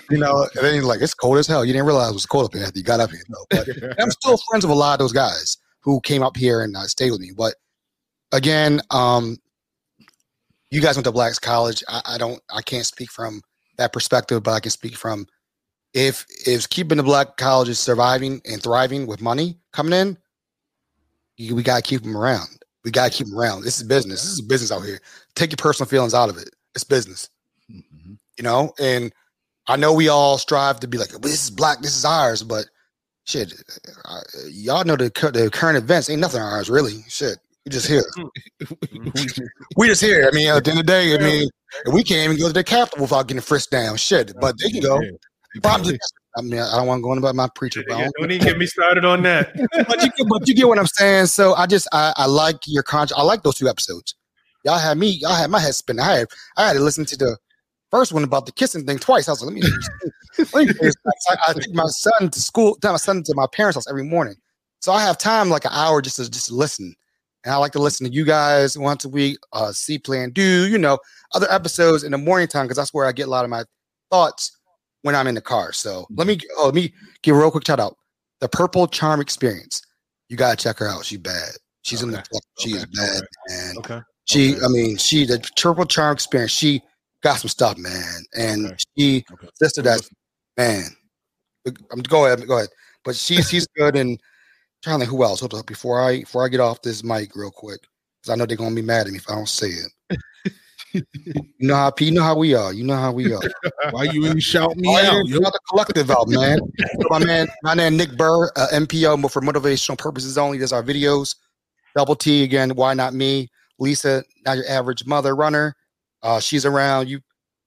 [0.09, 1.65] you know, and then he's like, it's cold as hell.
[1.65, 3.23] You didn't realize it was cold up here after you got up here.
[3.27, 3.67] No, but
[3.99, 6.83] I'm still friends with a lot of those guys who came up here and uh,
[6.83, 7.31] stayed with me.
[7.35, 7.55] But
[8.31, 9.37] again, um,
[10.71, 11.83] you guys went to Blacks College.
[11.89, 12.41] I, I don't.
[12.49, 13.41] I can't speak from
[13.77, 15.27] that perspective, but I can speak from
[15.93, 20.17] if if keeping the black colleges surviving and thriving with money coming in,
[21.37, 22.63] you, we gotta keep them around.
[22.83, 23.63] We gotta keep them around.
[23.63, 24.21] This is business.
[24.21, 24.99] This is business out here.
[25.35, 26.49] Take your personal feelings out of it.
[26.75, 27.29] It's business.
[27.71, 28.13] Mm-hmm.
[28.37, 29.13] You know, and
[29.67, 32.65] I know we all strive to be like, this is black, this is ours, but
[33.25, 33.53] shit,
[34.49, 37.03] y'all know the the current events ain't nothing ours really.
[37.07, 38.03] Shit, we just here.
[38.18, 39.41] Mm.
[39.77, 40.27] we just here.
[40.27, 41.49] I mean, at the end of the day, I mean,
[41.94, 43.98] we can't even go to the Capitol without getting frisked down.
[43.98, 45.02] Shit, but they can go.
[45.61, 45.99] Probably.
[46.35, 47.84] I mean, I don't want to go on about my preacher.
[47.88, 49.53] Yeah, don't even get me started on that.
[49.88, 51.27] but, you, get, but you get what I'm saying.
[51.27, 53.19] So I just I, I like your contract.
[53.19, 54.15] I like those two episodes.
[54.65, 55.10] Y'all had me.
[55.10, 56.03] Y'all had my head spinning.
[56.03, 56.27] I had
[56.57, 57.38] I had to listen to the
[57.91, 59.27] first one about the kissing thing twice.
[59.27, 59.69] I was like, let me.
[60.53, 60.90] let me
[61.30, 62.76] I, I take my son to school.
[62.81, 64.35] Take my son to my parents' house every morning.
[64.81, 66.95] So I have time like an hour just to just listen.
[67.43, 69.37] And I like to listen to you guys once a week.
[69.51, 70.97] Uh, C Plan Do you know
[71.33, 73.63] other episodes in the morning time because that's where I get a lot of my
[74.11, 74.57] thoughts
[75.01, 75.73] when I'm in the car.
[75.73, 77.97] So let me oh, let me give a real quick shout out.
[78.39, 79.81] The Purple Charm Experience.
[80.29, 81.05] You gotta check her out.
[81.05, 81.51] She's bad.
[81.83, 82.09] She's okay.
[82.09, 82.77] in the she okay.
[82.79, 83.73] is bad, man.
[83.77, 83.99] Okay.
[84.25, 84.65] She, okay.
[84.65, 86.51] I mean, she the Purple Charm Experience.
[86.51, 86.81] She
[87.21, 89.23] got some stuff, man, and she
[89.55, 90.01] sister that
[90.57, 90.83] man.
[91.91, 92.69] I'm go ahead, go ahead.
[93.03, 94.19] But she's she's good and
[94.84, 95.39] trying to who else.
[95.39, 97.81] Hold up before I before I get off this mic real quick
[98.22, 100.19] because I know they're gonna be mad at me if I don't say it
[100.93, 101.03] you
[101.60, 102.73] know how you know how we are.
[102.73, 103.41] You know how we are.
[103.91, 105.26] Why you even shout me out?
[105.26, 106.60] You got the collective out, man.
[107.10, 110.57] my man, my man Nick Burr, uh, MPO for motivational purposes only.
[110.57, 111.35] Does our videos.
[111.95, 112.72] Double T again.
[112.76, 113.49] Why not me?
[113.80, 115.76] Lisa, not your average mother runner.
[116.22, 117.10] Uh, she's around.
[117.10, 117.22] You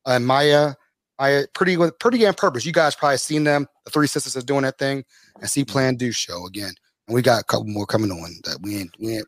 [0.06, 0.74] and uh, Maya,
[1.18, 2.64] Maya, pretty pretty on purpose.
[2.64, 3.66] You guys probably seen them.
[3.84, 5.04] The three sisters is doing that thing,
[5.40, 6.72] and C Plan Do show again.
[7.08, 8.90] We got a couple more coming on that we ain't.
[8.98, 9.26] We ain't.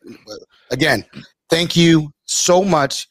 [0.71, 1.05] Again,
[1.49, 3.07] thank you so much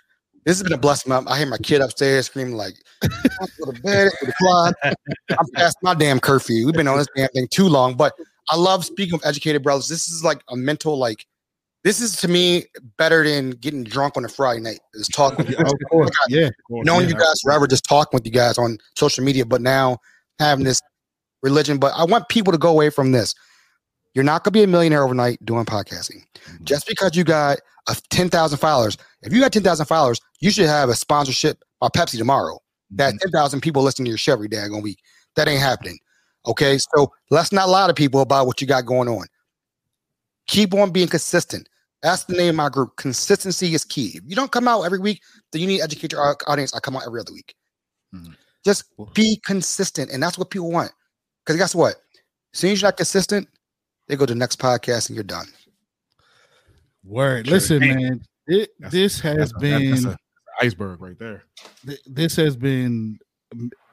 [0.47, 1.11] this has been a blessing.
[1.11, 5.75] I hear my kid upstairs screaming like, "Go to bed, go to clock." I'm past
[5.81, 6.65] my damn curfew.
[6.65, 7.95] We've been on this damn thing too long.
[7.97, 8.13] But
[8.49, 9.89] I love speaking of educated brothers.
[9.89, 11.25] This is like a mental like.
[11.83, 12.63] This is to me
[12.97, 14.79] better than getting drunk on a Friday night.
[14.93, 15.57] Is talking with you.
[15.91, 16.49] course, yeah.
[16.69, 17.15] Knowing yeah.
[17.15, 19.97] you guys forever, just talking with you guys on social media, but now
[20.39, 20.79] having this
[21.43, 21.77] religion.
[21.77, 23.35] But I want people to go away from this.
[24.17, 26.23] You're not going to be a millionaire overnight doing podcasting.
[26.33, 26.63] Mm-hmm.
[26.63, 30.89] Just because you got a 10,000 followers, if you got 10,000 followers, you should have
[30.89, 32.57] a sponsorship by Pepsi tomorrow.
[32.89, 33.29] That mm-hmm.
[33.29, 34.97] 10,000 people listening to your show every day are going to be,
[35.35, 35.99] that ain't happening.
[36.47, 36.79] Okay.
[36.79, 39.27] So let's not lie to people about what you got going on.
[40.47, 41.69] Keep on being consistent.
[42.01, 42.95] That's the name of my group.
[42.95, 44.13] Consistency is key.
[44.15, 45.21] If you don't come out every week,
[45.51, 46.73] then you need to educate your audience.
[46.73, 47.53] I come out every other week.
[48.15, 48.31] Mm-hmm.
[48.65, 50.09] Just be consistent.
[50.09, 50.91] And that's what people want.
[51.45, 51.97] Because guess what?
[52.55, 53.47] As soon as you're not consistent,
[54.07, 55.47] they go to the next podcast and you're done.
[57.03, 57.47] Word.
[57.47, 58.21] Listen, man.
[58.47, 60.17] It, this has that's, been that's a,
[60.61, 61.43] iceberg right there.
[62.05, 63.19] this has been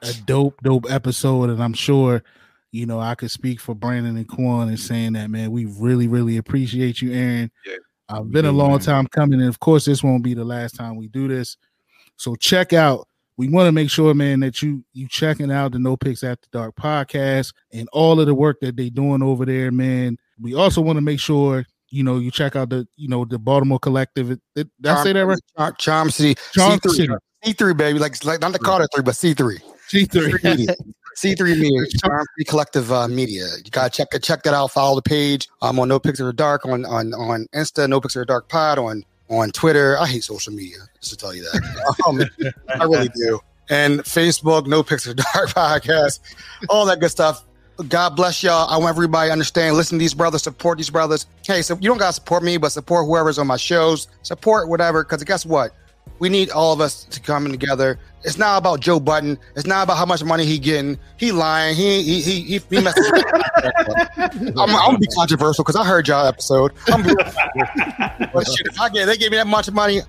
[0.01, 2.23] a dope, dope episode, and I'm sure
[2.71, 6.07] you know I could speak for Brandon and Quan and saying that man, we really,
[6.07, 7.51] really appreciate you, Aaron.
[7.65, 7.75] Yeah.
[8.07, 8.79] I've been a long man.
[8.79, 11.57] time coming, and of course, this won't be the last time we do this.
[12.17, 13.07] So check out.
[13.37, 16.47] We want to make sure, man, that you you checking out the No Pics After
[16.51, 20.17] Dark podcast and all of the work that they doing over there, man.
[20.39, 23.39] We also want to make sure you know, you check out the, you know, the
[23.39, 24.31] Baltimore Collective.
[24.31, 25.39] It, it, did I say that right?
[25.55, 26.35] Charm, Charm City.
[26.51, 27.13] Charm C3, City.
[27.45, 27.99] C3, baby.
[27.99, 29.59] Like, like not the Carter 3, but C3.
[29.89, 30.75] C3.
[31.15, 33.45] C3 Media, Charm City Collective uh, Media.
[33.63, 34.71] You gotta check check that out.
[34.71, 35.47] Follow the page.
[35.61, 38.77] I'm on No Pics After Dark on on on Insta, No Pics After Dark Pod
[38.77, 39.97] on on Twitter.
[39.97, 41.95] I hate social media, just to tell you that.
[42.07, 42.21] um,
[42.79, 43.39] I really do.
[43.69, 46.19] and Facebook, No of Dark podcast,
[46.69, 47.43] all that good stuff.
[47.89, 48.69] God bless y'all.
[48.69, 49.75] I want everybody to understand.
[49.75, 51.25] Listen to these brothers, support these brothers.
[51.45, 55.03] Hey, so you don't gotta support me, but support whoever's on my shows, support whatever.
[55.03, 55.71] Because guess what?
[56.19, 57.99] We need all of us to come together.
[58.23, 59.37] It's not about Joe Budden.
[59.55, 60.97] It's not about how much money he getting.
[61.17, 61.75] He lying.
[61.75, 63.03] He he he he, he messing.
[64.17, 66.71] I'm, I'm gonna be controversial because I heard y'all episode.
[66.87, 67.03] I'm
[68.33, 70.01] but shit, if I get they give me that much money,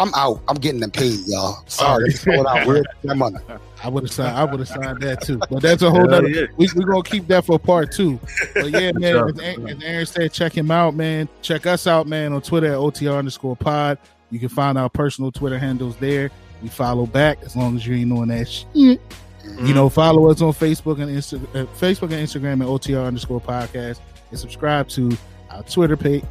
[0.00, 0.42] I'm out.
[0.48, 1.62] I'm getting them paid, y'all.
[1.66, 2.66] Sorry, out.
[2.66, 3.36] Where's that money?
[3.82, 4.36] I would have signed.
[4.36, 5.38] I would have signed that too.
[5.38, 6.28] But that's a whole other.
[6.28, 6.46] Yeah.
[6.56, 8.18] We we gonna keep that for part two.
[8.54, 9.16] But yeah, man.
[9.40, 11.28] As, as Aaron said, check him out, man.
[11.42, 13.98] Check us out, man, on Twitter at OTR underscore Pod.
[14.34, 16.30] You can find our personal Twitter handles there.
[16.60, 18.66] We follow back as long as you ain't doing that shit.
[18.74, 19.66] Mm-hmm.
[19.66, 23.40] You know, follow us on Facebook and Insta- uh, Facebook and Instagram at OTR underscore
[23.40, 24.00] Podcast,
[24.30, 25.16] and subscribe to
[25.50, 26.24] our Twitter page.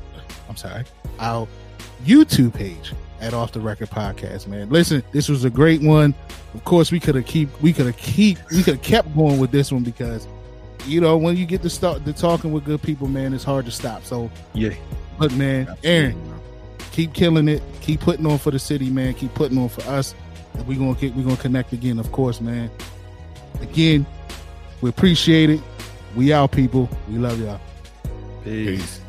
[0.50, 0.84] I'm sorry,
[1.20, 1.48] our
[2.04, 4.70] YouTube page at Off the Record Podcast, man.
[4.70, 6.14] Listen, this was a great one.
[6.54, 9.40] Of course, we could have keep we could have keep we could have kept going
[9.40, 10.28] with this one because
[10.86, 13.64] you know when you get to start to talking with good people, man, it's hard
[13.66, 14.04] to stop.
[14.04, 14.74] So yeah,
[15.18, 15.90] but man, Absolutely.
[15.90, 16.33] Aaron,
[16.92, 19.14] keep killing it, keep putting on for the city, man.
[19.14, 20.14] Keep putting on for us,
[20.54, 22.70] and we're gonna get we're gonna connect again, of course, man.
[23.62, 24.06] Again,
[24.82, 25.62] we appreciate it.
[26.16, 26.90] We out, people.
[27.10, 27.60] We love y'all.
[28.44, 28.80] Peace.
[28.82, 29.03] Peace.